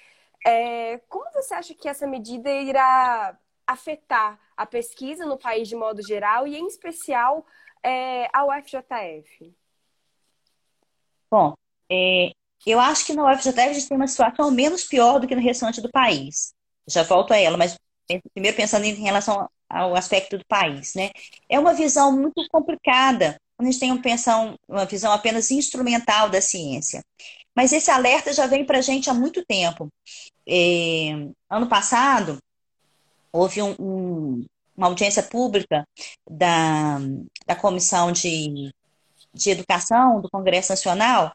é, 0.44 0.98
como 1.08 1.30
você 1.32 1.54
acha 1.54 1.74
que 1.74 1.88
essa 1.88 2.06
medida 2.06 2.50
irá 2.50 3.38
afetar 3.66 4.38
a 4.56 4.64
pesquisa 4.64 5.26
no 5.26 5.36
país 5.36 5.68
de 5.68 5.76
modo 5.76 6.00
geral 6.00 6.46
e, 6.46 6.56
em 6.56 6.66
especial, 6.66 7.44
é, 7.82 8.28
a 8.32 8.46
UFJF? 8.46 9.54
Bom, 11.30 11.54
é, 11.90 12.30
eu 12.64 12.80
acho 12.80 13.04
que 13.04 13.12
na 13.12 13.30
UFJF 13.30 13.60
a 13.60 13.72
gente 13.72 13.88
tem 13.88 13.96
uma 13.96 14.06
situação 14.06 14.50
menos 14.50 14.84
pior 14.84 15.18
do 15.18 15.26
que 15.26 15.34
no 15.34 15.42
restante 15.42 15.80
do 15.80 15.90
país. 15.90 16.54
Já 16.88 17.02
volto 17.02 17.32
a 17.32 17.36
ela, 17.36 17.56
mas 17.56 17.76
primeiro 18.32 18.56
pensando 18.56 18.84
em 18.84 18.94
relação 18.94 19.48
ao 19.68 19.94
aspecto 19.94 20.38
do 20.38 20.44
país, 20.46 20.94
né? 20.94 21.10
É 21.48 21.58
uma 21.58 21.74
visão 21.74 22.12
muito 22.12 22.46
complicada 22.50 23.36
quando 23.56 23.68
a 23.68 23.70
gente 23.70 23.80
tem 23.80 23.90
uma, 23.90 24.02
pensão, 24.02 24.58
uma 24.68 24.84
visão 24.84 25.12
apenas 25.12 25.50
instrumental 25.50 26.28
da 26.28 26.40
ciência. 26.40 27.02
Mas 27.54 27.72
esse 27.72 27.90
alerta 27.90 28.32
já 28.32 28.46
vem 28.46 28.66
para 28.66 28.78
a 28.78 28.82
gente 28.82 29.08
há 29.08 29.14
muito 29.14 29.44
tempo. 29.46 29.88
É, 30.46 31.12
ano 31.48 31.66
passado, 31.66 32.38
houve 33.32 33.62
um, 33.62 33.74
um, 33.78 34.46
uma 34.76 34.88
audiência 34.88 35.22
pública 35.22 35.86
da, 36.28 36.98
da 37.46 37.56
Comissão 37.56 38.12
de, 38.12 38.70
de 39.32 39.50
Educação 39.50 40.20
do 40.20 40.30
Congresso 40.30 40.70
Nacional 40.70 41.32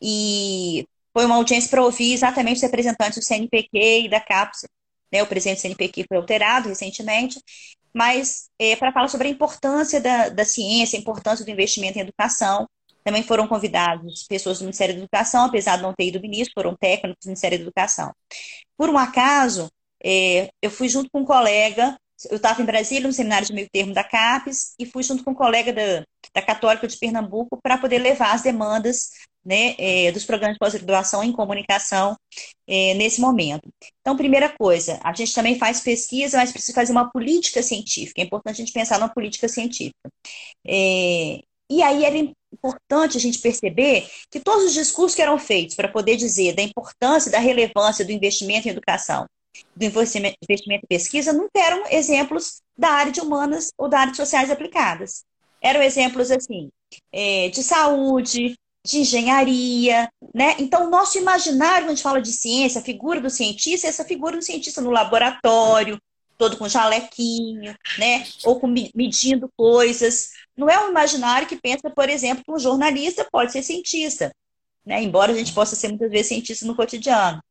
e 0.00 0.86
foi 1.14 1.24
uma 1.24 1.36
audiência 1.36 1.70
para 1.70 1.82
ouvir 1.82 2.12
exatamente 2.12 2.56
os 2.56 2.62
representantes 2.62 3.18
do 3.18 3.24
CNPq 3.24 4.04
e 4.04 4.08
da 4.08 4.20
CAPES. 4.20 4.66
Né? 5.12 5.22
O 5.22 5.26
presidente 5.26 5.58
do 5.58 5.62
CNPq 5.62 6.04
foi 6.08 6.16
alterado 6.16 6.68
recentemente, 6.68 7.40
mas 7.94 8.48
é, 8.58 8.74
para 8.76 8.92
falar 8.92 9.08
sobre 9.08 9.28
a 9.28 9.30
importância 9.30 10.00
da, 10.00 10.28
da 10.28 10.44
ciência, 10.44 10.98
a 10.98 11.00
importância 11.00 11.44
do 11.44 11.50
investimento 11.50 11.98
em 11.98 12.02
educação. 12.02 12.66
Também 13.04 13.22
foram 13.22 13.46
convidados 13.46 14.24
pessoas 14.26 14.58
do 14.58 14.64
Ministério 14.64 14.94
da 14.94 15.00
Educação, 15.00 15.44
apesar 15.44 15.76
de 15.76 15.82
não 15.82 15.92
ter 15.92 16.06
ido 16.06 16.20
ministro, 16.20 16.54
foram 16.54 16.74
técnicos 16.74 17.24
do 17.24 17.28
Ministério 17.28 17.58
da 17.58 17.64
Educação. 17.64 18.12
Por 18.78 18.88
um 18.88 18.96
acaso, 18.96 19.70
é, 20.02 20.48
eu 20.62 20.70
fui 20.70 20.88
junto 20.88 21.10
com 21.10 21.20
um 21.20 21.24
colega, 21.24 21.96
eu 22.30 22.36
estava 22.36 22.62
em 22.62 22.64
Brasília, 22.64 23.06
no 23.06 23.12
seminário 23.12 23.46
de 23.46 23.52
meio 23.52 23.68
termo 23.70 23.92
da 23.92 24.02
CAPES, 24.02 24.74
e 24.78 24.86
fui 24.86 25.02
junto 25.02 25.22
com 25.22 25.32
um 25.32 25.34
colega 25.34 25.72
da, 25.72 26.04
da 26.34 26.42
Católica 26.42 26.88
de 26.88 26.96
Pernambuco 26.96 27.58
para 27.62 27.76
poder 27.76 27.98
levar 27.98 28.34
as 28.34 28.42
demandas 28.42 29.10
né, 29.44 29.74
é, 29.78 30.10
dos 30.12 30.24
programas 30.24 30.54
de 30.54 30.58
pós-graduação 30.58 31.22
em 31.22 31.32
comunicação 31.32 32.16
é, 32.66 32.94
nesse 32.94 33.20
momento. 33.20 33.68
Então, 34.00 34.16
primeira 34.16 34.48
coisa, 34.48 34.98
a 35.02 35.12
gente 35.12 35.34
também 35.34 35.58
faz 35.58 35.80
pesquisa, 35.80 36.38
mas 36.38 36.52
precisa 36.52 36.74
fazer 36.74 36.92
uma 36.92 37.10
política 37.10 37.62
científica. 37.62 38.20
É 38.20 38.24
importante 38.24 38.54
a 38.54 38.64
gente 38.64 38.72
pensar 38.72 38.98
numa 38.98 39.12
política 39.12 39.48
científica. 39.48 40.10
É, 40.66 41.40
e 41.70 41.82
aí 41.82 42.04
era 42.04 42.16
importante 42.52 43.16
a 43.16 43.20
gente 43.20 43.38
perceber 43.38 44.08
que 44.30 44.40
todos 44.40 44.64
os 44.66 44.74
discursos 44.74 45.14
que 45.14 45.22
eram 45.22 45.38
feitos 45.38 45.74
para 45.74 45.88
poder 45.88 46.16
dizer 46.16 46.54
da 46.54 46.62
importância, 46.62 47.30
da 47.30 47.38
relevância 47.38 48.04
do 48.04 48.12
investimento 48.12 48.68
em 48.68 48.70
educação, 48.70 49.26
do 49.74 49.84
investimento 49.84 50.36
em 50.84 50.88
pesquisa, 50.88 51.32
não 51.32 51.48
eram 51.56 51.84
exemplos 51.90 52.60
da 52.76 52.90
área 52.90 53.12
de 53.12 53.20
humanas 53.20 53.70
ou 53.78 53.88
da 53.88 54.00
área 54.00 54.10
de 54.10 54.16
sociais 54.16 54.50
aplicadas. 54.50 55.24
Eram 55.60 55.82
exemplos 55.82 56.30
assim, 56.30 56.68
é, 57.12 57.48
de 57.48 57.62
saúde, 57.62 58.54
de 58.84 58.98
engenharia, 58.98 60.10
né? 60.34 60.56
Então, 60.58 60.86
o 60.86 60.90
nosso 60.90 61.16
imaginário, 61.16 61.84
quando 61.84 61.92
a 61.92 61.94
gente 61.94 62.02
fala 62.02 62.20
de 62.20 62.32
ciência, 62.32 62.80
a 62.80 62.84
figura 62.84 63.20
do 63.20 63.30
cientista, 63.30 63.86
é 63.86 63.90
essa 63.90 64.04
figura 64.04 64.36
do 64.36 64.42
cientista 64.42 64.80
no 64.82 64.90
laboratório, 64.90 65.98
todo 66.36 66.56
com 66.58 66.68
jalequinho, 66.68 67.74
né? 67.98 68.26
Ou 68.44 68.60
com, 68.60 68.66
medindo 68.94 69.48
coisas. 69.56 70.30
Não 70.56 70.68
é 70.68 70.78
um 70.84 70.90
imaginário 70.90 71.48
que 71.48 71.56
pensa, 71.56 71.88
por 71.88 72.10
exemplo, 72.10 72.44
que 72.44 72.52
um 72.52 72.58
jornalista 72.58 73.26
pode 73.30 73.52
ser 73.52 73.62
cientista, 73.62 74.30
né? 74.84 75.02
Embora 75.02 75.32
a 75.32 75.36
gente 75.36 75.54
possa 75.54 75.74
ser 75.74 75.88
muitas 75.88 76.10
vezes 76.10 76.28
cientista 76.28 76.66
no 76.66 76.76
cotidiano. 76.76 77.42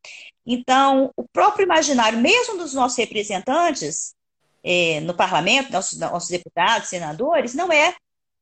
Então, 0.46 1.12
o 1.18 1.24
próprio 1.34 1.64
imaginário, 1.64 2.20
mesmo 2.20 2.58
dos 2.58 2.74
nossos 2.74 2.98
representantes 2.98 4.14
é, 4.64 5.00
no 5.00 5.16
parlamento, 5.16 5.72
nossos, 5.72 5.98
nossos 5.98 6.30
deputados, 6.30 6.90
senadores, 6.90 7.56
não 7.56 7.72
é 7.72 7.96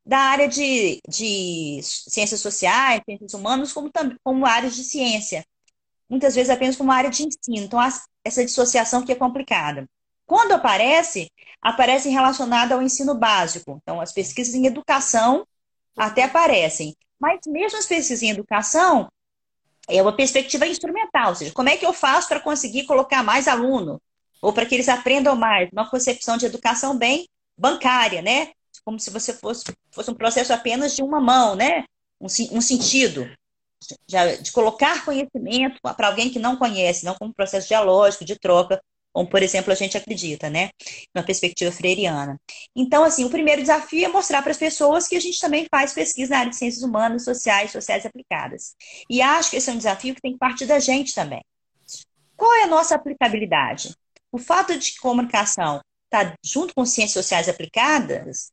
da 0.05 0.17
área 0.17 0.47
de, 0.47 0.99
de 1.07 1.79
ciências 1.83 2.41
sociais, 2.41 3.01
ciências 3.05 3.33
humanas, 3.33 3.71
como, 3.71 3.91
como 4.23 4.45
áreas 4.45 4.75
de 4.75 4.83
ciência. 4.83 5.45
Muitas 6.09 6.35
vezes 6.35 6.49
apenas 6.49 6.75
como 6.75 6.91
área 6.91 7.09
de 7.09 7.23
ensino. 7.23 7.65
Então, 7.65 7.79
essa 8.23 8.43
dissociação 8.43 9.03
que 9.03 9.11
é 9.11 9.15
complicada. 9.15 9.87
Quando 10.25 10.53
aparece, 10.53 11.29
aparece 11.61 12.09
relacionada 12.09 12.75
ao 12.75 12.81
ensino 12.81 13.13
básico. 13.15 13.79
Então, 13.81 14.01
as 14.01 14.11
pesquisas 14.11 14.55
em 14.55 14.65
educação 14.65 15.45
até 15.95 16.23
aparecem. 16.23 16.95
Mas 17.19 17.39
mesmo 17.45 17.77
as 17.77 17.85
pesquisas 17.85 18.23
em 18.23 18.29
educação, 18.29 19.07
é 19.87 20.01
uma 20.01 20.15
perspectiva 20.15 20.65
instrumental, 20.65 21.29
ou 21.29 21.35
seja, 21.35 21.51
como 21.53 21.69
é 21.69 21.77
que 21.77 21.85
eu 21.85 21.93
faço 21.93 22.27
para 22.27 22.39
conseguir 22.39 22.85
colocar 22.85 23.23
mais 23.23 23.47
aluno? 23.47 24.01
Ou 24.41 24.53
para 24.53 24.65
que 24.65 24.73
eles 24.73 24.89
aprendam 24.89 25.35
mais? 25.35 25.69
Uma 25.71 25.89
concepção 25.89 26.37
de 26.37 26.45
educação 26.45 26.97
bem 26.97 27.27
bancária, 27.57 28.21
né? 28.21 28.51
Como 28.83 28.99
se 28.99 29.09
você 29.09 29.33
fosse, 29.33 29.65
fosse 29.91 30.11
um 30.11 30.15
processo 30.15 30.53
apenas 30.53 30.95
de 30.95 31.03
uma 31.03 31.19
mão, 31.19 31.55
né? 31.55 31.85
Um, 32.19 32.27
um 32.27 32.61
sentido. 32.61 33.29
De, 34.07 34.37
de 34.37 34.51
colocar 34.51 35.03
conhecimento 35.03 35.79
para 35.81 36.07
alguém 36.07 36.29
que 36.29 36.37
não 36.37 36.55
conhece, 36.55 37.03
não 37.03 37.15
como 37.15 37.31
um 37.31 37.33
processo 37.33 37.67
dialógico, 37.67 38.23
de 38.23 38.37
troca, 38.37 38.79
como, 39.13 39.29
por 39.29 39.43
exemplo, 39.43 39.71
a 39.71 39.75
gente 39.75 39.97
acredita, 39.97 40.49
né? 40.49 40.69
Na 41.13 41.21
perspectiva 41.21 41.71
freiriana. 41.71 42.39
Então, 42.75 43.03
assim, 43.03 43.25
o 43.25 43.29
primeiro 43.29 43.61
desafio 43.61 44.05
é 44.05 44.07
mostrar 44.07 44.41
para 44.41 44.51
as 44.51 44.57
pessoas 44.57 45.07
que 45.07 45.15
a 45.15 45.19
gente 45.19 45.39
também 45.39 45.67
faz 45.69 45.93
pesquisa 45.93 46.31
na 46.31 46.39
área 46.39 46.51
de 46.51 46.57
ciências 46.57 46.83
humanas, 46.83 47.25
sociais, 47.25 47.71
sociais 47.71 48.05
aplicadas. 48.05 48.75
E 49.09 49.21
acho 49.21 49.49
que 49.49 49.57
esse 49.57 49.69
é 49.69 49.73
um 49.73 49.77
desafio 49.77 50.15
que 50.15 50.21
tem 50.21 50.33
que 50.33 50.39
partir 50.39 50.65
da 50.65 50.79
gente 50.79 51.13
também. 51.13 51.43
Qual 52.37 52.51
é 52.53 52.63
a 52.63 52.67
nossa 52.67 52.95
aplicabilidade? 52.95 53.93
O 54.31 54.37
fato 54.37 54.77
de 54.77 54.95
comunicação 54.99 55.81
estar 56.05 56.31
tá 56.31 56.35
junto 56.43 56.73
com 56.73 56.85
ciências 56.85 57.25
sociais 57.25 57.49
aplicadas 57.49 58.51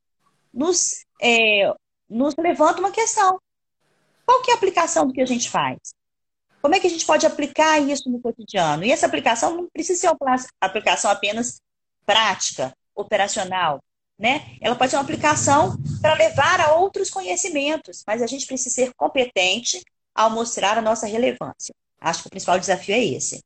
nos, 0.52 1.04
é, 1.20 1.72
nos 2.08 2.34
levanta 2.36 2.80
uma 2.80 2.90
questão. 2.90 3.38
Qual 4.24 4.42
que 4.42 4.50
é 4.50 4.54
a 4.54 4.56
aplicação 4.56 5.06
do 5.06 5.12
que 5.12 5.20
a 5.20 5.26
gente 5.26 5.48
faz? 5.48 5.78
Como 6.60 6.74
é 6.74 6.80
que 6.80 6.86
a 6.86 6.90
gente 6.90 7.06
pode 7.06 7.24
aplicar 7.26 7.78
isso 7.80 8.10
no 8.10 8.20
cotidiano? 8.20 8.84
E 8.84 8.90
essa 8.90 9.06
aplicação 9.06 9.56
não 9.56 9.68
precisa 9.72 10.00
ser 10.00 10.08
uma 10.08 10.36
aplicação 10.60 11.10
apenas 11.10 11.60
prática, 12.04 12.74
operacional, 12.94 13.82
né? 14.18 14.56
Ela 14.60 14.74
pode 14.74 14.90
ser 14.90 14.96
uma 14.96 15.02
aplicação 15.02 15.76
para 16.02 16.14
levar 16.14 16.60
a 16.60 16.74
outros 16.74 17.10
conhecimentos, 17.10 18.02
mas 18.06 18.20
a 18.20 18.26
gente 18.26 18.46
precisa 18.46 18.74
ser 18.74 18.92
competente 18.94 19.82
ao 20.14 20.30
mostrar 20.30 20.76
a 20.76 20.82
nossa 20.82 21.06
relevância. 21.06 21.74
Acho 22.00 22.22
que 22.22 22.28
o 22.28 22.30
principal 22.30 22.58
desafio 22.58 22.94
é 22.94 23.04
esse. 23.04 23.40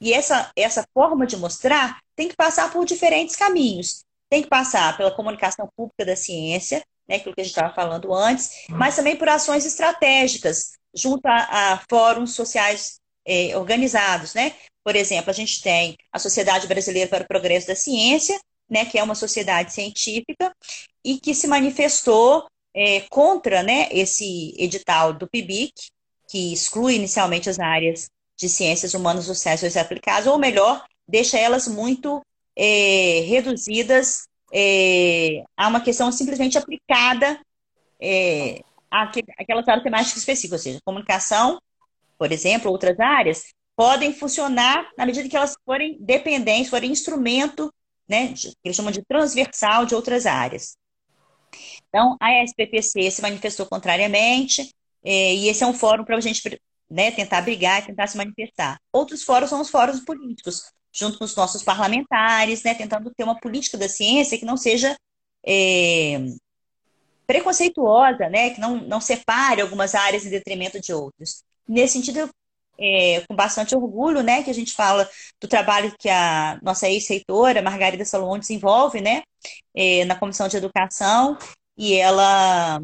E 0.00 0.12
essa, 0.12 0.50
essa 0.56 0.84
forma 0.92 1.26
de 1.26 1.36
mostrar 1.36 2.00
tem 2.14 2.28
que 2.28 2.36
passar 2.36 2.72
por 2.72 2.84
diferentes 2.84 3.36
caminhos. 3.36 4.04
Tem 4.28 4.42
que 4.42 4.48
passar 4.48 4.96
pela 4.96 5.14
comunicação 5.14 5.68
pública 5.76 6.04
da 6.04 6.16
ciência, 6.16 6.82
né, 7.08 7.16
aquilo 7.16 7.34
que 7.34 7.40
a 7.40 7.44
gente 7.44 7.52
estava 7.52 7.74
falando 7.74 8.12
antes, 8.12 8.66
mas 8.70 8.96
também 8.96 9.16
por 9.16 9.28
ações 9.28 9.64
estratégicas, 9.64 10.72
junto 10.94 11.24
a, 11.26 11.36
a 11.74 11.82
fóruns 11.88 12.34
sociais 12.34 12.98
é, 13.24 13.56
organizados, 13.56 14.34
né? 14.34 14.54
Por 14.84 14.96
exemplo, 14.96 15.30
a 15.30 15.34
gente 15.34 15.62
tem 15.62 15.96
a 16.12 16.18
Sociedade 16.18 16.66
Brasileira 16.66 17.08
para 17.08 17.24
o 17.24 17.28
Progresso 17.28 17.66
da 17.66 17.76
Ciência, 17.76 18.38
né, 18.68 18.84
que 18.84 18.98
é 18.98 19.02
uma 19.02 19.14
sociedade 19.14 19.72
científica 19.72 20.52
e 21.04 21.18
que 21.18 21.34
se 21.34 21.46
manifestou 21.46 22.46
é, 22.74 23.00
contra 23.08 23.62
né, 23.62 23.88
esse 23.90 24.54
edital 24.58 25.12
do 25.12 25.28
PIBIC, 25.28 25.72
que 26.28 26.52
exclui 26.52 26.96
inicialmente 26.96 27.48
as 27.48 27.58
áreas 27.58 28.08
de 28.36 28.48
ciências 28.48 28.92
humanas, 28.92 29.24
sociais 29.24 29.62
e 29.62 29.78
aplicadas, 29.78 30.26
ou 30.26 30.38
melhor, 30.38 30.84
deixa 31.08 31.38
elas 31.38 31.66
muito 31.66 32.20
é, 32.56 33.20
reduzidas 33.26 34.26
é, 34.52 35.44
a 35.56 35.68
uma 35.68 35.80
questão 35.80 36.10
simplesmente 36.10 36.56
aplicada 36.56 37.38
é, 38.00 38.62
aquelas 38.90 39.68
áreas 39.68 39.82
temáticas 39.82 40.16
específicas, 40.16 40.60
ou 40.60 40.64
seja, 40.64 40.80
comunicação, 40.84 41.60
por 42.18 42.32
exemplo, 42.32 42.70
outras 42.70 42.98
áreas, 42.98 43.44
podem 43.74 44.12
funcionar 44.12 44.88
na 44.96 45.04
medida 45.04 45.28
que 45.28 45.36
elas 45.36 45.54
forem 45.64 45.98
dependentes, 46.00 46.70
forem 46.70 46.90
instrumento, 46.90 47.72
né, 48.08 48.32
que 48.32 48.54
eles 48.64 48.76
chamam 48.76 48.92
de 48.92 49.04
transversal 49.04 49.84
de 49.84 49.94
outras 49.94 50.24
áreas. 50.24 50.76
Então, 51.88 52.16
a 52.20 52.42
SPPC 52.42 53.10
se 53.10 53.22
manifestou 53.22 53.66
contrariamente, 53.66 54.74
é, 55.04 55.34
e 55.34 55.48
esse 55.48 55.62
é 55.62 55.66
um 55.66 55.74
fórum 55.74 56.04
para 56.04 56.16
a 56.16 56.20
gente 56.20 56.42
né, 56.88 57.10
tentar 57.10 57.42
brigar 57.42 57.82
e 57.82 57.86
tentar 57.86 58.06
se 58.06 58.16
manifestar. 58.16 58.80
Outros 58.92 59.22
fóruns 59.22 59.50
são 59.50 59.60
os 59.60 59.70
fóruns 59.70 60.00
políticos, 60.00 60.72
junto 60.96 61.18
com 61.18 61.24
os 61.24 61.36
nossos 61.36 61.62
parlamentares, 61.62 62.62
né, 62.62 62.74
tentando 62.74 63.12
ter 63.14 63.24
uma 63.24 63.38
política 63.38 63.76
da 63.76 63.88
ciência 63.88 64.38
que 64.38 64.46
não 64.46 64.56
seja 64.56 64.96
é, 65.46 66.18
preconceituosa, 67.26 68.28
né, 68.30 68.50
que 68.50 68.60
não, 68.60 68.76
não 68.76 69.00
separe 69.00 69.60
algumas 69.60 69.94
áreas 69.94 70.24
em 70.24 70.30
detrimento 70.30 70.80
de 70.80 70.92
outras. 70.94 71.44
Nesse 71.68 71.94
sentido, 71.94 72.30
é, 72.78 73.22
com 73.28 73.36
bastante 73.36 73.74
orgulho, 73.74 74.22
né, 74.22 74.42
que 74.42 74.50
a 74.50 74.54
gente 74.54 74.72
fala 74.72 75.08
do 75.40 75.46
trabalho 75.46 75.94
que 75.98 76.08
a 76.08 76.58
nossa 76.62 76.88
ex-reitora, 76.88 77.62
Margarida 77.62 78.04
Salomão, 78.04 78.38
desenvolve, 78.38 79.00
né, 79.00 79.22
é, 79.74 80.04
na 80.06 80.16
Comissão 80.16 80.48
de 80.48 80.56
Educação, 80.56 81.36
e 81.76 81.94
ela 81.94 82.80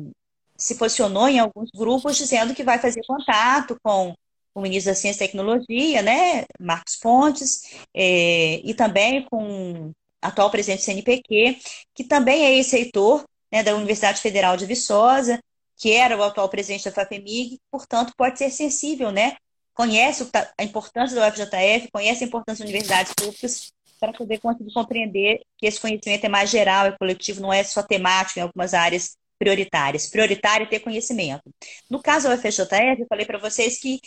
se 0.56 0.74
posicionou 0.74 1.28
em 1.28 1.38
alguns 1.38 1.70
grupos 1.74 2.16
dizendo 2.16 2.54
que 2.54 2.62
vai 2.62 2.78
fazer 2.78 3.00
contato 3.06 3.76
com 3.82 4.14
o 4.54 4.60
ministro 4.60 4.92
da 4.92 4.94
Ciência 4.94 5.24
e 5.24 5.26
Tecnologia, 5.26 6.02
né, 6.02 6.44
Marcos 6.60 6.96
Pontes, 6.96 7.62
é, 7.94 8.60
e 8.64 8.74
também 8.74 9.24
com 9.24 9.88
o 9.88 9.92
atual 10.20 10.50
presidente 10.50 10.80
do 10.80 10.84
CNPq, 10.84 11.58
que 11.94 12.04
também 12.04 12.44
é 12.44 12.52
ex-reitor 12.54 13.24
né, 13.50 13.62
da 13.62 13.74
Universidade 13.74 14.20
Federal 14.20 14.56
de 14.56 14.66
Viçosa, 14.66 15.38
que 15.76 15.92
era 15.92 16.16
o 16.16 16.22
atual 16.22 16.48
presidente 16.48 16.84
da 16.84 16.92
FAPEMIG, 16.92 17.58
portanto, 17.70 18.12
pode 18.16 18.38
ser 18.38 18.50
sensível, 18.50 19.10
né? 19.10 19.36
Conhece 19.74 20.28
a 20.56 20.62
importância 20.62 21.16
da 21.16 21.28
UFJF, 21.28 21.90
conhece 21.92 22.22
a 22.22 22.26
importância 22.26 22.62
das 22.62 22.70
universidades 22.70 23.12
públicas 23.14 23.72
para 23.98 24.12
poder 24.12 24.38
conseguir 24.38 24.72
compreender 24.72 25.40
que 25.56 25.66
esse 25.66 25.80
conhecimento 25.80 26.24
é 26.24 26.28
mais 26.28 26.50
geral, 26.50 26.86
é 26.86 26.96
coletivo, 26.98 27.40
não 27.40 27.52
é 27.52 27.64
só 27.64 27.82
temático 27.82 28.38
em 28.38 28.42
algumas 28.42 28.74
áreas 28.74 29.16
prioritárias. 29.38 30.08
Prioritário 30.08 30.64
é 30.64 30.68
ter 30.68 30.80
conhecimento. 30.80 31.42
No 31.90 32.00
caso 32.00 32.28
da 32.28 32.34
UFJF, 32.34 33.00
eu 33.00 33.06
falei 33.08 33.26
para 33.26 33.38
vocês 33.38 33.80
que 33.80 33.98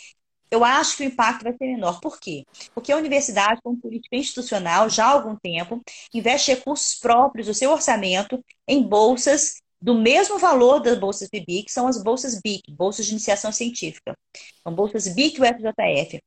eu 0.50 0.64
acho 0.64 0.96
que 0.96 1.02
o 1.02 1.06
impacto 1.06 1.42
vai 1.42 1.52
ser 1.52 1.66
menor. 1.66 2.00
Por 2.00 2.18
quê? 2.18 2.44
Porque 2.74 2.92
a 2.92 2.96
universidade, 2.96 3.60
como 3.62 3.76
política 3.76 4.16
institucional, 4.16 4.88
já 4.88 5.06
há 5.06 5.10
algum 5.10 5.36
tempo, 5.36 5.82
investe 6.12 6.52
recursos 6.52 6.98
próprios 6.98 7.46
do 7.46 7.54
seu 7.54 7.70
orçamento 7.70 8.42
em 8.66 8.82
bolsas 8.82 9.60
do 9.80 9.94
mesmo 9.94 10.38
valor 10.38 10.80
das 10.80 10.98
bolsas 10.98 11.28
BIC, 11.28 11.64
que 11.64 11.72
são 11.72 11.86
as 11.86 12.02
bolsas 12.02 12.40
BIC, 12.40 12.72
Bolsas 12.72 13.06
de 13.06 13.12
Iniciação 13.12 13.52
Científica. 13.52 14.16
São 14.62 14.74
bolsas 14.74 15.06
BIC 15.08 15.38
e 15.38 15.42
UFJF. 15.42 16.20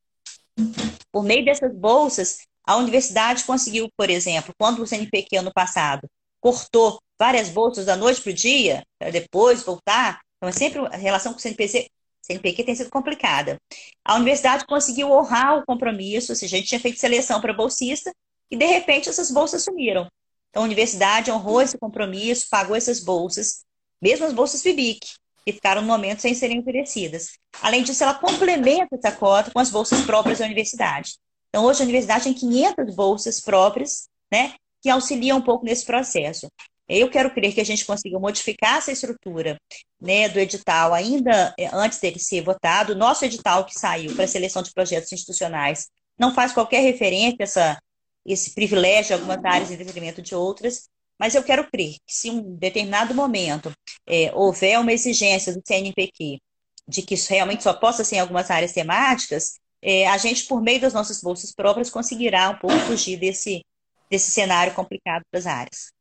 Por 1.11 1.23
meio 1.23 1.43
dessas 1.43 1.75
bolsas, 1.75 2.39
a 2.65 2.77
universidade 2.77 3.43
conseguiu, 3.43 3.89
por 3.97 4.09
exemplo, 4.09 4.53
quando 4.57 4.83
o 4.83 4.87
CNPq 4.87 5.37
ano 5.37 5.51
passado 5.51 6.07
cortou 6.39 6.99
várias 7.17 7.49
bolsas 7.49 7.85
da 7.85 7.95
noite 7.95 8.21
para 8.21 8.31
o 8.31 8.33
dia, 8.33 8.83
para 8.99 9.09
depois 9.09 9.63
voltar, 9.63 10.21
então 10.37 10.47
é 10.47 10.51
sempre 10.51 10.79
a 10.85 10.95
relação 10.95 11.33
com 11.33 11.39
o 11.39 11.41
CNPq, 11.41 11.89
CNPq 12.29 12.63
tem 12.63 12.75
sido 12.75 12.89
complicada. 12.89 13.57
A 14.05 14.15
universidade 14.15 14.65
conseguiu 14.65 15.11
honrar 15.11 15.57
o 15.57 15.65
compromisso, 15.65 16.31
ou 16.31 16.35
seja, 16.35 16.55
a 16.55 16.59
gente 16.59 16.69
tinha 16.69 16.79
feito 16.79 16.99
seleção 16.99 17.41
para 17.41 17.53
bolsista 17.53 18.13
e, 18.51 18.55
de 18.55 18.65
repente, 18.65 19.09
essas 19.09 19.31
bolsas 19.31 19.63
sumiram. 19.63 20.07
Então, 20.49 20.63
a 20.63 20.65
universidade 20.65 21.31
honrou 21.31 21.61
esse 21.61 21.77
compromisso, 21.77 22.47
pagou 22.49 22.75
essas 22.75 22.99
bolsas, 22.99 23.63
mesmo 24.01 24.25
as 24.25 24.33
bolsas 24.33 24.61
FIBIC, 24.61 24.99
que 25.45 25.53
ficaram 25.53 25.81
no 25.81 25.87
momento 25.87 26.21
sem 26.21 26.33
serem 26.33 26.59
oferecidas. 26.59 27.37
Além 27.61 27.83
disso, 27.83 28.03
ela 28.03 28.13
complementa 28.13 28.95
essa 28.95 29.11
cota 29.11 29.51
com 29.51 29.59
as 29.59 29.69
bolsas 29.69 30.01
próprias 30.01 30.39
da 30.39 30.45
universidade. 30.45 31.17
Então, 31.49 31.65
hoje 31.65 31.81
a 31.81 31.83
universidade 31.83 32.25
tem 32.25 32.33
500 32.33 32.95
bolsas 32.95 33.39
próprias, 33.39 34.07
né, 34.31 34.53
que 34.81 34.89
auxiliam 34.89 35.37
um 35.37 35.41
pouco 35.41 35.65
nesse 35.65 35.85
processo. 35.85 36.47
Eu 36.89 37.09
quero 37.09 37.31
crer 37.31 37.53
que 37.53 37.61
a 37.61 37.65
gente 37.65 37.85
consiga 37.85 38.17
modificar 38.17 38.77
essa 38.77 38.91
estrutura 38.91 39.59
né, 40.01 40.27
do 40.27 40.39
edital 40.39 40.93
ainda 40.93 41.53
é, 41.57 41.69
antes 41.71 41.99
dele 41.99 42.17
ser 42.17 42.41
votado. 42.41 42.95
Nosso 42.95 43.23
edital 43.23 43.63
que 43.65 43.77
saiu 43.77 44.15
para 44.15 44.27
seleção 44.27 44.63
de 44.63 44.73
projetos 44.73 45.11
institucionais 45.11 45.87
não 46.17 46.33
faz 46.33 46.51
qualquer 46.51 46.81
referência 46.81 47.37
a 47.39 47.43
essa, 47.43 47.81
esse 48.25 48.55
privilégio 48.55 49.07
de 49.07 49.13
algumas 49.13 49.45
áreas 49.45 49.69
em 49.69 49.77
detrimento 49.77 50.21
de 50.21 50.33
outras, 50.33 50.89
mas 51.19 51.35
eu 51.35 51.43
quero 51.43 51.69
crer 51.69 51.95
que 52.07 52.13
se 52.13 52.29
em 52.29 52.39
um 52.39 52.55
determinado 52.55 53.13
momento 53.13 53.71
é, 54.07 54.31
houver 54.33 54.79
uma 54.79 54.91
exigência 54.91 55.53
do 55.53 55.61
CNPq 55.63 56.39
de 56.87 57.03
que 57.03 57.13
isso 57.13 57.29
realmente 57.29 57.61
só 57.61 57.73
possa 57.73 58.03
ser 58.03 58.15
em 58.15 58.19
algumas 58.19 58.49
áreas 58.49 58.73
temáticas, 58.73 59.59
é, 59.81 60.07
a 60.07 60.17
gente, 60.17 60.45
por 60.45 60.61
meio 60.61 60.81
das 60.81 60.93
nossas 60.93 61.21
bolsas 61.21 61.53
próprias, 61.53 61.89
conseguirá 61.89 62.49
um 62.49 62.57
pouco 62.57 62.75
fugir 62.79 63.17
desse, 63.17 63.63
desse 64.09 64.31
cenário 64.31 64.73
complicado 64.73 65.23
das 65.31 65.45
áreas. 65.45 65.91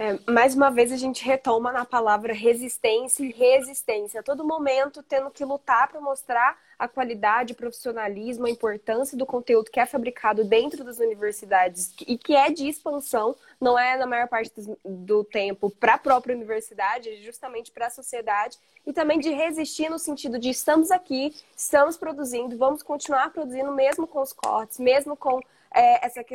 É, 0.00 0.16
mais 0.30 0.54
uma 0.54 0.70
vez 0.70 0.92
a 0.92 0.96
gente 0.96 1.24
retoma 1.24 1.72
na 1.72 1.84
palavra 1.84 2.32
resistência 2.32 3.24
e 3.24 3.32
resistência. 3.32 4.20
A 4.20 4.22
todo 4.22 4.44
momento 4.44 5.02
tendo 5.02 5.28
que 5.28 5.44
lutar 5.44 5.88
para 5.88 6.00
mostrar 6.00 6.56
a 6.78 6.86
qualidade, 6.86 7.52
o 7.52 7.56
profissionalismo, 7.56 8.46
a 8.46 8.50
importância 8.50 9.18
do 9.18 9.26
conteúdo 9.26 9.72
que 9.72 9.80
é 9.80 9.86
fabricado 9.86 10.44
dentro 10.44 10.84
das 10.84 11.00
universidades 11.00 11.92
e 12.06 12.16
que 12.16 12.36
é 12.36 12.48
de 12.48 12.68
expansão, 12.68 13.34
não 13.60 13.76
é 13.76 13.96
na 13.96 14.06
maior 14.06 14.28
parte 14.28 14.52
do 14.84 15.24
tempo 15.24 15.68
para 15.68 15.94
a 15.94 15.98
própria 15.98 16.36
universidade, 16.36 17.08
é 17.08 17.16
justamente 17.16 17.72
para 17.72 17.88
a 17.88 17.90
sociedade 17.90 18.56
e 18.86 18.92
também 18.92 19.18
de 19.18 19.30
resistir 19.30 19.90
no 19.90 19.98
sentido 19.98 20.38
de 20.38 20.48
estamos 20.48 20.92
aqui, 20.92 21.34
estamos 21.56 21.96
produzindo, 21.96 22.56
vamos 22.56 22.84
continuar 22.84 23.32
produzindo 23.32 23.72
mesmo 23.72 24.06
com 24.06 24.20
os 24.20 24.32
cortes, 24.32 24.78
mesmo 24.78 25.16
com 25.16 25.40
é, 25.74 26.06
essa, 26.06 26.20
é, 26.20 26.26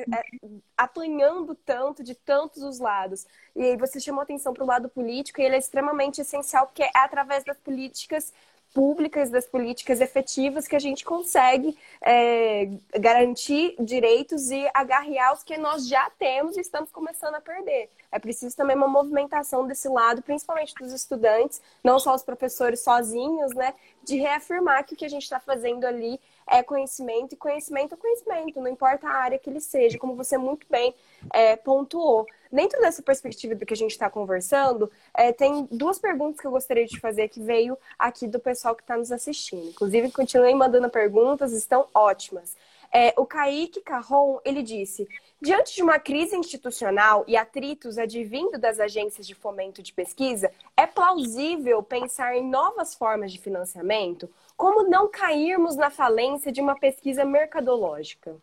apanhando 0.77 1.55
tanto 1.55 2.03
de 2.03 2.15
tantos 2.15 2.63
os 2.63 2.79
lados. 2.79 3.25
E 3.55 3.75
você 3.77 3.99
chamou 3.99 4.21
atenção 4.21 4.53
para 4.53 4.63
o 4.63 4.67
lado 4.67 4.89
político 4.89 5.41
e 5.41 5.43
ele 5.43 5.55
é 5.55 5.59
extremamente 5.59 6.21
essencial 6.21 6.67
porque 6.67 6.83
é 6.83 6.91
através 6.93 7.43
das 7.43 7.57
políticas 7.57 8.33
públicas, 8.73 9.29
das 9.29 9.45
políticas 9.45 10.01
efetivas 10.01 10.67
que 10.67 10.75
a 10.75 10.79
gente 10.79 11.05
consegue 11.05 11.77
é, 12.01 12.69
garantir 12.99 13.75
direitos 13.79 14.49
e 14.49 14.67
agarrear 14.73 15.33
os 15.33 15.43
que 15.43 15.57
nós 15.57 15.87
já 15.87 16.09
temos 16.17 16.57
e 16.57 16.61
estamos 16.61 16.91
começando 16.91 17.35
a 17.35 17.41
perder. 17.41 17.89
É 18.13 18.19
preciso 18.19 18.55
também 18.55 18.75
uma 18.75 18.87
movimentação 18.87 19.65
desse 19.65 19.89
lado, 19.89 20.21
principalmente 20.21 20.75
dos 20.75 20.93
estudantes, 20.93 21.59
não 21.83 21.97
só 21.99 22.13
os 22.13 22.21
professores 22.21 22.81
sozinhos, 22.81 23.55
né, 23.55 23.73
de 24.03 24.17
reafirmar 24.17 24.85
que 24.85 24.93
o 24.93 24.97
que 24.97 25.03
a 25.03 25.09
gente 25.09 25.23
está 25.23 25.39
fazendo 25.39 25.83
ali 25.83 26.19
é 26.45 26.61
conhecimento, 26.61 27.33
e 27.33 27.35
conhecimento 27.35 27.95
é 27.95 27.97
conhecimento, 27.97 28.61
não 28.61 28.67
importa 28.67 29.07
a 29.07 29.13
área 29.13 29.39
que 29.39 29.49
ele 29.49 29.59
seja, 29.59 29.97
como 29.97 30.15
você 30.15 30.37
muito 30.37 30.67
bem 30.69 30.93
é, 31.33 31.55
pontuou. 31.55 32.27
Dentro 32.51 32.79
dessa 32.81 33.01
perspectiva 33.01 33.55
do 33.55 33.65
que 33.65 33.73
a 33.73 33.77
gente 33.77 33.91
está 33.91 34.11
conversando, 34.11 34.91
é, 35.11 35.31
tem 35.31 35.67
duas 35.71 35.97
perguntas 35.97 36.39
que 36.39 36.45
eu 36.45 36.51
gostaria 36.51 36.85
de 36.85 36.99
fazer 36.99 37.29
que 37.29 37.41
veio 37.41 37.75
aqui 37.97 38.27
do 38.27 38.39
pessoal 38.39 38.75
que 38.75 38.83
está 38.83 38.95
nos 38.95 39.11
assistindo. 39.11 39.69
Inclusive, 39.69 40.11
continuem 40.11 40.53
mandando 40.53 40.87
perguntas, 40.87 41.51
estão 41.51 41.87
ótimas. 41.95 42.55
É, 42.95 43.11
o 43.17 43.25
Kaique 43.25 43.81
Carron, 43.81 44.39
ele 44.45 44.61
disse, 44.61 45.07
diante 45.41 45.73
de 45.73 45.81
uma 45.81 45.97
crise 45.97 46.35
institucional 46.35 47.25
e 47.27 47.35
atritos 47.35 47.97
advindo 47.97 48.59
das 48.59 48.79
agências 48.79 49.25
de 49.25 49.33
fomento 49.33 49.81
de 49.81 49.91
pesquisa, 49.91 50.51
é 50.77 50.85
plausível 50.85 51.81
pensar 51.81 52.37
em 52.37 52.47
novas 52.47 52.93
formas 52.93 53.31
de 53.31 53.39
financiamento? 53.39 54.29
Como 54.55 54.87
não 54.87 55.09
cairmos 55.09 55.75
na 55.75 55.89
falência 55.89 56.51
de 56.51 56.61
uma 56.61 56.77
pesquisa 56.79 57.25
mercadológica? 57.25 58.35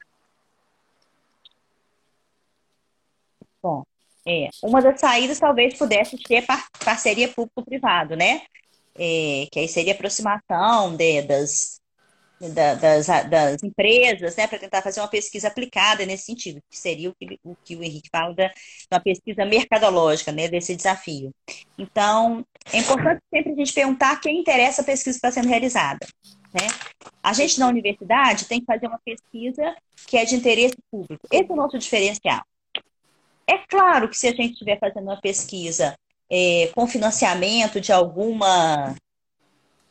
Bom, 3.63 3.85
é, 4.27 4.49
uma 4.65 4.83
das 4.83 4.99
saídas 4.99 5.39
talvez 5.39 5.79
pudesse 5.79 6.19
ser 6.27 6.45
parceria 6.85 7.29
público-privado, 7.29 8.17
né? 8.17 8.43
É, 8.97 9.47
que 9.53 9.61
aí 9.61 9.69
seria 9.69 9.93
aproximação 9.93 10.97
de, 10.97 11.23
das, 11.23 11.80
da, 12.49 12.75
das, 12.75 13.07
das, 13.07 13.63
empresas, 13.63 14.37
né, 14.37 14.47
para 14.47 14.59
tentar 14.59 14.83
fazer 14.83 15.01
uma 15.01 15.09
pesquisa 15.09 15.49
aplicada 15.49 16.07
nesse 16.07 16.25
sentido, 16.25 16.61
que 16.71 16.79
seria 16.79 17.11
o 17.11 17.15
que 17.15 17.39
o, 17.45 17.57
que 17.65 17.77
o 17.77 17.85
Henrique 17.85 18.09
fala 18.11 18.35
da 18.35 18.51
uma 18.91 19.01
pesquisa 19.01 19.45
mercadológica, 19.45 20.33
né, 20.33 20.49
desse 20.49 20.75
desafio. 20.75 21.31
Então, 21.79 22.45
é 22.73 22.79
importante 22.79 23.21
sempre 23.31 23.53
a 23.53 23.57
gente 23.57 23.73
perguntar 23.73 24.21
quem 24.21 24.41
interessa 24.41 24.83
a 24.83 24.85
pesquisa 24.85 25.19
que 25.19 25.27
está 25.27 25.31
sendo 25.31 25.49
realizada. 25.49 26.07
Né? 26.53 26.67
A 27.23 27.33
gente 27.33 27.61
na 27.61 27.69
universidade 27.69 28.47
tem 28.47 28.61
que 28.61 28.67
fazer 28.67 28.87
uma 28.87 29.01
pesquisa 29.05 29.75
que 30.07 30.17
é 30.17 30.25
de 30.25 30.35
interesse 30.35 30.77
público. 30.91 31.27
Esse 31.31 31.51
é 31.51 31.53
o 31.53 31.57
nosso 31.57 31.79
diferencial. 31.79 32.43
É 33.47 33.59
claro 33.69 34.09
que 34.09 34.17
se 34.17 34.29
a 34.29 34.33
gente 34.33 34.53
estiver 34.53 34.79
fazendo 34.79 35.05
uma 35.05 35.21
pesquisa 35.21 35.95
é, 36.31 36.71
com 36.75 36.87
financiamento 36.87 37.81
de 37.81 37.93
alguma 37.93 38.95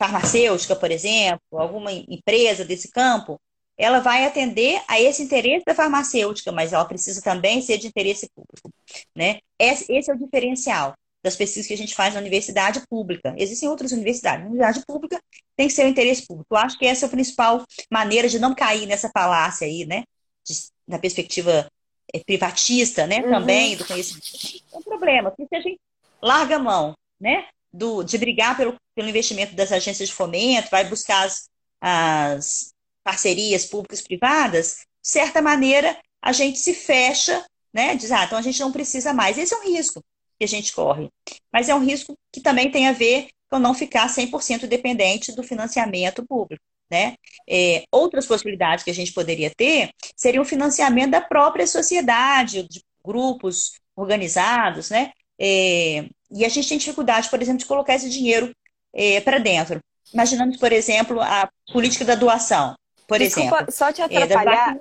farmacêutica, 0.00 0.74
por 0.74 0.90
exemplo, 0.90 1.40
alguma 1.52 1.92
empresa 1.92 2.64
desse 2.64 2.90
campo, 2.90 3.38
ela 3.76 4.00
vai 4.00 4.24
atender 4.24 4.80
a 4.88 4.98
esse 5.00 5.22
interesse 5.22 5.64
da 5.66 5.74
farmacêutica, 5.74 6.50
mas 6.50 6.72
ela 6.72 6.84
precisa 6.86 7.20
também 7.20 7.60
ser 7.60 7.76
de 7.76 7.86
interesse 7.86 8.28
público. 8.34 8.70
Né? 9.14 9.40
Esse 9.58 10.10
é 10.10 10.14
o 10.14 10.18
diferencial 10.18 10.94
das 11.22 11.36
pesquisas 11.36 11.66
que 11.66 11.74
a 11.74 11.76
gente 11.76 11.94
faz 11.94 12.14
na 12.14 12.20
universidade 12.20 12.82
pública. 12.88 13.34
Existem 13.36 13.68
outras 13.68 13.92
universidades. 13.92 14.40
Na 14.40 14.50
universidade 14.50 14.86
pública 14.86 15.20
tem 15.54 15.68
que 15.68 15.74
ser 15.74 15.84
o 15.84 15.88
interesse 15.88 16.26
público. 16.26 16.48
Eu 16.50 16.58
acho 16.58 16.78
que 16.78 16.86
essa 16.86 17.04
é 17.04 17.08
a 17.08 17.10
principal 17.10 17.62
maneira 17.90 18.26
de 18.26 18.38
não 18.38 18.54
cair 18.54 18.86
nessa 18.86 19.10
falácia 19.10 19.66
aí, 19.66 19.84
né? 19.84 20.04
De, 20.46 20.54
na 20.88 20.98
perspectiva 20.98 21.70
é, 22.14 22.18
privatista, 22.20 23.06
né? 23.06 23.18
Uhum. 23.18 23.30
Também 23.30 23.76
do 23.76 23.86
conhecimento. 23.86 24.26
É 24.72 24.76
um 24.78 24.82
problema, 24.82 25.30
porque 25.30 25.46
se 25.46 25.56
a 25.56 25.60
gente 25.60 25.80
larga 26.22 26.56
a 26.56 26.58
mão, 26.58 26.94
né? 27.20 27.46
Do, 27.72 28.02
de 28.02 28.18
brigar 28.18 28.56
pelo, 28.56 28.74
pelo 28.94 29.08
investimento 29.08 29.54
das 29.54 29.70
agências 29.70 30.08
de 30.08 30.14
fomento, 30.14 30.70
vai 30.70 30.88
buscar 30.88 31.24
as, 31.24 31.48
as 31.80 32.72
parcerias 33.04 33.64
públicas 33.64 34.00
privadas, 34.00 34.84
de 35.02 35.08
certa 35.08 35.40
maneira 35.40 35.96
a 36.22 36.32
gente 36.32 36.58
se 36.58 36.74
fecha, 36.74 37.44
né? 37.72 37.94
Diz, 37.94 38.12
ah, 38.12 38.24
então 38.24 38.38
a 38.38 38.42
gente 38.42 38.60
não 38.60 38.72
precisa 38.72 39.12
mais. 39.14 39.38
Esse 39.38 39.54
é 39.54 39.56
um 39.56 39.64
risco 39.64 40.02
que 40.38 40.44
a 40.44 40.48
gente 40.48 40.72
corre. 40.72 41.08
Mas 41.52 41.68
é 41.68 41.74
um 41.74 41.84
risco 41.84 42.14
que 42.32 42.40
também 42.40 42.70
tem 42.70 42.88
a 42.88 42.92
ver 42.92 43.28
com 43.48 43.58
não 43.58 43.74
ficar 43.74 44.08
100% 44.08 44.66
dependente 44.66 45.32
do 45.32 45.42
financiamento 45.42 46.24
público. 46.26 46.62
Né? 46.90 47.14
É, 47.48 47.84
outras 47.92 48.26
possibilidades 48.26 48.84
que 48.84 48.90
a 48.90 48.94
gente 48.94 49.12
poderia 49.12 49.50
ter 49.56 49.90
seria 50.16 50.42
o 50.42 50.44
financiamento 50.44 51.12
da 51.12 51.20
própria 51.20 51.66
sociedade, 51.66 52.66
de 52.68 52.82
grupos 53.04 53.74
organizados, 53.94 54.90
né? 54.90 55.12
É, 55.40 56.08
e 56.30 56.44
a 56.44 56.48
gente 56.48 56.68
tem 56.68 56.78
dificuldade, 56.78 57.28
por 57.28 57.40
exemplo, 57.40 57.58
de 57.58 57.66
colocar 57.66 57.94
esse 57.94 58.08
dinheiro 58.08 58.54
é, 58.92 59.20
para 59.20 59.38
dentro. 59.38 59.80
Imaginamos, 60.12 60.56
por 60.56 60.72
exemplo, 60.72 61.20
a 61.20 61.48
política 61.72 62.04
da 62.04 62.14
doação. 62.14 62.74
Por 63.10 63.18
Desculpa, 63.18 63.56
exemplo, 63.56 63.72
só 63.72 63.92
te 63.92 64.00
é, 64.02 64.04
atrapalhar, 64.04 64.78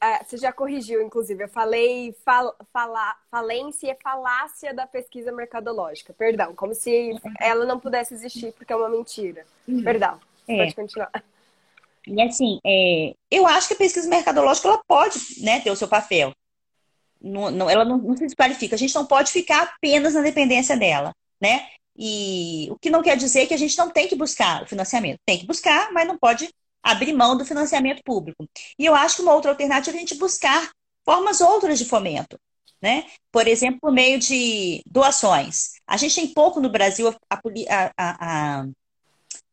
é, 0.00 0.24
você 0.24 0.38
já 0.38 0.50
corrigiu, 0.50 1.02
inclusive. 1.02 1.44
Eu 1.44 1.48
falei 1.48 2.14
fal, 2.24 2.56
fala, 2.72 3.14
falência 3.30 3.92
e 3.92 4.02
falácia 4.02 4.72
da 4.72 4.86
pesquisa 4.86 5.30
mercadológica. 5.30 6.14
Perdão, 6.14 6.54
como 6.54 6.74
se 6.74 7.14
ela 7.38 7.66
não 7.66 7.78
pudesse 7.78 8.14
existir 8.14 8.52
porque 8.52 8.72
é 8.72 8.76
uma 8.76 8.88
mentira. 8.88 9.44
Uhum. 9.68 9.84
Perdão, 9.84 10.18
é. 10.48 10.56
pode 10.56 10.74
continuar. 10.74 11.10
E 12.06 12.22
assim, 12.22 12.58
é, 12.64 13.14
eu 13.30 13.46
acho 13.46 13.68
que 13.68 13.74
a 13.74 13.78
pesquisa 13.78 14.08
mercadológica 14.08 14.66
ela 14.66 14.82
pode 14.88 15.18
né, 15.42 15.60
ter 15.60 15.70
o 15.70 15.76
seu 15.76 15.86
papel. 15.86 16.32
Não, 17.20 17.50
não, 17.50 17.68
ela 17.68 17.84
não, 17.84 17.98
não 17.98 18.16
se 18.16 18.24
desqualifica. 18.24 18.74
A 18.74 18.78
gente 18.78 18.94
não 18.94 19.06
pode 19.06 19.30
ficar 19.30 19.62
apenas 19.62 20.14
na 20.14 20.22
dependência 20.22 20.76
dela, 20.76 21.14
né? 21.40 21.66
E 21.96 22.68
o 22.70 22.78
que 22.78 22.88
não 22.88 23.02
quer 23.02 23.16
dizer 23.16 23.46
que 23.46 23.54
a 23.54 23.58
gente 23.58 23.76
não 23.76 23.90
tem 23.90 24.08
que 24.08 24.16
buscar 24.16 24.62
o 24.62 24.66
financiamento. 24.66 25.18
Tem 25.26 25.38
que 25.38 25.46
buscar, 25.46 25.92
mas 25.92 26.08
não 26.08 26.16
pode 26.16 26.48
abrir 26.82 27.12
mão 27.12 27.36
do 27.36 27.44
financiamento 27.44 28.02
público. 28.02 28.48
E 28.78 28.86
eu 28.86 28.94
acho 28.94 29.16
que 29.16 29.22
uma 29.22 29.34
outra 29.34 29.50
alternativa 29.50 29.96
é 29.96 29.98
a 29.98 30.00
gente 30.00 30.14
buscar 30.14 30.70
formas 31.04 31.40
outras 31.40 31.78
de 31.78 31.84
fomento. 31.84 32.38
Né? 32.80 33.04
Por 33.30 33.46
exemplo, 33.46 33.78
por 33.80 33.92
meio 33.92 34.18
de 34.18 34.82
doações. 34.86 35.72
A 35.86 35.98
gente 35.98 36.14
tem 36.14 36.32
pouco 36.32 36.60
no 36.60 36.70
Brasil 36.70 37.14
a, 37.28 37.40
a, 37.68 37.90
a, 37.98 38.66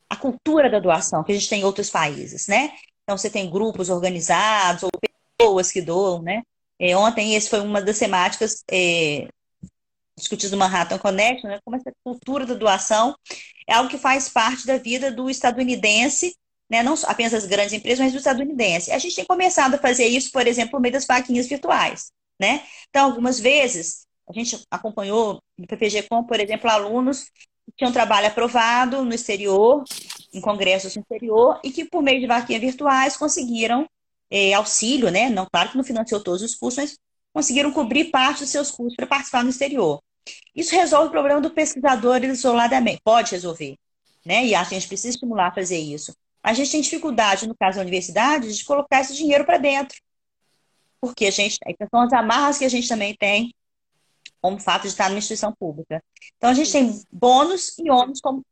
a 0.09 0.15
cultura 0.15 0.69
da 0.69 0.79
doação, 0.79 1.23
que 1.25 1.33
a 1.33 1.35
gente 1.35 1.49
tem 1.49 1.59
em 1.59 1.65
outros 1.65 1.89
países, 1.89 2.47
né? 2.47 2.71
Então, 3.03 3.17
você 3.17 3.29
tem 3.29 3.49
grupos 3.49 3.89
organizados 3.89 4.83
ou 4.83 4.89
pessoas 5.37 5.71
que 5.71 5.81
doam, 5.81 6.21
né? 6.21 6.41
É, 6.79 6.95
ontem, 6.95 7.35
esse 7.35 7.49
foi 7.49 7.59
uma 7.59 7.81
das 7.81 7.97
temáticas 7.97 8.63
é, 8.69 9.27
discutidas 10.15 10.51
no 10.51 10.57
Manhattan 10.57 10.97
Connection, 10.97 11.49
né? 11.49 11.59
Como 11.63 11.75
essa 11.75 11.91
cultura 12.03 12.45
da 12.45 12.53
doação 12.53 13.15
é 13.67 13.73
algo 13.73 13.89
que 13.89 13.97
faz 13.97 14.29
parte 14.29 14.65
da 14.65 14.77
vida 14.77 15.11
do 15.11 15.29
estadunidense 15.29 16.33
né? 16.69 16.83
não 16.83 16.95
apenas 17.05 17.31
das 17.31 17.45
grandes 17.45 17.73
empresas, 17.73 17.99
mas 17.99 18.13
do 18.13 18.17
estadunidense. 18.17 18.91
A 18.91 18.99
gente 18.99 19.15
tem 19.15 19.25
começado 19.25 19.75
a 19.75 19.77
fazer 19.77 20.05
isso, 20.05 20.31
por 20.31 20.45
exemplo, 20.45 20.71
por 20.71 20.81
meio 20.81 20.93
das 20.93 21.05
vaquinhas 21.05 21.47
virtuais. 21.47 22.11
Né? 22.39 22.63
Então, 22.89 23.05
algumas 23.05 23.39
vezes, 23.39 24.05
a 24.27 24.33
gente 24.33 24.61
acompanhou 24.69 25.41
no 25.57 25.65
PPG 25.65 26.03
Com, 26.03 26.23
por 26.23 26.39
exemplo, 26.39 26.69
alunos 26.69 27.25
que 27.65 27.73
tinham 27.77 27.91
trabalho 27.91 28.27
aprovado 28.27 29.03
no 29.03 29.13
exterior, 29.13 29.83
em 30.33 30.41
congressos 30.41 30.95
no 30.95 31.01
exterior, 31.01 31.59
e 31.63 31.71
que, 31.71 31.85
por 31.85 32.01
meio 32.01 32.19
de 32.19 32.27
vaquinhas 32.27 32.61
virtuais, 32.61 33.17
conseguiram 33.17 33.87
é, 34.29 34.53
auxílio, 34.53 35.09
né? 35.09 35.29
Não, 35.29 35.45
claro 35.51 35.71
que 35.71 35.77
não 35.77 35.83
financiou 35.83 36.21
todos 36.21 36.41
os 36.41 36.55
cursos, 36.55 36.77
mas 36.77 36.99
conseguiram 37.33 37.71
cobrir 37.71 38.05
parte 38.05 38.39
dos 38.39 38.49
seus 38.49 38.71
custos 38.71 38.95
para 38.95 39.07
participar 39.07 39.43
no 39.43 39.49
exterior. 39.49 40.01
Isso 40.55 40.75
resolve 40.75 41.07
o 41.07 41.11
problema 41.11 41.39
do 41.39 41.51
pesquisador 41.51 42.23
isoladamente. 42.23 43.01
Pode 43.03 43.31
resolver. 43.31 43.77
Né? 44.25 44.47
E 44.47 44.55
a 44.55 44.63
gente 44.63 44.87
precisa 44.87 45.09
estimular 45.09 45.47
a 45.47 45.53
fazer 45.53 45.77
isso. 45.77 46.13
A 46.43 46.53
gente 46.53 46.71
tem 46.71 46.81
dificuldade, 46.81 47.47
no 47.47 47.55
caso 47.55 47.77
da 47.77 47.81
universidade, 47.81 48.55
de 48.55 48.65
colocar 48.65 49.01
esse 49.01 49.15
dinheiro 49.15 49.45
para 49.45 49.57
dentro. 49.57 49.97
Porque 50.99 51.25
a 51.25 51.31
gente. 51.31 51.57
São 51.89 52.01
as 52.01 52.13
amarras 52.13 52.57
que 52.57 52.65
a 52.65 52.69
gente 52.69 52.87
também 52.87 53.15
tem 53.15 53.53
como 54.41 54.59
fato 54.59 54.83
de 54.83 54.89
estar 54.89 55.09
numa 55.09 55.19
instituição 55.19 55.53
pública. 55.57 56.03
Então, 56.37 56.49
a 56.49 56.53
gente 56.53 56.71
tem 56.71 57.01
bônus 57.11 57.77
e 57.77 57.89
ônus 57.89 58.21
como 58.21 58.45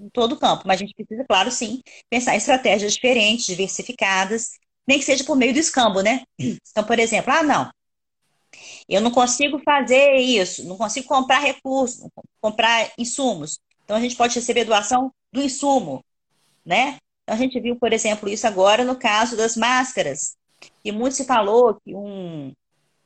em 0.00 0.08
todo 0.08 0.32
o 0.32 0.38
campo, 0.38 0.64
mas 0.66 0.80
a 0.80 0.84
gente 0.84 0.94
precisa, 0.94 1.24
claro, 1.24 1.50
sim, 1.50 1.80
pensar 2.10 2.34
em 2.34 2.38
estratégias 2.38 2.94
diferentes, 2.94 3.46
diversificadas, 3.46 4.52
nem 4.86 4.98
que 4.98 5.04
seja 5.04 5.24
por 5.24 5.36
meio 5.36 5.52
do 5.52 5.58
escambo, 5.58 6.00
né? 6.00 6.22
Então, 6.38 6.84
por 6.84 6.98
exemplo, 6.98 7.32
ah, 7.32 7.42
não, 7.42 7.70
eu 8.88 9.00
não 9.00 9.10
consigo 9.10 9.58
fazer 9.64 10.16
isso, 10.16 10.64
não 10.64 10.76
consigo 10.76 11.06
comprar 11.06 11.38
recursos, 11.38 12.08
comprar 12.40 12.92
insumos. 12.98 13.58
Então, 13.84 13.96
a 13.96 14.00
gente 14.00 14.16
pode 14.16 14.34
receber 14.34 14.64
doação 14.64 15.12
do 15.32 15.42
insumo, 15.42 16.04
né? 16.64 16.98
Então, 17.22 17.34
a 17.34 17.38
gente 17.38 17.58
viu, 17.60 17.76
por 17.76 17.92
exemplo, 17.92 18.28
isso 18.28 18.46
agora 18.46 18.84
no 18.84 18.96
caso 18.96 19.36
das 19.36 19.56
máscaras. 19.56 20.36
E 20.84 20.92
muito 20.92 21.16
se 21.16 21.24
falou 21.24 21.78
que 21.84 21.94
um, 21.94 22.52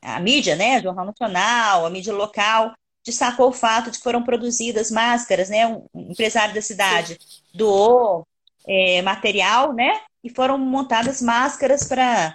a 0.03 0.21
mídia, 0.21 0.57
né, 0.57 0.81
Jornal 0.81 1.07
Nacional, 1.07 1.87
a 1.87 1.91
mídia 1.91 2.13
local, 2.13 2.73
destacou 3.05 3.49
o 3.49 3.53
fato 3.53 3.91
de 3.91 3.99
que 3.99 4.05
foram 4.05 4.23
produzidas 4.23 4.91
máscaras, 4.91 5.49
né? 5.49 5.67
Um 5.67 6.11
empresário 6.11 6.55
da 6.55 6.63
cidade 6.63 7.19
doou 7.55 8.27
é, 8.69 9.01
material, 9.03 9.73
né? 9.73 10.01
E 10.23 10.29
foram 10.29 10.59
montadas 10.59 11.23
máscaras 11.23 11.89
para 11.89 12.35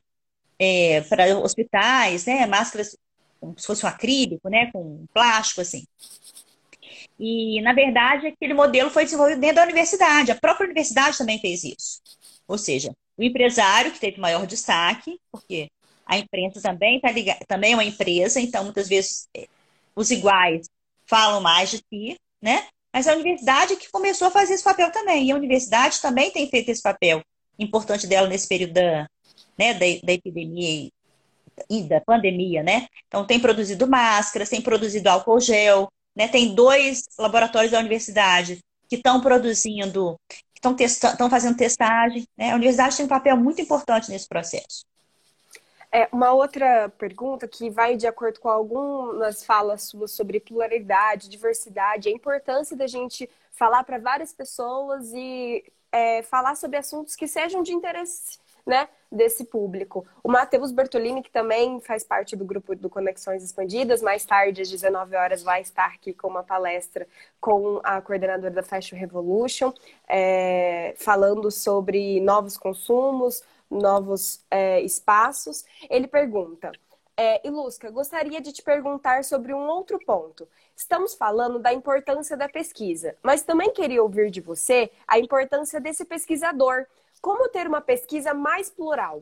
é, 0.60 1.02
para 1.02 1.38
hospitais, 1.38 2.26
né? 2.26 2.46
Máscaras 2.46 2.98
como 3.40 3.60
se 3.60 3.68
fosse 3.68 3.86
um 3.86 3.90
acrílico, 3.90 4.50
né? 4.50 4.72
Com 4.72 5.06
plástico, 5.14 5.62
assim. 5.62 5.84
E, 7.20 7.62
na 7.62 7.74
verdade, 7.74 8.28
aquele 8.28 8.54
modelo 8.54 8.90
foi 8.90 9.04
desenvolvido 9.04 9.40
dentro 9.40 9.58
da 9.58 9.64
universidade. 9.64 10.32
A 10.32 10.36
própria 10.36 10.66
universidade 10.66 11.18
também 11.18 11.40
fez 11.40 11.64
isso. 11.64 12.02
Ou 12.48 12.58
seja, 12.58 12.92
o 13.18 13.24
empresário 13.24 13.92
que 13.92 14.00
teve 14.00 14.20
maior 14.20 14.46
destaque, 14.48 15.20
porque 15.32 15.70
a 16.06 16.18
imprensa 16.18 16.62
também 16.62 17.00
tá 17.00 17.12
ligada, 17.12 17.40
também 17.48 17.74
é 17.74 17.76
uma 17.76 17.84
empresa, 17.84 18.40
então 18.40 18.64
muitas 18.64 18.90
vezes 18.90 19.28
é, 19.36 19.48
os 19.96 20.12
iguais 20.12 20.68
falam 21.06 21.42
mais 21.42 21.70
de 21.70 21.78
si, 21.78 22.18
né? 22.42 22.68
Mas 22.94 23.08
a 23.08 23.14
universidade 23.14 23.76
que 23.76 23.92
começou 23.92 24.28
a 24.28 24.32
fazer 24.32 24.54
esse 24.54 24.64
papel 24.64 24.92
também. 24.92 25.26
E 25.28 25.32
a 25.32 25.36
universidade 25.36 26.00
também 26.00 26.30
tem 26.32 26.48
feito 26.48 26.70
esse 26.70 26.82
papel 26.82 27.22
importante 27.58 28.06
dela 28.08 28.28
nesse 28.28 28.48
período 28.48 28.74
da, 28.74 29.08
né, 29.58 29.74
da, 29.74 29.86
da 30.04 30.14
epidemia 30.14 30.90
e 31.70 31.84
da 31.84 32.02
pandemia, 32.02 32.64
né? 32.64 32.88
Então 33.08 33.26
tem 33.26 33.40
produzido 33.40 33.88
máscaras, 33.88 34.50
tem 34.50 34.62
produzido 34.62 35.08
álcool 35.10 35.40
gel, 35.40 35.88
né? 36.16 36.28
Tem 36.28 36.54
dois 36.54 37.04
laboratórios 37.18 37.72
da 37.72 37.80
universidade 37.80 38.60
que 38.90 38.96
estão 38.96 39.22
produzindo, 39.22 40.16
estão 40.56 40.76
estão 40.80 41.30
fazendo 41.30 41.58
testagem. 41.58 42.26
Né? 42.38 42.52
A 42.52 42.56
universidade 42.56 42.96
tem 42.96 43.06
um 43.06 43.10
papel 43.10 43.36
muito 43.38 43.62
importante 43.62 44.10
nesse 44.10 44.28
processo. 44.28 44.86
É, 45.96 46.10
uma 46.12 46.34
outra 46.34 46.90
pergunta 46.98 47.48
que 47.48 47.70
vai 47.70 47.96
de 47.96 48.08
acordo 48.08 48.40
com 48.40 48.50
algumas 48.50 49.46
falas 49.46 49.84
suas 49.84 50.12
sobre 50.12 50.40
pluralidade, 50.40 51.30
diversidade, 51.30 52.10
a 52.10 52.12
importância 52.12 52.76
da 52.76 52.88
gente 52.88 53.30
falar 53.52 53.84
para 53.84 54.00
várias 54.00 54.34
pessoas 54.34 55.14
e 55.14 55.64
é, 55.92 56.24
falar 56.24 56.56
sobre 56.56 56.78
assuntos 56.78 57.16
que 57.16 57.28
sejam 57.28 57.62
de 57.62 57.74
interesse 57.74 58.40
né, 58.66 58.90
desse 59.12 59.44
público. 59.46 60.04
O 60.24 60.32
Matheus 60.32 60.72
Bertolini, 60.72 61.22
que 61.22 61.30
também 61.30 61.80
faz 61.82 62.04
parte 62.04 62.36
do 62.36 62.44
grupo 62.44 62.76
do 62.76 62.90
Conexões 62.90 63.44
Expandidas, 63.44 64.02
mais 64.02 64.26
tarde, 64.26 64.64
às 64.64 64.70
19 64.72 65.16
horas, 65.16 65.44
vai 65.44 65.62
estar 65.62 65.94
aqui 65.94 66.12
com 66.12 66.28
uma 66.28 66.44
palestra 66.44 67.08
com 67.40 67.80
a 67.84 68.02
coordenadora 68.02 68.50
da 68.50 68.64
Fashion 68.64 68.98
Revolution, 68.98 69.72
é, 70.08 70.96
falando 70.98 71.52
sobre 71.52 72.20
novos 72.20 72.58
consumos, 72.58 73.44
novos 73.74 74.46
é, 74.50 74.82
espaços. 74.82 75.66
Ele 75.90 76.08
pergunta. 76.08 76.72
É, 77.16 77.46
Ilusca, 77.48 77.92
gostaria 77.92 78.42
de 78.42 78.52
te 78.52 78.64
perguntar 78.64 79.24
sobre 79.24 79.54
um 79.54 79.68
outro 79.68 80.00
ponto. 80.04 80.48
Estamos 80.76 81.14
falando 81.14 81.60
da 81.60 81.72
importância 81.72 82.36
da 82.36 82.50
pesquisa, 82.50 83.16
mas 83.22 83.44
também 83.44 83.72
queria 83.72 84.02
ouvir 84.02 84.32
de 84.32 84.42
você 84.42 84.92
a 85.08 85.20
importância 85.20 85.80
desse 85.80 86.06
pesquisador. 86.06 86.86
Como 87.22 87.50
ter 87.50 87.68
uma 87.68 87.82
pesquisa 87.82 88.34
mais 88.34 88.70
plural? 88.70 89.22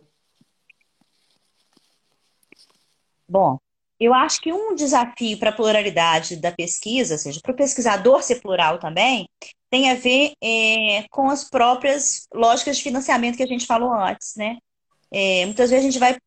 Bom, 3.28 3.60
eu 4.02 4.16
acho 4.16 4.42
que 4.42 4.52
um 4.52 4.74
desafio 4.74 5.38
para 5.38 5.52
a 5.52 5.54
pluralidade 5.54 6.36
da 6.36 6.52
pesquisa, 6.52 7.14
ou 7.14 7.20
seja, 7.20 7.40
para 7.40 7.52
o 7.52 7.56
pesquisador 7.56 8.24
ser 8.24 8.42
plural 8.42 8.80
também, 8.80 9.30
tem 9.70 9.92
a 9.92 9.94
ver 9.94 10.34
é, 10.44 11.06
com 11.12 11.30
as 11.30 11.48
próprias 11.48 12.28
lógicas 12.34 12.78
de 12.78 12.84
financiamento 12.84 13.38
que 13.38 13.44
a 13.44 13.48
gente 13.48 13.68
falou 13.68 13.94
antes, 13.94 14.36
né? 14.36 14.58
É, 15.12 15.46
muitas 15.46 15.70
vezes 15.70 15.86
a 15.86 15.92
gente 15.92 16.00
vai. 16.00 16.18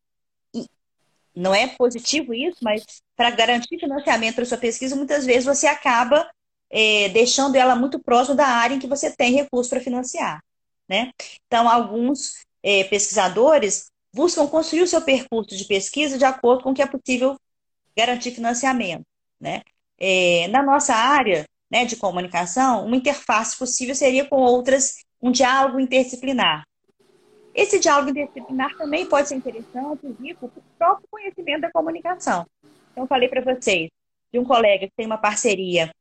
Não 1.35 1.53
é 1.53 1.67
positivo 1.67 2.33
isso, 2.33 2.59
mas 2.63 2.81
para 3.13 3.29
garantir 3.31 3.77
financiamento 3.77 4.35
para 4.35 4.45
sua 4.45 4.57
pesquisa, 4.57 4.95
muitas 4.95 5.25
vezes 5.25 5.43
você 5.43 5.67
acaba 5.67 6.25
é, 6.69 7.09
deixando 7.09 7.57
ela 7.57 7.75
muito 7.75 7.99
próxima 7.99 8.37
da 8.37 8.47
área 8.47 8.75
em 8.75 8.79
que 8.79 8.87
você 8.87 9.13
tem 9.13 9.33
recurso 9.33 9.69
para 9.69 9.81
financiar. 9.81 10.41
Né? 10.87 11.11
Então, 11.45 11.67
alguns 11.67 12.35
é, 12.63 12.85
pesquisadores 12.85 13.87
buscam 14.13 14.47
construir 14.47 14.83
o 14.83 14.87
seu 14.87 15.01
percurso 15.01 15.57
de 15.57 15.65
pesquisa 15.65 16.17
de 16.17 16.23
acordo 16.23 16.63
com 16.63 16.71
o 16.71 16.73
que 16.73 16.81
é 16.81 16.87
possível 16.87 17.35
garantir 17.97 18.31
financiamento. 18.31 19.05
Né? 19.39 19.61
É, 19.97 20.47
na 20.49 20.61
nossa 20.63 20.93
área, 20.93 21.45
né, 21.69 21.85
de 21.85 21.95
comunicação, 21.95 22.85
uma 22.85 22.95
interface 22.95 23.57
possível 23.57 23.95
seria 23.95 24.25
com 24.25 24.37
outras, 24.37 25.03
um 25.21 25.31
diálogo 25.31 25.79
interdisciplinar. 25.79 26.63
Esse 27.53 27.79
diálogo 27.79 28.09
interdisciplinar 28.09 28.75
também 28.77 29.05
pode 29.05 29.29
ser 29.29 29.35
interessante 29.35 30.05
rico 30.21 30.49
para 30.49 30.59
o 30.59 30.63
próprio 30.77 31.07
conhecimento 31.09 31.61
da 31.61 31.71
comunicação. 31.71 32.45
Então, 32.91 33.07
falei 33.07 33.29
para 33.29 33.41
vocês 33.41 33.89
de 34.31 34.39
um 34.39 34.43
colega 34.43 34.87
que 34.87 34.93
tem 34.95 35.05
uma 35.05 35.17
parceria 35.17 35.91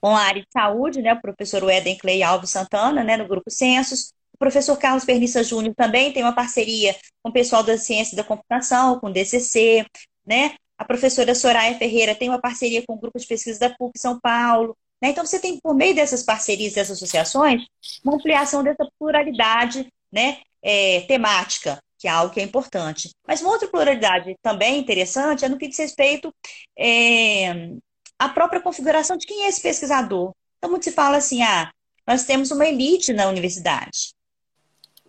com 0.00 0.14
a 0.14 0.20
área 0.20 0.42
de 0.42 0.48
saúde, 0.52 1.02
né, 1.02 1.12
o 1.12 1.20
professor 1.20 1.68
Eden 1.70 1.96
Clay 1.96 2.22
Alves 2.22 2.50
Santana, 2.50 3.02
né, 3.02 3.16
no 3.16 3.26
Grupo 3.26 3.50
Censos. 3.50 4.12
O 4.32 4.38
professor 4.38 4.76
Carlos 4.78 5.04
Pernissa 5.04 5.42
Júnior 5.42 5.74
também 5.74 6.12
tem 6.12 6.22
uma 6.22 6.34
parceria 6.34 6.94
com 7.22 7.30
o 7.30 7.32
pessoal 7.32 7.62
da 7.62 7.78
ciência 7.78 8.16
da 8.16 8.22
computação, 8.22 9.00
com 9.00 9.08
o 9.08 9.12
DCC, 9.12 9.84
né? 10.26 10.54
A 10.78 10.84
professora 10.84 11.34
Soraya 11.34 11.78
Ferreira 11.78 12.14
tem 12.14 12.28
uma 12.28 12.40
parceria 12.40 12.82
com 12.86 12.94
o 12.94 12.98
grupo 12.98 13.18
de 13.18 13.26
pesquisa 13.26 13.58
da 13.58 13.70
PUC 13.70 13.98
São 13.98 14.20
Paulo. 14.20 14.76
Né? 15.02 15.10
Então, 15.10 15.24
você 15.24 15.38
tem, 15.38 15.58
por 15.60 15.74
meio 15.74 15.94
dessas 15.94 16.22
parcerias, 16.22 16.74
dessas 16.74 16.96
associações, 16.96 17.62
uma 18.04 18.14
ampliação 18.16 18.62
dessa 18.62 18.86
pluralidade 18.98 19.86
né, 20.12 20.40
é, 20.62 21.02
temática, 21.02 21.80
que 21.98 22.08
é 22.08 22.10
algo 22.10 22.32
que 22.32 22.40
é 22.40 22.42
importante. 22.42 23.10
Mas 23.26 23.40
uma 23.40 23.50
outra 23.50 23.68
pluralidade 23.68 24.34
também 24.42 24.78
interessante 24.78 25.44
é 25.44 25.48
no 25.48 25.58
que 25.58 25.68
diz 25.68 25.78
respeito 25.78 26.32
é, 26.78 27.70
à 28.18 28.28
própria 28.28 28.60
configuração 28.60 29.16
de 29.16 29.26
quem 29.26 29.44
é 29.44 29.48
esse 29.48 29.60
pesquisador. 29.60 30.32
Então, 30.58 30.70
muito 30.70 30.84
se 30.84 30.92
fala 30.92 31.16
assim, 31.16 31.42
ah, 31.42 31.70
nós 32.06 32.24
temos 32.24 32.50
uma 32.50 32.66
elite 32.66 33.12
na 33.12 33.28
universidade. 33.28 34.14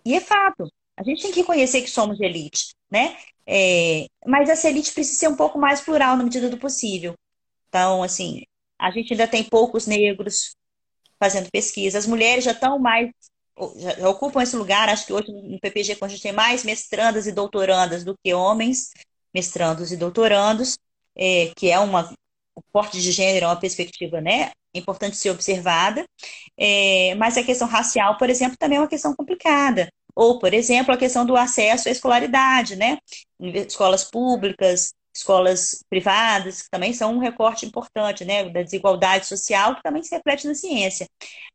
E 0.04 0.14
é 0.14 0.20
fato. 0.20 0.70
A 0.96 1.02
gente 1.02 1.22
tem 1.22 1.30
que 1.30 1.40
reconhecer 1.40 1.82
que 1.82 1.90
somos 1.90 2.20
elite, 2.20 2.74
né? 2.90 3.16
É, 3.46 4.06
mas 4.26 4.48
essa 4.48 4.68
elite 4.68 4.92
precisa 4.92 5.18
ser 5.18 5.28
um 5.28 5.36
pouco 5.36 5.58
mais 5.58 5.80
plural 5.80 6.16
na 6.16 6.24
medida 6.24 6.48
do 6.50 6.58
possível. 6.58 7.14
Então, 7.68 8.02
assim, 8.02 8.42
a 8.78 8.90
gente 8.90 9.12
ainda 9.12 9.26
tem 9.28 9.44
poucos 9.44 9.86
negros 9.86 10.54
fazendo 11.18 11.50
pesquisa. 11.50 11.98
As 11.98 12.06
mulheres 12.06 12.44
já 12.44 12.52
estão 12.52 12.78
mais, 12.78 13.10
já 13.76 14.08
ocupam 14.08 14.42
esse 14.42 14.56
lugar. 14.56 14.88
Acho 14.88 15.06
que 15.06 15.12
hoje 15.12 15.32
no 15.32 15.58
PPG 15.60 15.98
a 16.00 16.08
gente 16.08 16.22
tem 16.22 16.32
mais 16.32 16.64
mestrandas 16.64 17.26
e 17.26 17.32
doutorandas 17.32 18.04
do 18.04 18.14
que 18.22 18.34
homens, 18.34 18.90
mestrandos 19.34 19.92
e 19.92 19.96
doutorandos, 19.96 20.78
é, 21.16 21.52
que 21.56 21.70
é 21.70 21.78
uma 21.78 22.12
o 22.54 22.62
corte 22.72 23.00
de 23.00 23.12
gênero 23.12 23.44
é 23.46 23.48
uma 23.48 23.60
perspectiva, 23.60 24.20
né, 24.20 24.50
importante 24.74 25.16
ser 25.16 25.30
observada. 25.30 26.04
É, 26.56 27.14
mas 27.16 27.36
a 27.38 27.44
questão 27.44 27.68
racial, 27.68 28.16
por 28.18 28.28
exemplo, 28.30 28.56
também 28.58 28.78
é 28.78 28.80
uma 28.80 28.88
questão 28.88 29.14
complicada. 29.14 29.88
Ou, 30.18 30.40
por 30.40 30.52
exemplo, 30.52 30.92
a 30.92 30.96
questão 30.96 31.24
do 31.24 31.36
acesso 31.36 31.88
à 31.88 31.92
escolaridade, 31.92 32.74
né? 32.74 32.98
Escolas 33.40 34.02
públicas, 34.02 34.92
escolas 35.14 35.84
privadas, 35.88 36.62
que 36.62 36.70
também 36.70 36.92
são 36.92 37.14
um 37.14 37.20
recorte 37.20 37.64
importante, 37.64 38.24
né? 38.24 38.50
Da 38.50 38.64
desigualdade 38.64 39.26
social, 39.26 39.76
que 39.76 39.82
também 39.82 40.02
se 40.02 40.12
reflete 40.12 40.48
na 40.48 40.56
ciência. 40.56 41.08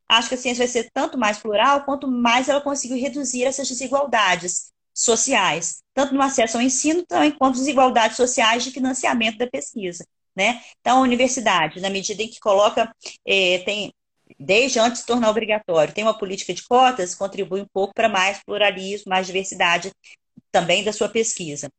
Acho 0.08 0.30
que 0.30 0.36
a 0.36 0.38
ciência 0.38 0.64
vai 0.64 0.72
ser 0.72 0.90
tanto 0.94 1.18
mais 1.18 1.40
plural, 1.40 1.84
quanto 1.84 2.08
mais 2.10 2.48
ela 2.48 2.62
conseguir 2.62 3.02
reduzir 3.02 3.44
essas 3.44 3.68
desigualdades 3.68 4.72
sociais, 4.94 5.84
tanto 5.94 6.14
no 6.14 6.22
acesso 6.22 6.56
ao 6.56 6.64
ensino, 6.64 7.06
também 7.06 7.32
quanto 7.32 7.58
desigualdades 7.58 8.16
sociais 8.16 8.64
de 8.64 8.72
financiamento 8.72 9.40
da 9.40 9.48
pesquisa. 9.48 10.06
Né? 10.34 10.62
Então, 10.80 11.00
a 11.00 11.02
universidade, 11.02 11.82
na 11.82 11.90
medida 11.90 12.24
em 12.24 12.30
que 12.30 12.40
coloca, 12.40 12.90
eh, 13.28 13.60
tem 13.66 13.94
desde 14.40 14.80
antes 14.80 15.02
de 15.02 15.08
tornar 15.08 15.30
obrigatório, 15.30 15.94
tem 15.94 16.04
uma 16.04 16.18
política 16.18 16.54
de 16.54 16.64
cotas, 16.64 17.16
contribui 17.16 17.62
um 17.62 17.68
pouco 17.74 17.94
para 17.94 18.10
mais 18.10 18.42
pluralismo, 18.44 19.10
mais 19.10 19.28
diversidade 19.28 19.92
também 20.52 20.84
da 20.84 20.94
sua 20.94 21.10
pesquisa. 21.10 21.70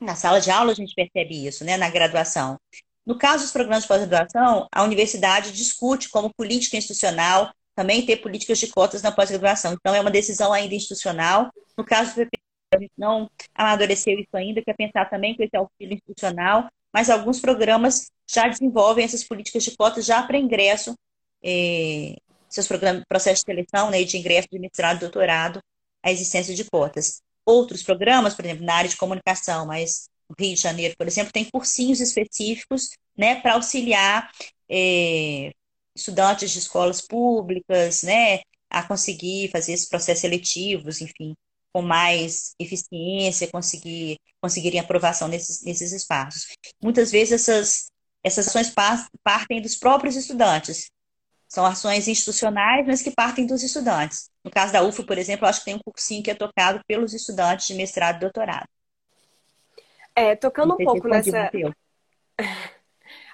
Na 0.00 0.14
sala 0.14 0.40
de 0.40 0.50
aula 0.50 0.72
a 0.72 0.74
gente 0.74 0.94
percebe 0.94 1.46
isso, 1.46 1.64
né, 1.64 1.76
na 1.76 1.88
graduação. 1.88 2.58
No 3.04 3.18
caso 3.18 3.44
dos 3.44 3.52
programas 3.52 3.82
de 3.82 3.88
pós-graduação, 3.88 4.68
a 4.70 4.82
universidade 4.82 5.52
discute 5.52 6.08
como 6.08 6.32
política 6.34 6.76
institucional 6.76 7.52
também 7.74 8.04
ter 8.04 8.18
políticas 8.18 8.58
de 8.58 8.68
cotas 8.68 9.02
na 9.02 9.10
pós-graduação. 9.10 9.72
Então, 9.72 9.94
é 9.94 10.00
uma 10.00 10.10
decisão 10.10 10.52
ainda 10.52 10.74
institucional. 10.74 11.50
No 11.76 11.84
caso 11.84 12.10
do 12.10 12.16
PP, 12.16 12.38
a 12.74 12.78
gente 12.78 12.92
não 12.96 13.30
amadureceu 13.54 14.18
isso 14.18 14.34
ainda, 14.36 14.62
quer 14.62 14.76
pensar 14.76 15.08
também 15.08 15.36
com 15.36 15.42
esse 15.42 15.56
auxílio 15.56 15.94
institucional, 15.94 16.68
mas 16.92 17.10
alguns 17.10 17.40
programas 17.40 18.10
já 18.30 18.48
desenvolvem 18.48 19.04
essas 19.04 19.24
políticas 19.24 19.64
de 19.64 19.76
cotas 19.76 20.04
já 20.04 20.22
para 20.22 20.38
ingresso, 20.38 20.94
eh, 21.42 22.16
seus 22.48 22.66
programas, 22.66 23.04
processos 23.08 23.44
de 23.44 23.46
seleção, 23.46 23.90
né, 23.90 24.02
de 24.04 24.16
ingresso 24.16 24.48
de 24.50 24.58
mestrado 24.58 25.00
doutorado, 25.00 25.60
a 26.02 26.10
existência 26.10 26.54
de 26.54 26.64
cotas. 26.64 27.22
Outros 27.44 27.82
programas, 27.82 28.34
por 28.34 28.44
exemplo, 28.44 28.64
na 28.64 28.74
área 28.74 28.90
de 28.90 28.96
comunicação, 28.96 29.66
mas 29.66 30.08
no 30.28 30.36
Rio 30.38 30.54
de 30.54 30.60
Janeiro, 30.60 30.94
por 30.96 31.06
exemplo, 31.06 31.32
tem 31.32 31.44
cursinhos 31.50 32.00
específicos 32.00 32.90
né, 33.16 33.40
para 33.40 33.54
auxiliar 33.54 34.30
eh, 34.68 35.52
estudantes 35.94 36.50
de 36.50 36.58
escolas 36.58 37.00
públicas, 37.00 38.02
né, 38.02 38.40
a 38.70 38.82
conseguir 38.82 39.50
fazer 39.50 39.72
esses 39.72 39.88
processos 39.88 40.22
seletivos, 40.22 41.00
enfim, 41.00 41.34
com 41.72 41.82
mais 41.82 42.54
eficiência, 42.58 43.48
conseguir 43.50 44.18
conseguirem 44.42 44.80
aprovação 44.80 45.28
nesses, 45.28 45.62
nesses 45.62 45.92
espaços. 45.92 46.48
Muitas 46.82 47.12
vezes 47.12 47.48
essas, 47.48 47.90
essas 48.24 48.48
ações 48.48 48.72
partem 49.22 49.62
dos 49.62 49.76
próprios 49.76 50.16
estudantes. 50.16 50.90
São 51.52 51.66
ações 51.66 52.08
institucionais, 52.08 52.86
mas 52.86 53.02
que 53.02 53.10
partem 53.10 53.44
dos 53.46 53.62
estudantes. 53.62 54.30
No 54.42 54.50
caso 54.50 54.72
da 54.72 54.82
UFO, 54.82 55.04
por 55.04 55.18
exemplo, 55.18 55.46
acho 55.46 55.58
que 55.58 55.66
tem 55.66 55.74
um 55.74 55.80
cursinho 55.84 56.22
que 56.22 56.30
é 56.30 56.34
tocado 56.34 56.80
pelos 56.88 57.12
estudantes 57.12 57.66
de 57.66 57.74
mestrado 57.74 58.16
e 58.16 58.20
doutorado. 58.20 58.66
É, 60.16 60.34
tocando 60.34 60.72
um 60.72 60.76
pouco 60.78 61.06
nessa. 61.08 61.50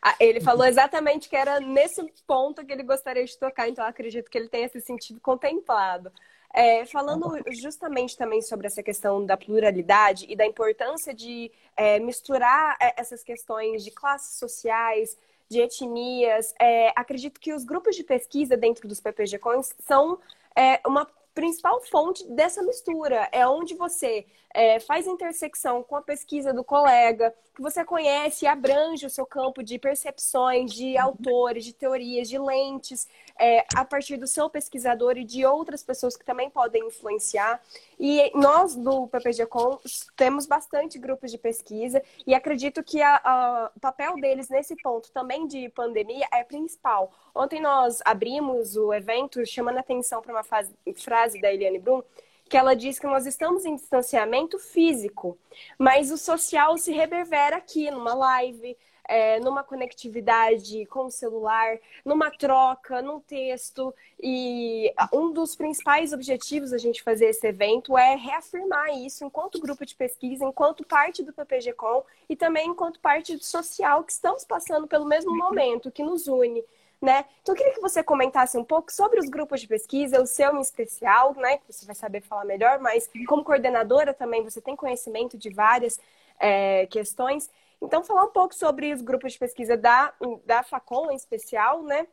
Ah, 0.00 0.14
ele 0.20 0.40
falou 0.40 0.64
exatamente 0.64 1.28
que 1.28 1.34
era 1.34 1.58
nesse 1.58 2.00
ponto 2.24 2.64
que 2.64 2.72
ele 2.72 2.84
gostaria 2.84 3.24
de 3.24 3.36
tocar, 3.36 3.68
então 3.68 3.84
acredito 3.84 4.30
que 4.30 4.38
ele 4.38 4.48
tenha 4.48 4.68
se 4.68 4.80
sentido 4.80 5.20
contemplado. 5.20 6.12
É, 6.54 6.86
falando 6.86 7.36
justamente 7.50 8.16
também 8.16 8.40
sobre 8.40 8.68
essa 8.68 8.80
questão 8.80 9.26
da 9.26 9.36
pluralidade 9.36 10.24
e 10.28 10.36
da 10.36 10.46
importância 10.46 11.12
de 11.12 11.50
é, 11.76 11.98
misturar 11.98 12.76
é, 12.80 12.94
essas 12.96 13.24
questões 13.24 13.82
de 13.82 13.90
classes 13.90 14.38
sociais, 14.38 15.16
de 15.48 15.60
etnias, 15.60 16.54
é, 16.60 16.92
acredito 16.94 17.40
que 17.40 17.52
os 17.52 17.64
grupos 17.64 17.96
de 17.96 18.04
pesquisa 18.04 18.56
dentro 18.56 18.86
dos 18.86 19.00
PPG-Cons 19.00 19.74
são 19.80 20.18
é, 20.54 20.80
uma 20.86 21.06
principal 21.34 21.80
fonte 21.82 22.26
dessa 22.28 22.62
mistura. 22.62 23.28
É 23.32 23.46
onde 23.46 23.74
você 23.74 24.26
é, 24.54 24.80
faz 24.80 25.06
intersecção 25.06 25.82
com 25.82 25.96
a 25.96 26.02
pesquisa 26.02 26.52
do 26.52 26.64
colega, 26.64 27.34
que 27.54 27.62
você 27.62 27.84
conhece 27.84 28.44
e 28.44 28.48
abrange 28.48 29.04
o 29.04 29.10
seu 29.10 29.26
campo 29.26 29.62
de 29.62 29.78
percepções, 29.78 30.72
de 30.72 30.96
autores, 30.96 31.64
de 31.64 31.72
teorias, 31.72 32.28
de 32.28 32.38
lentes, 32.38 33.08
é, 33.38 33.64
a 33.74 33.84
partir 33.84 34.16
do 34.16 34.26
seu 34.26 34.48
pesquisador 34.48 35.18
e 35.18 35.24
de 35.24 35.44
outras 35.44 35.82
pessoas 35.82 36.16
que 36.16 36.24
também 36.24 36.48
podem 36.48 36.86
influenciar. 36.86 37.60
E 37.98 38.30
nós, 38.34 38.76
do 38.76 39.08
PPG-Com, 39.08 39.80
temos 40.16 40.46
bastante 40.46 40.98
grupos 40.98 41.30
de 41.30 41.38
pesquisa 41.38 42.02
e 42.26 42.34
acredito 42.34 42.82
que 42.82 43.02
a, 43.02 43.20
a, 43.24 43.72
o 43.74 43.80
papel 43.80 44.14
deles 44.16 44.48
nesse 44.48 44.76
ponto 44.76 45.10
também 45.10 45.46
de 45.46 45.68
pandemia 45.70 46.26
é 46.32 46.44
principal. 46.44 47.12
Ontem 47.34 47.60
nós 47.60 48.00
abrimos 48.04 48.76
o 48.76 48.92
evento 48.92 49.44
chamando 49.44 49.78
atenção 49.78 50.22
para 50.22 50.32
uma 50.32 50.44
fase, 50.44 50.72
frase 50.96 51.40
da 51.40 51.52
Eliane 51.52 51.78
Brum, 51.78 52.02
que 52.48 52.56
ela 52.56 52.74
diz 52.74 52.98
que 52.98 53.06
nós 53.06 53.26
estamos 53.26 53.64
em 53.64 53.76
distanciamento 53.76 54.58
físico, 54.58 55.38
mas 55.78 56.10
o 56.10 56.16
social 56.16 56.76
se 56.78 56.92
reverbera 56.92 57.56
aqui 57.56 57.90
numa 57.90 58.14
live, 58.14 58.76
é, 59.08 59.40
numa 59.40 59.64
conectividade 59.64 60.84
com 60.86 61.06
o 61.06 61.10
celular, 61.10 61.78
numa 62.04 62.30
troca, 62.30 63.00
num 63.00 63.20
texto. 63.20 63.94
E 64.22 64.92
um 65.12 65.32
dos 65.32 65.56
principais 65.56 66.12
objetivos 66.12 66.70
da 66.70 66.78
gente 66.78 67.02
fazer 67.02 67.26
esse 67.26 67.46
evento 67.46 67.96
é 67.96 68.14
reafirmar 68.14 68.90
isso 68.90 69.24
enquanto 69.24 69.60
grupo 69.60 69.86
de 69.86 69.94
pesquisa, 69.94 70.44
enquanto 70.44 70.84
parte 70.84 71.22
do 71.22 71.32
PPG-Com 71.32 72.04
e 72.28 72.36
também 72.36 72.68
enquanto 72.68 73.00
parte 73.00 73.42
social 73.42 74.04
que 74.04 74.12
estamos 74.12 74.44
passando 74.44 74.86
pelo 74.86 75.06
mesmo 75.06 75.34
momento, 75.34 75.90
que 75.90 76.02
nos 76.02 76.28
une 76.28 76.62
né? 77.00 77.24
Então 77.42 77.54
eu 77.54 77.56
queria 77.56 77.74
que 77.74 77.80
você 77.80 78.02
comentasse 78.02 78.58
um 78.58 78.64
pouco 78.64 78.92
sobre 78.92 79.20
os 79.20 79.28
grupos 79.28 79.60
de 79.60 79.68
pesquisa, 79.68 80.20
o 80.20 80.26
seu 80.26 80.56
em 80.56 80.60
especial, 80.60 81.34
né? 81.34 81.60
Você 81.68 81.86
vai 81.86 81.94
saber 81.94 82.20
falar 82.22 82.44
melhor, 82.44 82.80
mas 82.80 83.08
como 83.26 83.44
coordenadora 83.44 84.12
também 84.12 84.42
você 84.42 84.60
tem 84.60 84.74
conhecimento 84.74 85.38
de 85.38 85.50
várias 85.50 85.98
é, 86.40 86.86
questões. 86.86 87.48
Então 87.80 88.02
falar 88.02 88.24
um 88.24 88.32
pouco 88.32 88.54
sobre 88.54 88.92
os 88.92 89.00
grupos 89.00 89.32
de 89.32 89.38
pesquisa 89.38 89.76
da, 89.76 90.12
da 90.44 90.62
Facom 90.64 91.10
em 91.10 91.16
especial, 91.16 91.82
né? 91.82 92.06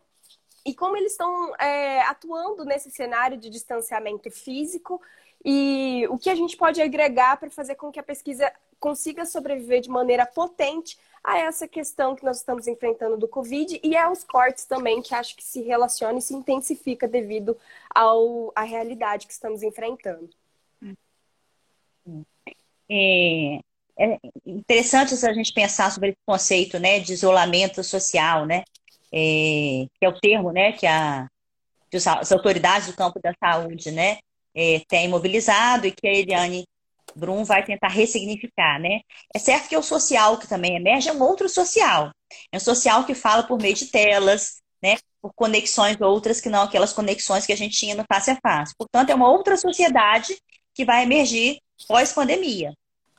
E 0.66 0.74
como 0.74 0.98
eles 0.98 1.12
estão 1.12 1.56
é, 1.58 2.02
atuando 2.02 2.66
nesse 2.66 2.90
cenário 2.92 3.38
de 3.38 3.50
distanciamento 3.50 4.30
físico 4.32 5.02
e 5.48 6.08
o 6.10 6.18
que 6.18 6.32
a 6.32 6.36
gente 6.36 6.58
pode 6.58 6.82
agregar 6.82 7.38
para 7.38 7.52
fazer 7.52 7.76
com 7.76 7.92
que 7.92 8.00
a 8.00 8.04
pesquisa 8.04 8.52
consiga 8.80 9.28
sobreviver 9.28 9.80
de 9.80 9.90
maneira 9.90 10.26
potente 10.26 10.98
a 11.24 11.38
essa 11.38 11.68
questão 11.68 12.16
que 12.16 12.26
nós 12.26 12.38
estamos 12.38 12.68
enfrentando 12.68 13.16
do 13.16 13.28
Covid 13.28 13.80
e 13.84 13.96
aos 13.96 14.24
cortes 14.24 14.66
também, 14.66 15.04
que 15.04 15.14
acho 15.14 15.36
que 15.36 15.44
se 15.44 15.62
relaciona 15.62 16.18
e 16.18 16.22
se 16.22 16.34
intensifica 16.34 17.08
devido 17.08 17.56
ao, 17.94 18.52
à 18.56 18.64
realidade 18.64 19.28
que 19.28 19.34
estamos 19.34 19.62
enfrentando. 19.62 20.30
É, 22.90 23.60
é 24.00 24.20
interessante 24.46 25.14
a 25.14 25.34
gente 25.34 25.54
pensar 25.54 25.92
sobre 25.92 26.10
esse 26.10 26.20
conceito 26.26 26.80
né, 26.80 27.00
de 27.00 27.14
isolamento 27.14 27.84
social, 27.84 28.48
né? 28.48 28.64
É, 29.12 29.88
que 30.00 30.06
é 30.06 30.10
o 30.10 30.20
termo 30.20 30.52
né, 30.52 30.72
que, 30.74 30.86
a, 30.86 31.28
que 31.90 31.98
as 31.98 32.32
autoridades 32.32 32.88
do 32.88 32.96
campo 32.96 33.20
da 33.22 33.34
saúde 33.40 33.92
né, 33.92 34.18
é, 34.56 34.82
têm 34.88 35.08
mobilizado 35.08 35.86
e 35.86 35.92
que 35.92 36.08
a 36.08 36.14
Eliane 36.14 36.66
Brum 37.16 37.44
vai 37.44 37.64
tentar 37.64 37.90
ressignificar, 37.90 38.80
né? 38.80 39.02
É 39.34 39.40
certo 39.40 39.70
que 39.70 39.78
o 39.78 39.84
social 39.84 40.38
que 40.38 40.48
também 40.48 40.76
emerge 40.76 41.10
é 41.10 41.14
um 41.14 41.22
outro 41.22 41.48
social. 41.48 42.12
É 42.52 42.58
um 42.58 42.60
social 42.60 43.06
que 43.06 43.14
fala 43.14 43.44
por 43.44 43.62
meio 43.62 43.76
de 43.76 43.88
telas, 43.88 44.62
né? 44.82 44.98
Por 45.22 45.34
conexões 45.34 46.00
outras 46.02 46.42
que 46.42 46.50
não 46.50 46.64
aquelas 46.64 46.94
conexões 46.94 47.46
que 47.46 47.54
a 47.54 47.58
gente 47.58 47.78
tinha 47.78 47.96
no 47.96 48.06
face 48.12 48.32
a 48.32 48.38
face. 48.42 48.74
Portanto, 48.78 49.10
é 49.10 49.16
uma 49.16 49.30
outra 49.30 49.58
sociedade 49.58 50.38
que 50.74 50.84
vai 50.84 51.04
emergir 51.04 51.60
pós-pandemia. 51.88 52.74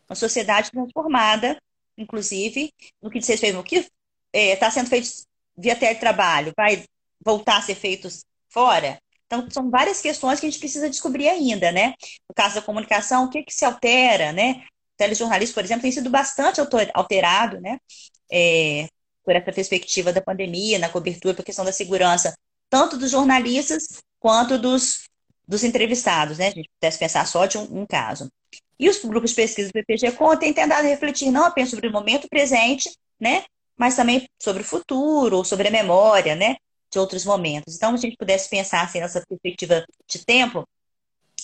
Uma 0.09 0.17
sociedade 0.17 0.71
transformada, 0.71 1.61
inclusive, 1.97 2.73
no 3.03 3.11
que 3.11 3.19
diz 3.19 3.29
respeito 3.29 3.57
ao 3.57 3.65
que 3.65 3.77
está 3.77 3.91
é, 4.33 4.57
tá 4.57 4.71
sendo 4.71 4.89
feito 4.89 5.09
via 5.57 5.75
teletrabalho, 5.75 6.53
vai 6.57 6.85
voltar 7.25 7.59
a 7.59 7.63
ser 7.63 7.75
feito 7.75 8.09
fora? 8.49 8.99
Então, 9.27 9.49
são 9.51 9.71
várias 9.71 10.01
questões 10.01 10.39
que 10.39 10.47
a 10.47 10.51
gente 10.51 10.61
precisa 10.61 10.89
descobrir 10.89 11.29
ainda, 11.29 11.73
né? 11.73 11.95
No 12.29 12.35
caso 12.35 12.55
da 12.55 12.63
comunicação, 12.63 13.25
o 13.25 13.31
que, 13.31 13.43
que 13.43 13.53
se 13.53 13.65
altera, 13.65 14.33
né? 14.33 14.65
O 14.95 14.97
telejornalismo, 14.97 15.55
por 15.55 15.65
exemplo, 15.65 15.83
tem 15.83 15.93
sido 15.93 16.09
bastante 16.09 16.61
alterado, 16.95 17.61
né? 17.61 17.79
É, 18.31 18.89
por 19.25 19.35
essa 19.35 19.53
perspectiva 19.53 20.13
da 20.13 20.21
pandemia, 20.23 20.79
na 20.79 20.89
cobertura, 20.89 21.35
por 21.35 21.45
questão 21.45 21.65
da 21.65 21.73
segurança, 21.73 22.33
tanto 22.71 22.97
dos 22.97 23.11
jornalistas 23.11 24.01
quanto 24.21 24.57
dos, 24.59 25.09
dos 25.47 25.65
entrevistados, 25.65 26.39
né? 26.39 26.49
A 26.49 26.51
gente 26.53 26.71
pudesse 26.81 26.99
pensar 26.99 27.27
só 27.27 27.47
de 27.47 27.59
um, 27.59 27.83
um 27.83 27.87
caso. 27.87 28.31
E 28.79 28.89
os 28.89 29.03
grupos 29.05 29.31
de 29.31 29.37
pesquisa 29.37 29.69
do 29.69 29.73
PPG 29.73 30.13
têm 30.39 30.53
tentado 30.53 30.87
refletir 30.87 31.31
não 31.31 31.45
apenas 31.45 31.71
sobre 31.71 31.89
o 31.89 31.93
momento 31.93 32.29
presente, 32.29 32.91
né? 33.19 33.45
Mas 33.77 33.97
também 33.97 34.29
sobre 34.41 34.63
o 34.63 34.65
futuro, 34.65 35.45
sobre 35.45 35.69
a 35.69 35.71
memória, 35.71 36.37
né? 36.37 36.57
De 36.91 36.99
outros 36.99 37.25
momentos. 37.25 37.77
Então, 37.77 37.97
se 37.97 38.07
a 38.07 38.09
gente 38.09 38.19
pudesse 38.19 38.49
pensar 38.49 38.83
assim, 38.83 39.01
nessa 39.01 39.25
perspectiva 39.27 39.85
de 40.09 40.25
tempo, 40.25 40.67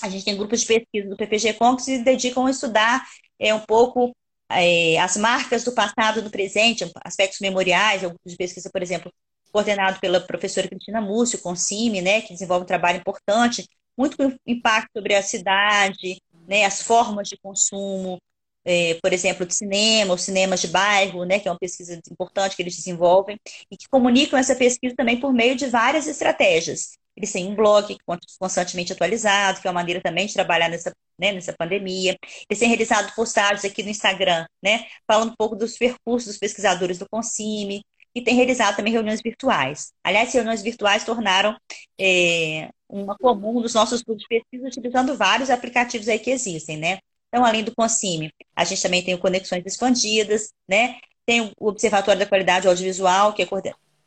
a 0.01 0.09
gente 0.09 0.25
tem 0.25 0.37
grupos 0.37 0.61
de 0.61 0.67
pesquisa 0.67 1.09
do 1.09 1.17
PPG-Com 1.17 1.77
que 1.77 1.83
se 1.83 1.99
dedicam 1.99 2.47
a 2.47 2.51
estudar 2.51 3.07
é, 3.39 3.55
um 3.55 3.61
pouco 3.61 4.15
é, 4.49 4.99
as 4.99 5.17
marcas 5.17 5.65
do 5.65 5.73
passado 5.73 6.21
e 6.21 6.23
do 6.23 6.31
presente, 6.31 6.91
aspectos 7.05 7.41
memoriais, 7.41 8.03
é 8.03 8.07
um 8.07 8.11
grupo 8.11 8.29
de 8.29 8.37
pesquisa, 8.37 8.71
por 8.71 8.83
exemplo, 8.83 9.13
coordenado 9.51 10.01
pela 10.01 10.21
professora 10.21 10.69
Cristina 10.69 11.01
Múcio, 11.01 11.41
com 11.41 11.55
CIMI, 11.55 12.01
né, 12.01 12.21
que 12.23 12.33
desenvolve 12.33 12.65
um 12.65 12.67
trabalho 12.67 12.99
importante, 12.99 13.69
muito 13.97 14.17
com 14.17 14.35
impacto 14.47 14.91
sobre 14.97 15.15
a 15.15 15.23
cidade, 15.23 16.21
né, 16.49 16.65
as 16.65 16.83
formas 16.83 17.29
de 17.29 17.37
consumo, 17.37 18.19
é, 18.65 18.95
por 19.03 19.13
exemplo, 19.13 19.47
de 19.47 19.55
cinema, 19.55 20.15
os 20.15 20.23
cinemas 20.23 20.61
de 20.61 20.69
bairro, 20.69 21.25
né, 21.25 21.39
que 21.39 21.49
é 21.49 21.51
uma 21.51 21.59
pesquisa 21.59 22.01
importante 22.11 22.57
que 22.57 22.63
eles 22.63 22.77
desenvolvem, 22.77 23.39
e 23.71 23.77
que 23.77 23.89
comunicam 23.89 24.39
essa 24.39 24.55
pesquisa 24.55 24.95
também 24.97 25.19
por 25.21 25.33
meio 25.33 25.55
de 25.57 25.67
várias 25.67 26.07
estratégias. 26.07 26.93
Eles 27.17 27.31
têm 27.31 27.47
um 27.47 27.55
blog 27.55 27.97
constantemente 28.39 28.93
atualizado, 28.93 29.61
que 29.61 29.69
é 29.69 29.71
uma 29.71 29.81
maneira 29.81 30.01
também 30.01 30.27
de 30.27 30.33
trabalhar 30.33 30.69
nessa, 30.69 30.93
né, 31.19 31.33
nessa 31.33 31.53
pandemia. 31.53 32.17
Eles 32.49 32.59
têm 32.59 32.69
realizado 32.69 33.15
postagens 33.15 33.65
aqui 33.65 33.83
no 33.83 33.91
Instagram, 33.91 34.47
né, 34.63 34.87
falando 35.07 35.33
um 35.33 35.37
pouco 35.37 35.55
dos 35.55 35.77
percursos 35.77 36.29
dos 36.29 36.39
pesquisadores 36.39 36.99
do 36.99 37.07
Consime, 37.11 37.83
e 38.15 38.23
têm 38.23 38.35
realizado 38.35 38.77
também 38.77 38.93
reuniões 38.93 39.23
virtuais. 39.23 39.93
Aliás, 40.05 40.33
reuniões 40.33 40.63
virtuais 40.63 41.05
tornaram 41.05 41.57
é, 41.99 42.69
uma 42.89 43.17
comum 43.17 43.61
dos 43.61 43.75
nossos 43.75 44.03
grupos 44.03 44.23
de 44.23 44.29
pesquisa, 44.29 44.67
utilizando 44.67 45.17
vários 45.17 45.51
aplicativos 45.51 46.09
aí 46.09 46.19
que 46.19 46.31
existem, 46.31 46.77
né? 46.77 46.99
Então, 47.33 47.47
além 47.47 47.65
do 47.65 47.75
Consime, 47.75 48.31
a 48.55 48.63
gente 48.63 48.83
também 48.83 49.03
tem 49.03 49.15
o 49.15 49.19
Conexões 49.19 49.65
Expandidas, 49.65 50.53
né? 50.69 50.99
Tem 51.25 51.41
o 51.41 51.69
Observatório 51.69 52.19
da 52.19 52.27
Qualidade 52.27 52.69
Audiovisual, 52.69 53.33
que 53.33 53.43
é 53.43 53.47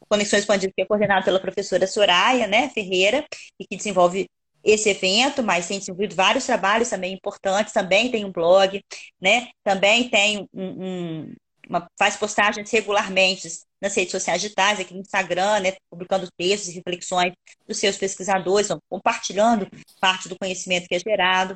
Conexões 0.07 0.41
Expandidas, 0.41 0.73
que 0.75 0.83
é 0.83 0.85
coordenado 0.85 1.25
pela 1.25 1.39
professora 1.39 1.87
Soraya 1.87 2.45
né, 2.45 2.69
Ferreira, 2.69 3.25
e 3.59 3.65
que 3.65 3.75
desenvolve 3.75 4.29
esse 4.63 4.89
evento, 4.89 5.41
mas 5.41 5.67
tem 5.67 5.79
desenvolvido 5.79 6.15
vários 6.15 6.45
trabalhos 6.45 6.89
também 6.89 7.13
importantes, 7.13 7.73
também 7.73 8.11
tem 8.11 8.25
um 8.25 8.31
blog, 8.31 8.83
né? 9.19 9.49
Também 9.63 10.07
tem 10.09 10.47
um, 10.53 10.83
um 10.83 11.35
uma, 11.67 11.87
faz 11.97 12.15
postagens 12.15 12.69
regularmente 12.69 13.47
nas 13.81 13.95
redes 13.95 14.11
sociais 14.11 14.41
digitais, 14.41 14.79
aqui 14.79 14.93
no 14.93 15.01
Instagram, 15.01 15.59
né, 15.61 15.73
publicando 15.89 16.29
textos 16.37 16.69
e 16.69 16.75
reflexões 16.75 17.33
dos 17.67 17.77
seus 17.77 17.97
pesquisadores, 17.97 18.67
compartilhando 18.89 19.67
parte 19.99 20.29
do 20.29 20.37
conhecimento 20.37 20.87
que 20.87 20.95
é 20.95 20.99
gerado. 20.99 21.55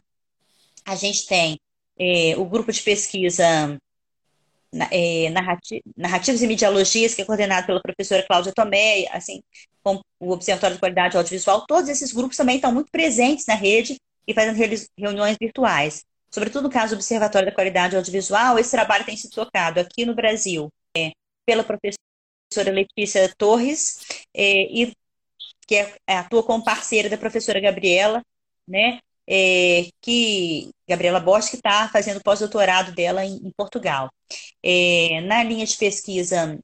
A 0.89 0.95
gente 0.95 1.27
tem 1.27 1.59
é, 1.99 2.35
o 2.35 2.45
grupo 2.45 2.71
de 2.71 2.81
pesquisa 2.81 3.79
é, 4.91 5.29
Narrativas 5.95 6.41
e 6.41 6.47
Mediologias, 6.47 7.13
que 7.13 7.21
é 7.21 7.25
coordenado 7.25 7.67
pela 7.67 7.79
professora 7.79 8.25
Cláudia 8.25 8.51
Tomé, 8.51 9.05
assim, 9.11 9.43
com 9.83 10.01
o 10.19 10.31
Observatório 10.31 10.77
de 10.77 10.79
Qualidade 10.79 11.15
Audiovisual. 11.15 11.63
Todos 11.67 11.89
esses 11.89 12.11
grupos 12.11 12.35
também 12.35 12.55
estão 12.55 12.71
muito 12.71 12.91
presentes 12.91 13.45
na 13.45 13.53
rede 13.53 13.97
e 14.27 14.33
fazendo 14.33 14.57
reuniões 14.97 15.37
virtuais. 15.39 16.03
Sobretudo 16.31 16.63
no 16.63 16.71
caso 16.71 16.95
do 16.95 16.99
Observatório 16.99 17.47
da 17.47 17.55
Qualidade 17.55 17.95
Audiovisual, 17.95 18.57
esse 18.57 18.71
trabalho 18.71 19.05
tem 19.05 19.15
sido 19.15 19.31
tocado 19.31 19.79
aqui 19.79 20.05
no 20.05 20.15
Brasil 20.15 20.69
é, 20.97 21.11
pela 21.45 21.63
professora 21.63 22.71
Letícia 22.71 23.31
Torres, 23.37 24.23
é, 24.33 24.63
e, 24.73 24.91
que 25.67 25.75
é, 25.75 25.95
é, 26.07 26.17
atua 26.17 26.41
como 26.41 26.63
parceira 26.63 27.07
da 27.07 27.17
professora 27.17 27.59
Gabriela, 27.59 28.23
né? 28.67 28.99
É, 29.32 29.89
que 30.01 30.71
Gabriela 30.88 31.19
Bosch, 31.19 31.53
está 31.53 31.88
fazendo 31.89 32.21
pós-doutorado 32.21 32.91
dela 32.93 33.23
em, 33.23 33.36
em 33.36 33.51
Portugal. 33.51 34.09
É, 34.63 35.21
na 35.21 35.43
linha 35.43 35.65
de 35.65 35.77
pesquisa 35.77 36.57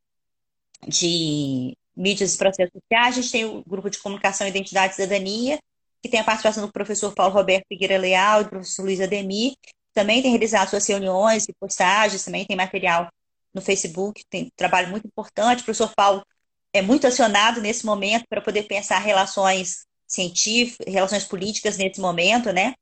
de 0.87 1.77
mídias 1.95 2.33
e 2.33 2.37
processos 2.37 2.73
sociais, 2.73 3.17
a 3.17 3.21
gente 3.21 3.31
tem 3.31 3.45
o 3.45 3.63
grupo 3.67 3.89
de 3.89 3.99
comunicação, 3.99 4.47
identidade 4.47 4.93
e 4.93 4.95
cidadania, 4.95 5.59
que 6.01 6.09
tem 6.09 6.19
a 6.19 6.23
participação 6.23 6.65
do 6.65 6.71
professor 6.71 7.13
Paulo 7.13 7.33
Roberto 7.33 7.65
Figueira 7.67 7.97
Leal 7.97 8.41
e 8.41 8.43
do 8.45 8.49
professor 8.49 8.83
Luiz 8.83 8.99
Ademir, 8.99 9.53
também 9.93 10.21
tem 10.21 10.31
realizado 10.31 10.69
suas 10.69 10.85
reuniões 10.85 11.47
e 11.47 11.53
postagens, 11.53 12.23
também 12.25 12.45
tem 12.45 12.57
material 12.57 13.07
no 13.53 13.61
Facebook, 13.61 14.23
tem 14.29 14.51
trabalho 14.55 14.89
muito 14.89 15.07
importante. 15.07 15.61
O 15.61 15.65
professor 15.65 15.91
Paulo 15.95 16.25
é 16.73 16.81
muito 16.81 17.07
acionado 17.07 17.61
nesse 17.61 17.85
momento 17.85 18.25
para 18.29 18.41
poder 18.41 18.63
pensar 18.63 18.99
relações 18.99 19.85
científicas, 20.07 20.91
relações 20.91 21.23
políticas 21.25 21.77
nesse 21.77 21.99
momento, 21.99 22.51
né? 22.51 22.73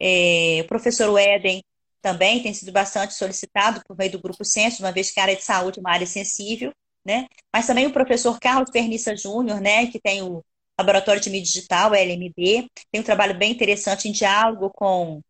É, 0.00 0.60
o 0.62 0.68
professor 0.68 1.16
Eden 1.18 1.62
também 2.00 2.42
tem 2.42 2.54
sido 2.54 2.72
bastante 2.72 3.14
solicitado 3.14 3.82
por 3.86 3.96
meio 3.96 4.12
do 4.12 4.20
Grupo 4.20 4.44
Censo, 4.44 4.82
uma 4.82 4.92
vez 4.92 5.10
que 5.10 5.18
a 5.18 5.24
área 5.24 5.36
de 5.36 5.42
saúde 5.42 5.78
é 5.78 5.80
uma 5.80 5.92
área 5.92 6.06
sensível, 6.06 6.72
né? 7.04 7.26
Mas 7.52 7.66
também 7.66 7.86
o 7.86 7.92
professor 7.92 8.38
Carlos 8.38 8.70
Pernissa 8.70 9.16
Júnior, 9.16 9.60
né, 9.60 9.86
que 9.86 10.00
tem 10.00 10.22
o 10.22 10.44
Laboratório 10.78 11.20
de 11.20 11.30
Mídia 11.30 11.52
Digital, 11.52 11.94
LMD, 11.94 12.68
tem 12.92 13.00
um 13.00 13.04
trabalho 13.04 13.36
bem 13.36 13.52
interessante 13.52 14.08
em 14.08 14.12
diálogo 14.12 14.70
com, 14.74 15.20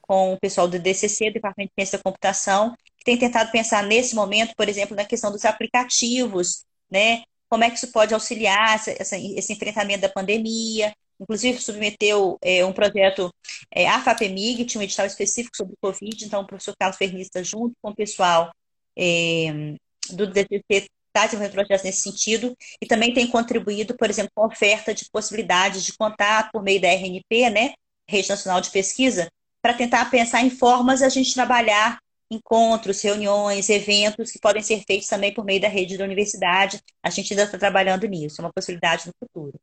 com 0.00 0.34
o 0.34 0.40
pessoal 0.40 0.68
do 0.68 0.78
DCC, 0.78 1.30
Departamento 1.30 1.70
de 1.70 1.82
Ciência 1.82 1.98
da 1.98 2.04
Computação, 2.04 2.74
que 2.96 3.04
tem 3.04 3.18
tentado 3.18 3.50
pensar 3.50 3.82
nesse 3.82 4.14
momento, 4.14 4.54
por 4.56 4.68
exemplo, 4.68 4.94
na 4.94 5.04
questão 5.04 5.32
dos 5.32 5.44
aplicativos, 5.44 6.64
né? 6.90 7.24
Como 7.48 7.64
é 7.64 7.70
que 7.70 7.76
isso 7.76 7.92
pode 7.92 8.12
auxiliar 8.12 8.74
essa, 8.74 8.90
essa, 8.90 9.18
esse 9.18 9.52
enfrentamento 9.52 10.00
da 10.00 10.08
pandemia, 10.08 10.92
inclusive 11.20 11.60
submeteu 11.60 12.38
é, 12.42 12.64
um 12.64 12.72
projeto 12.72 13.32
é, 13.70 13.88
a 13.88 14.00
FAPEMIG, 14.00 14.64
tinha 14.64 14.80
um 14.80 14.84
edital 14.84 15.06
específico 15.06 15.56
sobre 15.56 15.74
o 15.74 15.78
Covid, 15.80 16.24
então 16.24 16.42
o 16.42 16.46
professor 16.46 16.74
Carlos 16.78 16.98
Fernista, 16.98 17.42
junto 17.42 17.74
com 17.80 17.90
o 17.90 17.94
pessoal 17.94 18.52
é, 18.96 19.74
do 20.10 20.26
DCC, 20.26 20.86
está 21.16 21.24
desenvolvendo 21.24 21.54
projetos 21.54 21.84
nesse 21.84 22.02
sentido. 22.02 22.54
E 22.80 22.86
também 22.86 23.14
tem 23.14 23.26
contribuído, 23.26 23.96
por 23.96 24.10
exemplo, 24.10 24.30
com 24.34 24.46
oferta 24.46 24.92
de 24.92 25.08
possibilidades 25.10 25.84
de 25.84 25.96
contato 25.96 26.50
por 26.52 26.62
meio 26.62 26.80
da 26.80 26.88
RNP, 26.88 27.50
né, 27.50 27.72
Rede 28.08 28.28
Nacional 28.28 28.60
de 28.60 28.70
Pesquisa, 28.70 29.28
para 29.62 29.74
tentar 29.74 30.10
pensar 30.10 30.42
em 30.42 30.50
formas 30.50 31.00
de 31.00 31.06
a 31.06 31.08
gente 31.08 31.32
trabalhar 31.34 31.98
encontros, 32.30 33.00
reuniões, 33.02 33.68
eventos 33.68 34.30
que 34.30 34.38
podem 34.38 34.62
ser 34.62 34.82
feitos 34.86 35.08
também 35.08 35.32
por 35.32 35.44
meio 35.44 35.60
da 35.60 35.68
rede 35.68 35.96
da 35.96 36.04
universidade. 36.04 36.80
A 37.02 37.10
gente 37.10 37.32
ainda 37.32 37.44
está 37.44 37.58
trabalhando 37.58 38.06
nisso, 38.06 38.40
é 38.40 38.44
uma 38.44 38.52
possibilidade 38.52 39.06
no 39.06 39.12
futuro. 39.18 39.60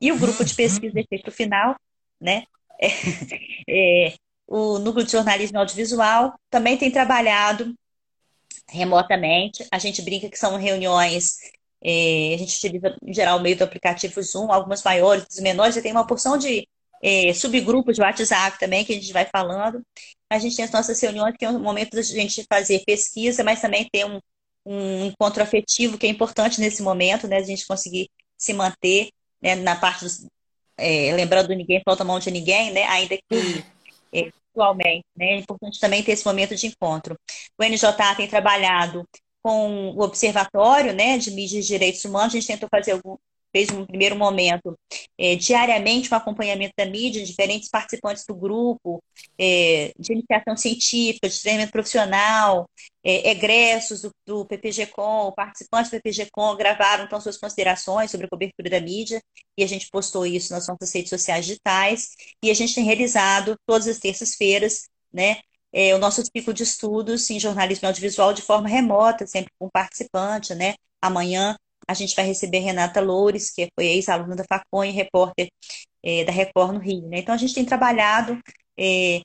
E 0.00 0.10
o 0.10 0.18
grupo 0.18 0.44
de 0.44 0.54
pesquisa 0.54 0.92
de 0.92 1.00
efeito 1.00 1.30
final, 1.30 1.76
né? 2.20 2.44
É, 2.80 2.88
é, 4.08 4.14
o 4.46 4.78
Núcleo 4.78 5.04
de 5.04 5.12
Jornalismo 5.12 5.58
Audiovisual 5.58 6.34
também 6.50 6.76
tem 6.76 6.90
trabalhado 6.90 7.74
remotamente. 8.68 9.66
A 9.70 9.78
gente 9.78 10.02
brinca 10.02 10.28
que 10.28 10.38
são 10.38 10.56
reuniões, 10.56 11.36
é, 11.82 12.34
a 12.34 12.38
gente 12.38 12.56
utiliza 12.56 12.96
em 13.02 13.12
geral 13.12 13.38
o 13.38 13.42
meio 13.42 13.56
do 13.56 13.64
aplicativo 13.64 14.22
Zoom, 14.22 14.50
algumas 14.50 14.82
maiores, 14.82 15.22
outras 15.22 15.40
menores, 15.40 15.76
e 15.76 15.82
tem 15.82 15.92
uma 15.92 16.06
porção 16.06 16.38
de 16.38 16.66
é, 17.02 17.34
subgrupos 17.34 17.96
de 17.96 18.02
WhatsApp 18.02 18.58
também 18.58 18.84
que 18.84 18.92
a 18.92 18.94
gente 18.94 19.12
vai 19.12 19.26
falando. 19.26 19.82
A 20.34 20.38
gente 20.38 20.56
tem 20.56 20.64
as 20.64 20.70
nossas 20.70 21.00
reuniões, 21.00 21.36
que 21.36 21.44
é 21.44 21.50
um 21.50 21.58
momento 21.58 21.94
da 21.94 22.02
gente 22.02 22.44
fazer 22.48 22.82
pesquisa, 22.86 23.44
mas 23.44 23.60
também 23.60 23.88
ter 23.92 24.04
um, 24.06 24.20
um 24.64 25.06
encontro 25.06 25.42
afetivo 25.42 25.98
que 25.98 26.06
é 26.06 26.10
importante 26.10 26.60
nesse 26.60 26.82
momento, 26.82 27.28
né? 27.28 27.36
A 27.36 27.42
gente 27.42 27.66
conseguir 27.66 28.10
se 28.36 28.52
manter 28.52 29.10
né, 29.40 29.54
na 29.56 29.76
parte 29.76 30.04
dos, 30.04 30.26
é, 30.76 31.12
lembrando 31.14 31.54
ninguém 31.54 31.82
falta 31.84 32.04
mão 32.04 32.18
de 32.18 32.30
ninguém, 32.30 32.72
né? 32.72 32.84
Ainda 32.84 33.16
que 33.16 33.64
é, 34.12 34.30
atualmente. 34.52 35.04
Né? 35.16 35.26
É 35.26 35.36
importante 35.38 35.80
também 35.80 36.02
ter 36.02 36.12
esse 36.12 36.24
momento 36.24 36.54
de 36.54 36.66
encontro. 36.66 37.16
O 37.58 37.64
NJA 37.64 38.14
tem 38.16 38.28
trabalhado 38.28 39.06
com 39.42 39.90
o 39.90 40.02
Observatório 40.02 40.92
né, 40.92 41.18
de 41.18 41.30
Mídias 41.30 41.64
e 41.64 41.68
Direitos 41.68 42.04
Humanos, 42.04 42.34
a 42.34 42.38
gente 42.38 42.46
tentou 42.46 42.68
fazer 42.68 42.92
algum, 42.92 43.16
fez 43.52 43.70
um 43.70 43.86
primeiro 43.86 44.16
momento 44.16 44.76
é, 45.18 45.36
diariamente 45.36 46.12
um 46.12 46.16
acompanhamento 46.16 46.72
da 46.76 46.86
mídia, 46.86 47.24
diferentes 47.24 47.68
participantes 47.68 48.24
do 48.26 48.34
grupo, 48.34 49.02
é, 49.38 49.92
de 49.98 50.12
iniciação 50.12 50.56
científica, 50.56 51.28
de 51.28 51.40
treinamento 51.40 51.72
profissional, 51.72 52.68
é, 53.04 53.30
egressos 53.30 54.02
do, 54.02 54.10
do 54.26 54.46
PPG-Com, 54.46 55.32
participantes 55.36 55.90
do 55.90 55.96
PPG-Com 55.96 56.56
gravaram 56.56 57.04
então 57.04 57.20
suas 57.20 57.36
considerações 57.36 58.10
sobre 58.10 58.26
a 58.26 58.30
cobertura 58.30 58.70
da 58.70 58.80
mídia 58.80 59.20
e 59.56 59.62
a 59.62 59.66
gente 59.66 59.88
postou 59.90 60.26
isso 60.26 60.52
nas 60.52 60.66
nossas 60.66 60.92
redes 60.92 61.10
sociais 61.10 61.44
digitais 61.46 62.10
e 62.42 62.50
a 62.50 62.54
gente 62.54 62.74
tem 62.74 62.84
realizado 62.84 63.56
todas 63.66 63.86
as 63.86 63.98
terças-feiras, 63.98 64.88
né, 65.12 65.38
é, 65.72 65.94
o 65.94 65.98
nosso 65.98 66.22
ciclo 66.24 66.52
de 66.52 66.62
estudos 66.62 67.28
em 67.30 67.40
jornalismo 67.40 67.88
audiovisual 67.88 68.32
de 68.34 68.42
forma 68.42 68.68
remota, 68.68 69.26
sempre 69.26 69.52
com 69.58 69.68
participante, 69.70 70.54
né? 70.54 70.74
Amanhã 71.00 71.56
a 71.86 71.94
gente 71.94 72.14
vai 72.14 72.24
receber 72.24 72.58
Renata 72.58 73.00
Loures, 73.00 73.50
que 73.50 73.68
foi 73.74 73.86
ex-aluna 73.86 74.36
da 74.36 74.44
Facon 74.44 74.84
e 74.84 74.90
repórter 74.90 75.48
é, 76.02 76.24
da 76.24 76.32
Record 76.32 76.74
no 76.74 76.80
Rio. 76.80 77.08
Né? 77.08 77.18
Então, 77.18 77.34
a 77.34 77.38
gente 77.38 77.54
tem 77.54 77.64
trabalhado. 77.64 78.40
É, 78.78 79.20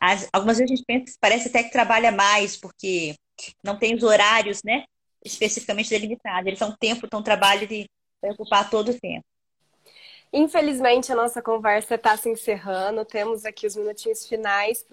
as, 0.00 0.28
algumas 0.32 0.58
vezes 0.58 0.72
a 0.72 0.76
gente 0.76 0.84
pensa, 0.86 1.16
parece 1.20 1.48
até 1.48 1.62
que 1.62 1.72
trabalha 1.72 2.12
mais, 2.12 2.56
porque 2.56 3.14
não 3.62 3.78
tem 3.78 3.94
os 3.94 4.02
horários 4.02 4.62
né, 4.64 4.84
especificamente 5.24 5.90
delimitados. 5.90 6.46
Eles 6.46 6.58
são 6.58 6.74
tempo, 6.78 7.06
então, 7.06 7.22
trabalho 7.22 7.66
de 7.66 7.88
ocupar 8.22 8.68
todo 8.70 8.90
o 8.90 9.00
tempo. 9.00 9.24
Infelizmente, 10.32 11.10
a 11.10 11.16
nossa 11.16 11.40
conversa 11.40 11.94
está 11.94 12.16
se 12.16 12.28
encerrando. 12.28 13.04
Temos 13.04 13.44
aqui 13.44 13.66
os 13.66 13.76
minutinhos 13.76 14.26
finais 14.26 14.84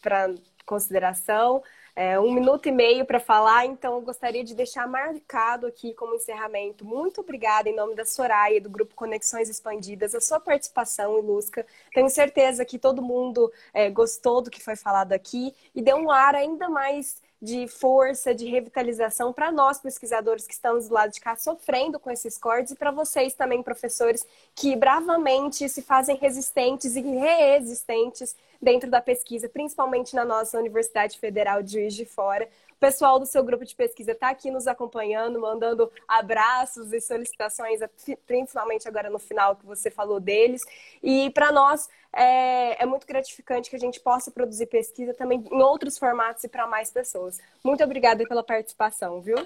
para 0.00 0.32
consideração 0.64 1.62
é, 1.96 2.20
um 2.20 2.30
minuto 2.30 2.68
e 2.68 2.70
meio 2.72 3.06
para 3.06 3.18
falar, 3.18 3.64
então 3.64 3.94
eu 3.94 4.02
gostaria 4.02 4.44
de 4.44 4.54
deixar 4.54 4.86
marcado 4.86 5.66
aqui 5.66 5.94
como 5.94 6.14
encerramento. 6.14 6.84
Muito 6.84 7.22
obrigada 7.22 7.70
em 7.70 7.74
nome 7.74 7.94
da 7.94 8.04
Soraya, 8.04 8.60
do 8.60 8.68
Grupo 8.68 8.94
Conexões 8.94 9.48
Expandidas, 9.48 10.14
a 10.14 10.20
sua 10.20 10.38
participação, 10.38 11.18
Ilusca. 11.18 11.64
Tenho 11.94 12.10
certeza 12.10 12.66
que 12.66 12.78
todo 12.78 13.00
mundo 13.00 13.50
é, 13.72 13.88
gostou 13.88 14.42
do 14.42 14.50
que 14.50 14.62
foi 14.62 14.76
falado 14.76 15.14
aqui 15.14 15.54
e 15.74 15.80
deu 15.80 15.96
um 15.96 16.10
ar 16.10 16.34
ainda 16.34 16.68
mais 16.68 17.24
de 17.40 17.66
força, 17.68 18.34
de 18.34 18.46
revitalização 18.46 19.32
para 19.32 19.50
nós 19.52 19.78
pesquisadores 19.78 20.46
que 20.46 20.54
estamos 20.54 20.88
do 20.88 20.94
lado 20.94 21.12
de 21.12 21.20
cá 21.20 21.36
sofrendo 21.36 21.98
com 21.98 22.10
esses 22.10 22.36
cortes 22.38 22.72
e 22.72 22.76
para 22.76 22.90
vocês 22.90 23.34
também 23.34 23.62
professores 23.62 24.26
que 24.54 24.74
bravamente 24.74 25.68
se 25.68 25.82
fazem 25.82 26.16
resistentes 26.16 26.96
e 26.96 27.00
reexistentes 27.00 28.34
dentro 28.60 28.90
da 28.90 29.00
pesquisa, 29.00 29.48
principalmente 29.48 30.14
na 30.14 30.24
nossa 30.24 30.58
Universidade 30.58 31.18
Federal 31.18 31.62
de 31.62 31.72
Juiz 31.72 31.94
de 31.94 32.04
Fora. 32.04 32.48
O 32.76 32.78
pessoal 32.78 33.18
do 33.18 33.24
seu 33.24 33.42
grupo 33.42 33.64
de 33.64 33.74
pesquisa 33.74 34.12
está 34.12 34.28
aqui 34.28 34.50
nos 34.50 34.66
acompanhando, 34.66 35.40
mandando 35.40 35.90
abraços 36.06 36.92
e 36.92 37.00
solicitações, 37.00 37.80
principalmente 38.26 38.86
agora 38.86 39.08
no 39.08 39.18
final 39.18 39.56
que 39.56 39.64
você 39.64 39.90
falou 39.90 40.20
deles. 40.20 40.62
E 41.02 41.30
para 41.30 41.50
nós 41.50 41.88
é, 42.12 42.82
é, 42.82 42.86
muito 42.86 43.06
gratificante 43.06 43.70
que 43.70 43.76
a 43.76 43.78
gente 43.78 43.98
possa 44.00 44.30
produzir 44.30 44.66
pesquisa 44.66 45.14
também 45.14 45.42
em 45.50 45.62
outros 45.62 45.98
formatos 45.98 46.44
e 46.44 46.48
para 46.48 46.66
mais 46.66 46.90
pessoas. 46.90 47.38
Muito 47.64 47.82
obrigada 47.82 48.26
pela 48.28 48.44
participação, 48.44 49.22
viu? 49.22 49.36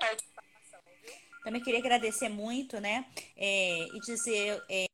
Também 1.45 1.63
queria 1.63 1.79
agradecer 1.79 2.29
muito, 2.29 2.81
né? 2.81 3.07
É, 3.37 3.79
e 3.95 4.01
dizer 4.01 4.63
é, 4.69 4.85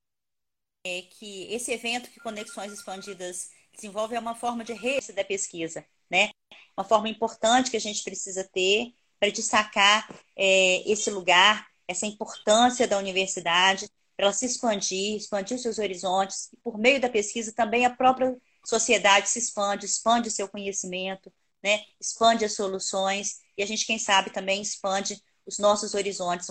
é 0.87 1.03
que 1.03 1.53
esse 1.53 1.73
evento 1.73 2.11
que 2.11 2.21
Conexões 2.21 2.73
Expandidas 2.73 3.51
desenvolve 3.77 4.15
é 4.15 4.19
uma 4.19 4.35
forma 4.35 4.65
de 4.65 4.73
rede 4.73 5.13
da 5.13 5.25
pesquisa, 5.25 5.85
né? 6.11 6.31
Uma 6.77 6.85
forma 6.85 7.09
importante 7.09 7.71
que 7.71 7.77
a 7.77 7.81
gente 7.81 8.03
precisa 8.03 8.45
ter 8.45 8.93
para 9.21 9.31
destacar 9.31 10.09
é, 10.37 10.91
esse 10.91 11.11
lugar, 11.11 11.67
essa 11.87 12.07
importância 12.07 12.87
da 12.87 12.99
universidade, 12.99 13.89
para 14.17 14.27
ela 14.27 14.33
se 14.33 14.47
expandir, 14.47 15.17
expandir 15.17 15.59
seus 15.59 15.79
horizontes, 15.79 16.51
e 16.53 16.57
por 16.57 16.79
meio 16.79 17.01
da 17.01 17.09
pesquisa 17.09 17.53
também 17.53 17.85
a 17.85 17.95
própria 17.95 18.37
sociedade 18.65 19.29
se 19.29 19.39
expande, 19.39 19.87
expande 19.87 20.31
seu 20.31 20.49
conhecimento, 20.49 21.33
né? 21.63 21.83
expande 22.01 22.45
as 22.45 22.55
soluções, 22.55 23.41
e 23.57 23.63
a 23.63 23.67
gente, 23.67 23.87
quem 23.87 23.99
sabe, 23.99 24.31
também 24.31 24.61
expande 24.61 25.23
os 25.47 25.59
nossos 25.59 25.95
horizontes 25.95 26.45